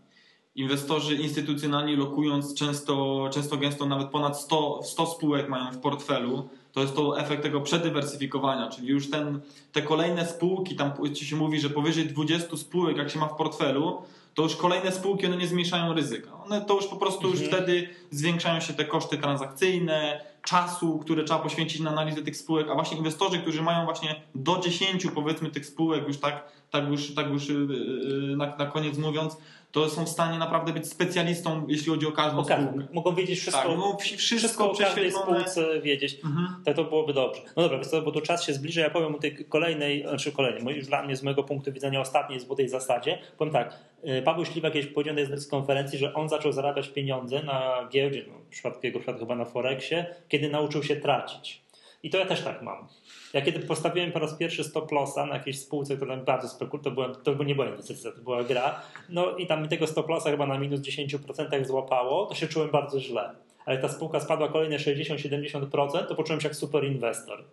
Inwestorzy 0.56 1.15
instytucjonalni 1.15 1.96
lokując 1.96 2.56
często, 2.56 3.30
często 3.34 3.58
gęsto 3.58 3.86
nawet 3.86 4.08
ponad 4.08 4.39
100, 4.39 4.84
100 4.84 5.06
spółek 5.06 5.50
mają 5.50 5.72
w 5.72 5.78
portfelu, 5.78 6.50
to 6.72 6.82
jest 6.82 6.96
to 6.96 7.19
efekt 7.19 7.43
tego 7.43 7.62
przedywersyfikowania, 7.62 8.69
czyli 8.69 8.88
już 8.88 9.10
ten, 9.10 9.39
te 9.72 9.82
kolejne 9.82 10.26
spółki, 10.26 10.76
tam 10.76 10.91
się 11.13 11.36
mówi, 11.36 11.60
że 11.60 11.69
powyżej 11.69 12.06
20 12.06 12.58
spółek 12.58 12.98
jak 12.98 13.10
się 13.10 13.19
ma 13.19 13.27
w 13.27 13.36
portfelu, 13.36 14.02
to 14.34 14.44
już 14.44 14.56
kolejne 14.56 14.92
spółki 14.92 15.25
one 15.25 15.38
nie 15.38 15.48
zmniejszają 15.48 15.94
ryzyka. 15.94 16.44
One 16.44 16.62
to 16.62 16.75
już 16.75 16.88
po 16.88 16.96
prostu 16.96 17.29
już 17.29 17.42
Mhm. 17.42 17.58
wtedy 17.63 17.90
zwiększają 18.12 18.60
się 18.60 18.73
te 18.73 18.86
koszty 18.86 19.17
transakcyjne, 19.17 20.25
czasu, 20.44 21.00
które 21.00 21.23
trzeba 21.23 21.40
poświęcić 21.40 21.81
na 21.81 21.90
analizę 21.90 22.21
tych 22.21 22.38
spółek, 22.38 22.67
a 22.69 22.73
właśnie 22.73 22.98
inwestorzy, 22.98 23.40
którzy 23.40 23.62
mają 23.62 23.86
właśnie 23.86 24.21
do 24.36 24.60
10 24.60 25.08
powiedzmy 25.15 25.50
tych 25.52 25.65
spółek, 25.65 26.08
już 26.08 26.17
tak, 26.19 26.44
tak 26.71 26.88
już, 26.90 27.15
tak 27.15 27.29
już 27.29 27.50
yy, 27.50 27.56
yy, 27.56 28.38
na, 28.38 28.56
na 28.56 28.65
koniec 28.65 28.98
mówiąc, 28.98 29.38
to 29.71 29.90
są 29.90 30.06
w 30.06 30.10
stanie 30.10 30.38
naprawdę 30.38 30.73
być 30.73 30.88
specjalistą, 30.88 31.65
jeśli 31.67 31.92
chodzi 31.92 32.08
o 32.08 32.12
każdą 32.12 32.40
O 32.40 32.46
każdym. 32.46 32.67
spółkę. 32.69 32.88
Mogą 32.94 33.15
wiedzieć 33.15 33.40
wszystko, 33.40 33.63
Tak, 33.69 33.77
no, 33.77 33.98
wszystko 33.98 34.38
wszystko 34.38 34.71
o 34.71 34.75
każdej 34.75 35.12
spółce 35.12 35.81
wiedzieć. 35.81 36.15
Mhm. 36.25 36.48
Tak 36.65 36.75
to 36.75 36.84
byłoby 36.84 37.13
dobrze. 37.13 37.42
No 37.56 37.63
dobra, 37.69 37.79
bo 38.06 38.12
tu 38.12 38.21
czas 38.21 38.44
się 38.44 38.54
zbliża. 38.54 38.81
Ja 38.81 38.90
powiem 38.90 39.15
o 39.15 39.19
tej 39.19 39.46
kolejnej, 39.46 40.02
znaczy 40.02 40.31
kolejnej, 40.31 40.75
już 40.75 40.88
dla 40.88 41.04
mnie 41.04 41.15
z 41.15 41.23
mojego 41.23 41.44
punktu 41.44 41.71
widzenia 41.71 42.02
ostatniej 42.02 42.40
złotej 42.40 42.69
zasadzie. 42.69 43.19
Powiem 43.38 43.54
tak, 43.54 43.79
Paweł 44.25 44.45
Śliwak 44.45 44.73
kiedyś 44.73 44.91
powiedział 44.91 45.15
na 45.15 45.21
jednej 45.21 45.39
z 45.39 45.47
konferencji, 45.47 45.99
że 45.99 46.13
on 46.13 46.29
zaczął 46.29 46.51
zarabiać 46.51 46.89
pieniądze 46.89 47.43
na 47.43 47.87
giełdzie, 47.91 48.25
no, 48.27 48.33
w 48.39 48.49
przypadku 48.49 48.79
jego 48.83 48.99
przypadku 48.99 49.19
chyba 49.19 49.35
na 49.35 49.45
Forexie, 49.45 50.06
kiedy 50.29 50.49
nauczył 50.49 50.83
się 50.83 50.95
tracić. 50.95 51.63
I 52.04 52.10
to 52.10 52.17
ja 52.17 52.25
też 52.25 52.41
tak 52.41 52.62
mam. 52.62 52.87
Ja 53.33 53.41
kiedy 53.41 53.60
postawiłem 53.60 54.12
po 54.12 54.19
raz 54.19 54.33
pierwszy 54.33 54.63
stop 54.63 54.91
lossa 54.91 55.25
na 55.25 55.33
jakiejś 55.33 55.60
spółce, 55.60 55.95
która 55.95 56.17
bardzo 56.17 56.47
spekul, 56.47 56.79
to, 56.79 56.91
byłem, 56.91 57.15
to 57.15 57.43
nie 57.43 57.56
była 57.56 57.67
inwestycja, 57.67 58.12
to 58.12 58.21
była 58.21 58.43
gra, 58.43 58.81
no 59.10 59.37
i 59.37 59.47
tam 59.47 59.62
mi 59.62 59.69
tego 59.69 59.87
stop 59.87 60.10
lossa 60.10 60.31
chyba 60.31 60.45
na 60.45 60.58
minus 60.58 60.81
10% 60.81 61.65
złapało, 61.65 62.25
to 62.25 62.35
się 62.35 62.47
czułem 62.47 62.69
bardzo 62.71 62.99
źle. 62.99 63.35
Ale 63.65 63.77
ta 63.77 63.89
spółka 63.89 64.19
spadła 64.19 64.47
kolejne 64.47 64.77
60-70%, 64.77 66.06
to 66.06 66.15
poczułem 66.15 66.41
się 66.41 66.47
jak 66.47 66.56
super 66.56 66.85
inwestor. 66.85 67.43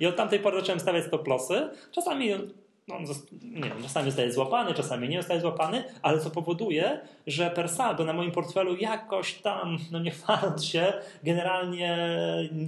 I 0.00 0.06
od 0.06 0.16
tamtej 0.16 0.38
pory 0.38 0.60
zacząłem 0.60 0.80
stawiać 0.80 1.04
stop 1.04 1.28
lossy. 1.28 1.68
Czasami 1.92 2.30
on 2.92 3.06
zost- 3.06 3.26
nie 3.42 3.60
wiem, 3.62 3.82
czasami 3.82 4.06
zostaje 4.10 4.32
złapany, 4.32 4.74
czasami 4.74 5.08
nie 5.08 5.18
zostaje 5.18 5.40
złapany, 5.40 5.84
ale 6.02 6.20
co 6.20 6.30
powoduje, 6.30 7.00
że 7.26 7.50
per 7.50 7.68
saldo 7.68 8.04
na 8.04 8.12
moim 8.12 8.32
portfelu 8.32 8.76
jakoś 8.76 9.34
tam, 9.34 9.78
no 9.90 9.98
nie 10.00 10.10
chwaląc 10.10 10.64
się, 10.64 10.92
generalnie 11.22 11.98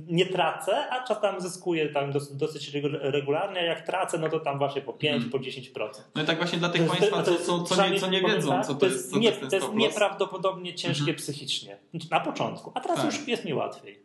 nie 0.06 0.26
tracę, 0.26 0.90
a 0.90 1.04
czasem 1.04 1.40
zyskuję 1.40 1.88
tam 1.88 2.12
dos- 2.12 2.36
dosyć 2.36 2.70
regu- 2.74 2.98
regularnie, 3.00 3.60
a 3.60 3.64
jak 3.64 3.86
tracę, 3.86 4.18
no 4.18 4.28
to 4.28 4.40
tam 4.40 4.58
właśnie 4.58 4.82
po 4.82 4.92
5, 4.92 5.14
Mhm. 5.14 5.30
po 5.32 5.38
10%. 5.38 6.04
No 6.14 6.22
i 6.22 6.26
tak 6.26 6.36
właśnie 6.36 6.58
dla 6.58 6.68
To 6.68 6.72
tych 6.72 6.82
jest- 6.82 6.94
Państwa, 6.98 7.16
to 7.18 7.24
co, 7.24 7.30
jest- 7.32 7.46
co, 7.46 7.62
co, 7.62 7.88
nie, 7.90 8.00
co 8.00 8.10
nie 8.10 8.20
wiedzą, 8.22 8.48
tak, 8.48 8.66
co 8.66 8.74
to 8.74 8.86
jest, 8.86 9.06
co 9.08 9.12
to 9.14 9.18
nie, 9.20 9.26
jest 9.28 9.38
to 9.40 9.44
jest 9.44 9.56
stop 9.56 9.74
loss. 9.74 9.82
nieprawdopodobnie 9.82 10.74
ciężkie 10.74 11.00
Mhm. 11.00 11.16
psychicznie. 11.18 11.76
Na 12.10 12.20
początku, 12.20 12.72
a 12.74 12.80
teraz 12.80 12.96
Tak. 12.96 13.06
już 13.06 13.28
jest 13.28 13.44
mi 13.44 13.54
łatwiej. 13.54 14.02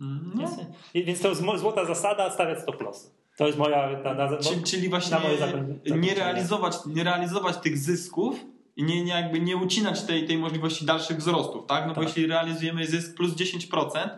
No. 0.00 0.42
Jest- 0.42 0.60
Więc 0.94 1.20
to 1.20 1.28
jest 1.28 1.42
złota 1.56 1.84
zasada 1.84 2.30
stawiać 2.30 2.58
stop 2.60 2.80
lossy. 2.80 3.10
To 3.36 3.46
jest 3.46 3.58
moja... 3.58 3.96
Ta, 4.02 4.14
na, 4.14 4.36
Czyli, 4.36 4.62
czyli 4.62 4.88
właśnie 4.88 5.10
na 5.10 5.18
zakoń- 5.18 5.30
nie 5.32 5.38
zakończenie. 5.38 6.14
realizować, 6.14 6.76
nie 6.86 7.04
realizować 7.04 7.56
tych 7.56 7.78
zysków 7.78 8.36
i 8.76 8.84
nie, 8.84 9.04
nie, 9.04 9.12
jakby 9.12 9.40
nie 9.40 9.56
ucinać 9.56 10.02
tej, 10.02 10.26
tej 10.26 10.38
możliwości 10.38 10.84
dalszych 10.84 11.16
wzrostów, 11.16 11.66
tak? 11.66 11.82
No 11.82 11.88
bo 11.88 11.94
Tak. 11.94 12.04
jeśli 12.04 12.26
realizujemy 12.26 12.86
zysk 12.86 13.16
plus 13.16 13.32
10%, 13.34 14.08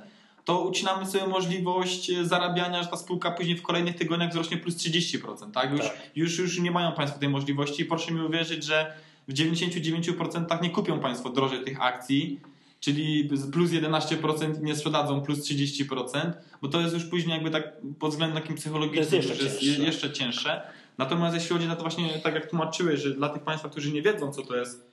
to 0.44 0.60
ucinamy 0.60 1.06
sobie 1.06 1.26
możliwość 1.26 2.10
e, 2.10 2.24
zarabiania, 2.24 2.82
że 2.82 2.88
ta 2.88 2.96
spółka 2.96 3.30
później 3.30 3.56
w 3.56 3.62
kolejnych 3.62 3.96
tygodniach 3.96 4.30
wzrośnie 4.30 4.56
plus 4.56 4.76
30%, 4.76 5.50
tak? 5.52 5.70
Już, 5.72 5.80
Tak. 5.80 5.96
Już, 6.16 6.38
już 6.38 6.60
nie 6.60 6.70
mają 6.70 6.92
Państwo 6.92 7.18
tej 7.20 7.28
możliwości. 7.28 7.84
Proszę 7.84 8.12
mi 8.12 8.20
uwierzyć, 8.20 8.64
że 8.64 8.92
w 9.28 9.32
99% 9.32 10.62
nie 10.62 10.70
kupią 10.70 11.00
Państwo 11.00 11.30
drożej 11.30 11.64
tych 11.64 11.82
akcji, 11.82 12.40
czyli 12.80 13.24
plus 13.52 13.70
11% 13.70 14.62
nie 14.62 14.76
sprzedadzą 14.76 15.20
plus 15.20 15.38
30%, 15.50 16.32
bo 16.62 16.68
to 16.68 16.80
jest 16.80 16.94
już 16.94 17.04
później 17.04 17.34
jakby 17.34 17.50
tak 17.50 17.72
pod 17.98 18.10
względem 18.10 18.42
takim 18.42 18.56
psychologicznym 18.56 19.08
To 19.10 19.16
jest 19.16 19.28
jeszcze 19.40 19.60
cięższe. 19.60 19.82
jeszcze 19.82 20.12
cięższe. 20.12 20.62
Natomiast 20.98 21.34
jeśli 21.34 21.50
chodzi 21.50 21.66
na 21.68 21.76
to 21.76 21.82
właśnie, 21.82 22.08
tak 22.22 22.34
jak 22.34 22.50
tłumaczyłeś, 22.50 23.00
że 23.00 23.10
dla 23.14 23.28
tych 23.28 23.42
Państwa, 23.42 23.68
którzy 23.68 23.92
nie 23.92 24.02
wiedzą, 24.02 24.32
co 24.32 24.42
to 24.42 24.56
jest 24.56 24.90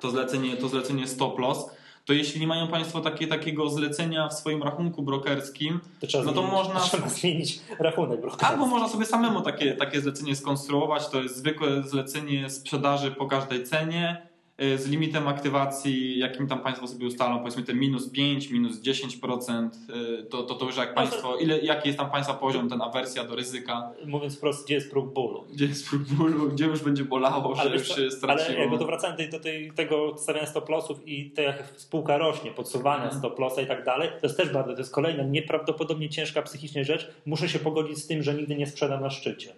to 0.00 0.10
zlecenie, 0.10 0.56
to 0.56 0.68
zlecenie 0.68 1.06
stop 1.08 1.38
loss, 1.38 1.66
to 2.04 2.12
jeśli 2.12 2.40
nie 2.40 2.46
mają 2.46 2.68
Państwo 2.68 3.00
takie, 3.00 3.26
takiego 3.26 3.70
zlecenia 3.70 4.28
w 4.28 4.34
swoim 4.34 4.62
rachunku 4.62 5.02
brokerskim, 5.02 5.80
To 6.00 6.06
No 6.24 6.32
to 6.32 6.32
zmienić, 6.32 6.52
można- 6.52 6.80
trzeba 6.80 7.08
zmienić 7.08 7.60
rachunek. 7.78 8.20
brokerski. 8.20 8.46
Albo 8.46 8.66
można 8.66 8.88
sobie 8.88 9.06
samemu 9.06 9.40
takie, 9.40 9.72
takie 9.74 10.00
zlecenie 10.00 10.36
skonstruować. 10.36 11.08
To 11.08 11.22
jest 11.22 11.36
zwykłe 11.36 11.82
zlecenie 11.82 12.50
sprzedaży 12.50 13.10
po 13.10 13.26
każdej 13.26 13.64
cenie 13.64 14.26
z 14.58 14.86
limitem 14.88 15.28
aktywacji, 15.28 16.18
jakim 16.18 16.46
tam 16.46 16.60
Państwo 16.60 16.86
sobie 16.86 17.06
ustalą, 17.06 17.38
powiedzmy 17.38 17.62
te 17.62 17.74
minus 17.74 18.10
5, 18.10 18.50
minus 18.50 18.80
10%, 18.82 19.68
y, 20.20 20.24
to, 20.24 20.42
to, 20.42 20.54
to 20.54 20.66
już 20.66 20.76
jak 20.76 20.88
No 20.88 20.94
Państwo, 20.94 21.36
ile, 21.36 21.58
jaki 21.60 21.88
jest 21.88 21.98
tam 21.98 22.10
Państwa 22.10 22.34
poziom, 22.34 22.68
ten 22.68 22.82
awersja 22.82 23.24
do 23.24 23.34
ryzyka, 23.36 23.90
Mówiąc 24.06 24.36
wprost, 24.36 24.64
gdzie 24.66 24.74
jest 24.74 24.90
próg 24.90 25.12
bólu. 25.12 25.44
gdzie 25.52 25.64
jest 25.66 25.88
próg 25.88 26.02
bólu, 26.02 26.48
gdzie 26.48 26.64
już 26.64 26.80
będzie 26.80 27.04
bolało, 27.04 27.54
że 27.54 27.60
Ale, 27.60 27.70
już 27.70 27.78
wiesz 27.82 27.88
się 27.88 27.94
co, 27.94 28.00
ale 28.02 28.10
straciło. 28.38 28.60
jakby 28.60 28.78
to 28.78 28.86
wracając 28.86 29.20
do, 29.20 29.38
do 29.38 29.40
tej, 29.44 29.72
tego 29.72 30.14
stawiania 30.18 30.46
stop 30.46 30.68
lossów 30.68 31.08
i 31.08 31.30
to 31.30 31.42
jak 31.42 31.64
spółka 31.76 32.18
rośnie, 32.18 32.50
podsuwania 32.50 33.02
Mhm. 33.04 33.18
stop 33.20 33.38
lossa 33.38 33.62
i 33.62 33.66
tak 33.66 33.84
dalej, 33.84 34.08
to 34.20 34.26
jest 34.26 34.36
też 34.36 34.50
bardzo, 34.50 34.72
to 34.72 34.78
jest 34.78 34.94
kolejna 34.94 35.22
nieprawdopodobnie 35.22 36.08
ciężka 36.08 36.42
psychicznie 36.42 36.84
rzecz. 36.84 37.10
Muszę 37.26 37.48
się 37.48 37.58
pogodzić 37.58 37.98
z 37.98 38.06
tym, 38.06 38.22
że 38.22 38.34
nigdy 38.34 38.54
nie 38.56 38.66
sprzedam 38.66 39.00
na 39.00 39.10
szczycie. 39.10 39.52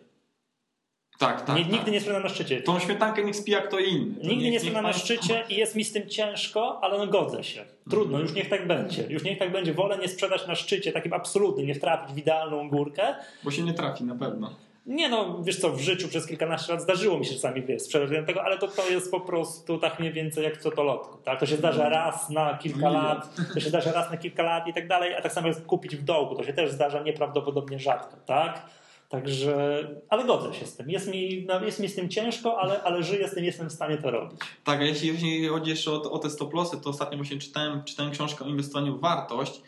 Tak, 1.19 1.37
tak. 1.37 1.47
tak. 1.47 1.73
Nigdy 1.73 1.91
nie 1.91 2.01
sprzedam 2.01 2.23
na 2.23 2.29
szczycie. 2.29 2.63
Tą 2.63 2.79
śmietankę 2.79 3.25
niech 3.25 3.37
spija 3.37 3.61
kto 3.61 3.79
inny. 3.79 4.15
To 4.15 4.27
Nigdy 4.29 4.45
niech- 4.45 4.53
nie 4.53 4.61
sprzedam 4.61 4.85
na 4.85 4.93
szczycie 4.93 5.45
i 5.49 5.57
jest 5.57 5.75
mi 5.77 5.85
z 5.85 5.93
tym 5.93 6.09
ciężko, 6.09 6.79
ale 6.85 6.99
no 6.99 7.07
godzę 7.07 7.45
się. 7.45 7.65
Trudno, 7.91 8.19
już 8.19 8.33
niech 8.35 8.49
tak 8.49 8.67
będzie. 8.67 9.03
Już 9.09 9.25
niech 9.25 9.39
tak 9.39 9.53
będzie. 9.53 9.75
Wolę 9.75 9.99
nie 9.99 10.09
sprzedać 10.09 10.47
na 10.47 10.55
szczycie, 10.55 10.93
takim 10.93 11.13
absolutnym, 11.13 11.67
nie 11.67 11.75
wtrafić 11.75 12.15
w 12.15 12.19
idealną 12.19 12.69
górkę, 12.69 13.15
Bo 13.45 13.51
się 13.51 13.63
nie 13.63 13.75
trafi 13.75 14.05
na 14.05 14.15
pewno. 14.15 14.51
Nie 14.87 15.09
no, 15.09 15.43
wiesz 15.43 15.57
co, 15.61 15.71
w 15.71 15.81
życiu 15.81 16.09
przez 16.09 16.27
kilkanaście 16.27 16.73
lat 16.73 16.83
zdarzyło 16.83 17.19
mi 17.19 17.27
się 17.27 17.35
czasami 17.35 17.63
wiesz, 17.63 17.83
sprzedać 17.83 18.27
tego, 18.27 18.43
ale 18.45 18.59
to, 18.59 18.69
to 18.69 18.89
jest 18.89 19.11
po 19.11 19.21
prostu 19.21 19.79
tak 19.79 20.01
mniej 20.01 20.13
więcej 20.13 20.45
jak 20.45 20.57
co 20.57 20.71
to 20.71 20.83
lotko. 20.83 21.19
Tak? 21.25 21.41
To 21.41 21.47
się 21.47 21.57
zdarza 21.57 21.89
raz 21.89 22.31
na 22.31 22.59
kilka 22.59 22.91
lat, 22.91 23.35
to 23.55 23.61
się 23.61 23.69
zdarza 23.69 23.93
raz 23.93 24.11
na 24.11 24.17
kilka 24.17 24.43
lat 24.43 24.67
i 24.67 24.73
tak 24.75 24.89
dalej, 24.89 25.15
a 25.15 25.23
tak 25.23 25.33
samo 25.33 25.49
jest 25.49 25.67
kupić 25.67 25.97
w 25.97 26.05
dołku, 26.05 26.35
to 26.35 26.45
się 26.45 26.53
też 26.53 26.71
zdarza 26.71 27.03
nieprawdopodobnie 27.03 27.79
rzadko, 27.79 28.17
tak? 28.27 28.63
Także, 29.09 29.85
ale 30.09 30.25
godzę 30.25 30.55
się 30.55 30.67
z 30.67 30.77
tym. 30.77 30.91
Jest 30.91 31.09
mi, 31.09 31.45
no, 31.49 31.65
jest 31.65 31.81
mi 31.81 31.89
z 31.89 31.95
tym 31.95 32.09
ciężko, 32.09 32.61
ale, 32.61 32.83
ale 32.83 33.03
żyję 33.03 33.29
z 33.29 33.35
tym, 33.35 33.45
jestem 33.45 33.69
w 33.69 33.73
stanie 33.73 33.99
to 33.99 34.11
robić. 34.11 34.41
Tak, 34.65 34.81
a 34.81 34.85
jeśli, 34.85 35.47
chodzi 35.49 35.71
jeszcze 35.71 35.91
o, 35.91 36.03
o 36.03 36.19
te 36.19 36.31
stop 36.31 36.55
lossy, 36.55 36.81
to 36.81 36.91
ostatnio 36.91 37.17
właśnie 37.17 37.39
czytałem, 37.39 37.85
czytałem 37.85 38.13
książkę 38.13 38.45
o 38.45 38.49
inwestowaniu 38.49 38.99
w 38.99 39.01
wartość 39.01 39.63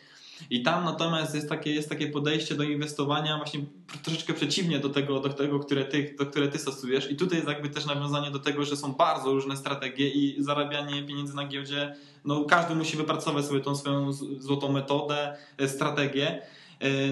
i 0.51 0.63
tam 0.63 0.85
natomiast 0.85 1.35
jest 1.35 1.49
takie, 1.49 1.75
jest 1.75 1.89
takie 1.89 2.07
podejście 2.07 2.55
do 2.55 2.63
inwestowania 2.63 3.37
właśnie 3.37 3.61
troszeczkę 4.03 4.35
przeciwnie 4.35 4.79
do 4.79 4.89
tego, 4.89 5.21
do 5.21 5.29
tego 5.29 5.61
które, 5.61 5.85
ty, 5.85 6.15
do 6.19 6.27
które 6.27 6.49
ty 6.49 6.59
stosujesz 6.59 7.11
i 7.11 7.17
tutaj 7.17 7.39
jest 7.39 7.49
jakby 7.49 7.69
też 7.69 7.87
nawiązanie 7.87 8.31
do 8.31 8.39
tego, 8.39 8.65
że 8.65 8.77
są 8.77 8.93
bardzo 8.93 9.33
różne 9.33 9.57
strategie 9.57 10.09
i 10.09 10.43
zarabianie 10.43 11.03
pieniędzy 11.03 11.37
na 11.37 11.47
giełdzie, 11.47 11.95
no 12.25 12.45
każdy 12.45 12.75
musi 12.75 12.97
wypracować 12.97 13.45
sobie 13.45 13.61
tą 13.61 13.77
swoją 13.77 14.13
złotą 14.13 14.73
metodę, 14.73 15.37
e, 15.59 15.69
strategię. 15.69 16.43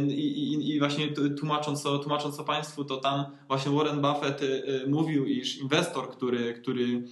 I, 0.09 0.13
i, 0.13 0.71
I 0.71 0.79
właśnie 0.79 1.09
tłumacząc 1.39 1.83
to, 1.83 1.99
tłumacząc 1.99 2.37
to 2.37 2.45
Państwu, 2.45 2.85
to 2.85 2.97
tam 2.97 3.25
właśnie 3.49 3.73
Warren 3.73 4.01
Buffett 4.01 4.43
y, 4.43 4.47
y, 4.47 4.87
mówił, 4.87 5.27
iż 5.27 5.59
inwestor, 5.59 6.11
który, 6.11 6.55
który 6.55 7.03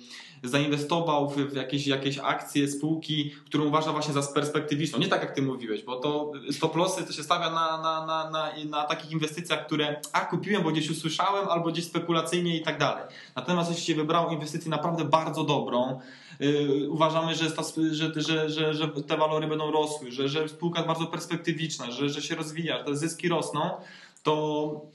zainwestował 0.43 1.31
w, 1.31 1.57
jakieś, 1.57 1.87
jakieś 1.87 2.19
akcje 2.19 2.69
spółki, 2.69 3.31
którą 3.47 3.65
uważa 3.65 3.93
właśnie 3.93 4.15
za 4.15 4.23
perspektywiczną, 4.23 4.99
nie 4.99 5.09
tak 5.09 5.21
jak 5.21 5.35
Ty 5.35 5.43
mówiłeś, 5.43 5.83
bo 5.83 5.97
to 5.97 6.33
stop 6.51 6.77
lossy 6.77 7.05
to 7.05 7.13
się 7.13 7.23
stawia 7.23 7.51
na, 7.51 7.83
na, 7.83 8.07
na, 8.07 8.31
na, 8.31 8.53
na 8.65 8.85
takich 8.85 9.11
inwestycjach, 9.11 9.67
które 9.67 10.01
a 10.13 10.21
kupiłem, 10.21 10.63
bo 10.63 10.71
gdzieś 10.71 10.91
usłyszałem, 10.91 11.49
albo 11.49 11.71
gdzieś 11.71 11.85
spekulacyjnie 11.85 12.57
i 12.57 12.63
tak 12.63 12.79
dalej. 12.79 13.05
Natomiast 13.37 13.71
jeśli 13.71 13.85
się 13.85 13.95
wybrało 13.95 14.33
inwestycję 14.33 14.71
naprawdę 14.71 15.05
bardzo 15.05 15.45
dobrą, 15.45 16.01
uważamy, 16.89 17.35
że, 17.35 17.51
ta, 17.51 17.63
że, 17.91 18.13
że, 18.17 18.51
że, 18.51 18.75
że 18.75 18.89
te 18.89 19.17
walory 19.17 19.47
będą 19.47 19.71
rosły, 19.71 20.13
że, 20.13 20.29
że 20.29 20.49
spółka 20.49 20.79
jest 20.79 20.89
bardzo 20.89 21.07
perspektywiczna, 21.07 21.91
że, 21.91 22.09
że 22.09 22.23
się 22.23 22.35
rozwija, 22.35 22.85
te 22.85 22.97
zyski 22.97 23.29
rosną, 23.29 23.71
to, 24.23 24.87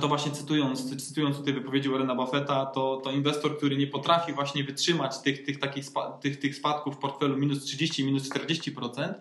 to 0.00 0.08
właśnie 0.08 0.32
cytując, 0.32 1.06
cytując 1.08 1.36
tutaj 1.36 1.52
wypowiedzi 1.52 1.88
Warrena 1.88 2.14
Buffetta, 2.14 2.66
to, 2.66 3.00
to 3.04 3.10
inwestor, 3.10 3.56
który 3.56 3.76
nie 3.76 3.86
potrafi 3.86 4.32
właśnie 4.32 4.64
wytrzymać 4.64 5.18
tych, 5.18 5.44
tych, 5.44 5.58
takich 5.58 5.84
spa, 5.84 6.10
tych, 6.10 6.38
tych 6.38 6.56
spadków 6.56 6.94
w 6.94 6.98
portfelu 6.98 7.36
minus 7.36 7.64
30, 7.64 8.04
minus 8.04 8.28
40%, 8.28 9.14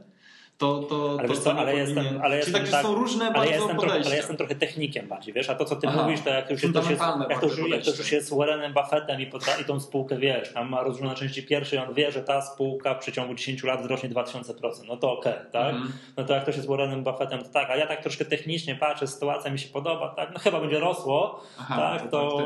to, 0.60 0.80
to, 0.90 1.16
Ale 1.20 1.28
to, 1.28 1.34
to 1.34 1.40
co, 1.42 1.54
ale 1.56 1.76
jestem, 1.76 2.06
ale 2.24 2.38
jestem 2.38 2.54
także 2.54 2.72
tak, 2.72 2.82
są 2.86 2.96
różne 2.96 3.26
ale 3.26 3.34
bardzo 3.34 3.52
jestem, 3.52 3.78
trochę, 3.78 4.02
ale 4.06 4.16
jestem 4.16 4.38
trochę 4.38 4.56
technikiem 4.56 5.08
bardziej, 5.08 5.34
wiesz, 5.34 5.50
a 5.50 5.56
to 5.56 5.66
co 5.66 5.76
ty 5.76 5.88
Aha. 5.88 6.04
mówisz, 6.04 6.22
to 6.22 6.30
jak 6.30 6.50
już, 6.52 6.64
jest, 6.64 6.74
to 6.74 6.82
Fundamentalne 6.82 7.26
jak 7.30 7.40
to 7.40 7.46
już, 7.48 7.58
jak 7.70 7.84
to 7.84 7.90
już 7.90 8.12
jest 8.12 8.34
Warrenem 8.38 8.74
Buffettem 8.74 9.22
i, 9.22 9.28
potra- 9.32 9.62
i 9.62 9.66
tą 9.66 9.80
spółkę, 9.80 10.18
wiesz, 10.18 10.54
tam 10.54 10.70
ma 10.70 10.84
rozróżnione 10.84 11.16
części 11.16 11.44
pierwszej, 11.44 11.80
on 11.80 11.94
wie, 11.94 12.12
że 12.12 12.24
ta 12.24 12.42
spółka 12.42 12.94
w 12.96 13.00
przeciągu 13.00 13.34
10 13.34 13.64
lat 13.64 13.82
wzrośnie 13.82 14.10
2000%, 14.10 14.44
no 14.88 14.98
to 14.98 15.12
okej, 15.14 15.34
tak? 15.52 15.74
Mhm. 15.74 15.94
No 16.18 16.24
to 16.24 16.34
jak 16.34 16.44
ktoś 16.44 16.56
jest 16.56 16.68
Warrenem 16.68 17.04
Buffettem, 17.04 17.44
to 17.44 17.50
tak, 17.50 17.70
a 17.70 17.76
ja 17.76 17.88
tak 17.88 18.02
troszkę 18.02 18.26
technicznie 18.26 18.76
patrzę, 18.76 19.08
sytuacja 19.08 19.52
mi 19.52 19.60
się 19.60 19.70
podoba, 19.70 20.10
tak, 20.10 20.30
no 20.34 20.40
chyba 20.40 20.60
będzie 20.60 20.80
rosło, 20.80 21.40
Aha, 21.60 21.76
tak, 22.00 22.12
to, 22.12 22.38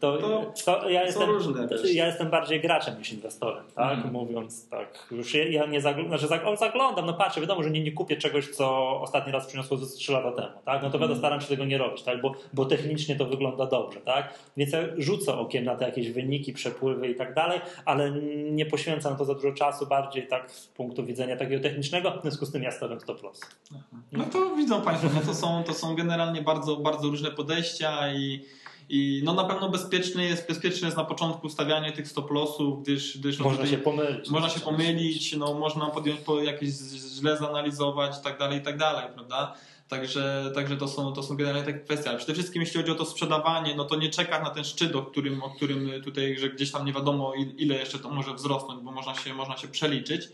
to, 0.00 0.18
To 0.18 0.18
to 0.64 0.88
ja, 0.88 1.02
jestem, 1.04 1.28
to 1.68 1.86
ja 1.86 2.06
jestem 2.06 2.30
bardziej 2.30 2.60
graczem 2.60 2.98
niż 2.98 3.12
inwestorem, 3.12 3.64
tak, 3.74 3.92
Mhm. 3.92 4.12
mówiąc 4.12 4.68
tak, 4.68 5.06
już 5.10 5.34
ja- 5.34 5.66
nie 5.66 5.80
zaglądam, 5.80 6.18
znaczy 6.18 6.56
zaglądam, 6.58 7.06
no 7.06 7.12
patrzę, 7.14 7.40
wiadomo, 7.40 7.59
temu, 7.60 7.62
że 7.62 7.70
nie, 7.70 7.84
nie 7.84 7.92
kupię 7.92 8.16
czegoś, 8.16 8.48
co 8.48 9.00
ostatni 9.00 9.32
raz 9.32 9.46
przyniosło 9.46 9.76
ze 9.76 9.96
3 9.96 10.12
lata 10.12 10.32
temu, 10.32 10.58
tak? 10.64 10.82
No 10.82 10.90
to 10.90 10.98
wiadomo, 10.98 11.18
staram 11.18 11.40
się 11.40 11.46
tego 11.46 11.64
nie 11.64 11.78
robić, 11.78 12.02
tak? 12.02 12.20
Bo, 12.20 12.34
bo 12.52 12.64
technicznie 12.64 13.16
to 13.16 13.24
wygląda 13.24 13.66
dobrze, 13.66 14.00
tak? 14.00 14.34
Więc 14.56 14.72
ja 14.72 14.78
rzucę 14.98 15.34
okiem 15.34 15.64
na 15.64 15.76
te 15.76 15.84
jakieś 15.84 16.10
wyniki, 16.10 16.52
przepływy 16.52 17.08
i 17.08 17.14
tak 17.14 17.34
dalej, 17.34 17.60
ale 17.84 18.10
nie 18.50 18.66
poświęcam 18.66 19.16
to 19.16 19.24
za 19.24 19.34
dużo 19.34 19.52
czasu, 19.52 19.86
bardziej 19.86 20.28
tak 20.28 20.50
z 20.50 20.66
punktu 20.66 21.06
widzenia 21.06 21.36
takiego 21.36 21.62
technicznego, 21.62 22.18
w 22.18 22.22
związku 22.22 22.46
z 22.46 22.52
tym 22.52 22.62
ja 22.62 22.70
stawiam 22.70 23.00
stop 23.00 23.22
loss. 23.22 23.40
No 24.12 24.24
to 24.24 24.56
widzą 24.56 24.82
Państwo, 24.82 25.08
no 25.14 25.20
to 25.20 25.34
są, 25.34 25.64
to 25.64 25.74
są 25.74 25.94
generalnie 25.94 26.42
bardzo, 26.42 26.76
bardzo 26.76 27.08
różne 27.08 27.30
podejścia 27.30 28.12
i 28.12 28.44
i 28.92 29.22
no 29.24 29.34
na 29.34 29.44
pewno 29.44 29.68
bezpieczny 29.68 30.24
jest, 30.24 30.48
bezpieczne 30.48 30.88
jest 30.88 30.96
na 30.96 31.04
początku 31.04 31.48
stawianie 31.48 31.92
tych 31.92 32.08
stop 32.08 32.30
lossów, 32.30 32.82
gdyż, 32.82 33.18
gdyż 33.18 33.38
no 33.38 33.44
można 33.44 33.66
się 33.66 33.78
pomylić. 33.78 34.30
Można 34.30 34.48
się 34.48 34.60
pomylić, 34.60 35.36
no 35.36 35.54
można 35.54 35.86
podjąć 35.86 36.20
po 36.20 36.40
jakieś 36.42 36.70
źle 37.18 37.36
zanalizować 37.36 38.18
i 38.20 38.24
tak 38.24 38.38
dalej, 38.38 38.58
i 38.58 38.62
tak 38.62 38.78
dalej, 38.78 39.04
prawda? 39.14 39.54
Także, 39.88 40.52
także 40.54 40.76
to, 40.76 40.88
są, 40.88 41.12
to 41.12 41.22
są 41.22 41.36
generalnie 41.36 41.66
takie 41.66 41.84
kwestie. 41.84 42.08
Ale 42.08 42.18
przede 42.18 42.34
wszystkim 42.34 42.62
jeśli 42.62 42.80
chodzi 42.80 42.92
o 42.92 42.94
to 42.94 43.04
sprzedawanie, 43.04 43.74
no 43.74 43.84
to 43.84 43.96
nie 43.96 44.10
czeka 44.10 44.42
na 44.42 44.50
ten 44.50 44.64
szczyt, 44.64 44.96
o 44.96 45.02
którym, 45.02 45.42
o 45.42 45.50
którym 45.50 45.90
tutaj, 46.04 46.36
że 46.38 46.50
gdzieś 46.50 46.70
tam 46.70 46.86
nie 46.86 46.92
wiadomo 46.92 47.34
ile 47.34 47.74
jeszcze 47.74 47.98
to 47.98 48.10
może 48.10 48.34
wzrosnąć, 48.34 48.84
bo 48.84 48.92
można 48.92 49.14
się, 49.14 49.34
można 49.34 49.56
się 49.56 49.68
przeliczyć. 49.68 50.28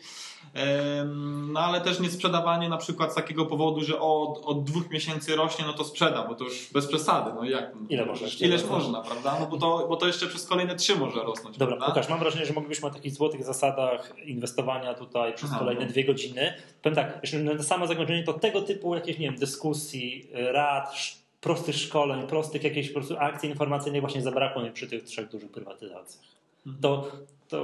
No 1.52 1.60
ale 1.60 1.80
też 1.80 2.00
nie 2.00 2.10
sprzedawanie 2.10 2.68
na 2.68 2.76
przykład 2.76 3.12
z 3.12 3.14
takiego 3.14 3.46
powodu, 3.46 3.80
że 3.84 4.00
od, 4.00 4.42
od 4.44 4.64
dwóch 4.64 4.90
miesięcy 4.90 5.36
rośnie, 5.36 5.64
no 5.66 5.72
to 5.72 5.84
sprzeda, 5.84 6.24
bo 6.28 6.34
to 6.34 6.44
już 6.44 6.72
bez 6.72 6.86
przesady. 6.86 7.30
No 7.34 7.44
jak? 7.44 7.72
Ile 7.88 8.06
można? 8.06 8.28
Ileż 8.40 8.64
można, 8.64 9.00
prawda? 9.00 9.36
No 9.40 9.46
bo 9.46 9.56
to, 9.56 9.86
bo 9.88 9.96
to 9.96 10.06
jeszcze 10.06 10.26
przez 10.26 10.46
kolejne 10.46 10.76
trzy 10.76 10.96
może 10.96 11.22
rosnąć. 11.22 11.58
Dobra, 11.58 11.76
prawda? 11.76 11.94
Łukasz, 11.94 12.08
mam 12.08 12.18
wrażenie, 12.18 12.46
że 12.46 12.52
moglibyśmy 12.52 12.88
o 12.88 12.90
takich 12.90 13.12
złotych 13.12 13.44
zasadach 13.44 14.12
inwestowania 14.24 14.94
tutaj 14.94 15.34
przez 15.34 15.50
Aha, 15.50 15.58
kolejne 15.58 15.84
no. 15.84 15.90
dwie 15.90 16.04
godziny. 16.04 16.54
Powiem 16.82 16.96
tak, 16.96 17.18
jeszcze 17.22 17.38
na 17.38 17.62
samo 17.62 17.86
zakończenie 17.86 18.24
to 18.24 18.32
tego 18.32 18.62
typu 18.62 18.94
jakieś, 18.94 19.18
nie 19.18 19.26
wiem, 19.26 19.38
dyskusji, 19.38 20.28
rad, 20.32 20.96
prostych 21.40 21.76
szkoleń, 21.76 22.26
prostych 22.26 22.64
jakichś 22.64 22.88
po 22.88 22.94
prostu 22.94 23.16
akcji 23.18 23.48
informacyjnych 23.48 24.00
właśnie 24.00 24.22
zabrakło 24.22 24.62
mi 24.62 24.70
przy 24.70 24.86
tych 24.86 25.04
trzech 25.04 25.28
dużych 25.28 25.50
prywatyzacjach. 25.50 26.24
Mhm. 26.66 26.82
To, 26.82 27.10
to 27.48 27.62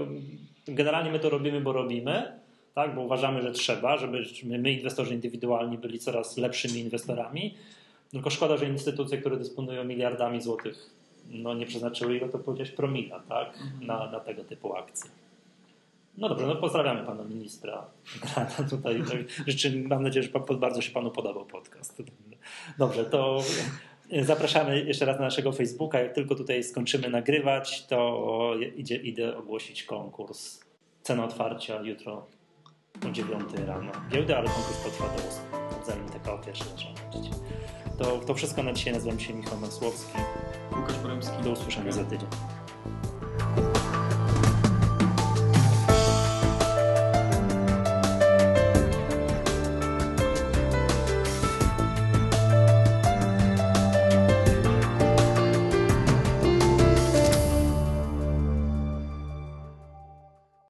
generalnie 0.66 1.10
my 1.10 1.18
to 1.18 1.30
robimy, 1.30 1.60
bo 1.60 1.72
robimy, 1.72 2.41
tak? 2.74 2.94
bo 2.94 3.00
uważamy, 3.00 3.42
że 3.42 3.52
trzeba, 3.52 3.96
żeby 3.96 4.24
my, 4.44 4.72
inwestorzy 4.72 5.14
indywidualni, 5.14 5.78
byli 5.78 5.98
coraz 5.98 6.36
lepszymi 6.36 6.80
inwestorami. 6.80 7.54
Tylko 8.10 8.30
szkoda, 8.30 8.56
że 8.56 8.66
instytucje, 8.66 9.18
które 9.18 9.36
dysponują 9.36 9.84
miliardami 9.84 10.40
złotych, 10.40 10.90
no 11.30 11.54
nie 11.54 11.66
przeznaczyły 11.66 12.16
ich, 12.16 12.30
to 12.32 12.38
powiedzieć 12.38 12.70
promila 12.70 13.20
tak? 13.28 13.48
Mhm. 13.48 13.86
na, 13.86 14.10
na 14.10 14.20
tego 14.20 14.44
typu 14.44 14.76
akcje. 14.76 15.10
No 16.18 16.28
dobrze, 16.28 16.46
no 16.46 16.56
pozdrawiamy 16.56 17.06
pana 17.06 17.24
ministra. 17.24 17.86
Tutaj 18.70 19.02
życzę, 19.46 19.70
mam 19.70 20.02
nadzieję, 20.02 20.28
że 20.50 20.56
bardzo 20.56 20.80
się 20.80 20.90
panu 20.92 21.10
podobał 21.10 21.46
podcast. 21.46 22.02
Dobrze, 22.78 23.04
to 23.04 23.42
zapraszamy 24.22 24.84
jeszcze 24.84 25.04
raz 25.04 25.16
na 25.16 25.24
naszego 25.24 25.52
Facebooka. 25.52 26.00
Jak 26.00 26.14
tylko 26.14 26.34
tutaj 26.34 26.64
skończymy 26.64 27.10
nagrywać, 27.10 27.86
to 27.86 28.54
idzie, 28.76 28.96
idę 28.96 29.36
ogłosić 29.36 29.84
konkurs. 29.84 30.60
Cena 31.02 31.24
otwarcia 31.24 31.82
jutro 31.82 32.26
o 33.08 33.10
9 33.10 33.54
rano 33.66 33.92
giełdę, 34.10 34.36
ale 34.36 34.48
konkurs 34.48 34.78
potrwa 34.78 35.06
do 35.06 35.14
8, 35.14 35.86
zanim 35.86 36.08
taka 36.08 36.32
o 36.32 36.38
pierwszej 36.38 36.68
zaczyna. 36.68 36.92
To, 37.98 38.18
to 38.18 38.34
wszystko 38.34 38.62
na 38.62 38.72
dzisiaj. 38.72 38.92
Nazywam 38.92 39.20
się 39.20 39.34
Michał 39.34 39.58
Masłowski. 39.58 40.18
Łukasz 40.76 40.96
Poremski. 40.96 41.42
Do 41.42 41.50
usłyszenia 41.50 41.92
za 41.92 42.04
tydzień. 42.04 42.28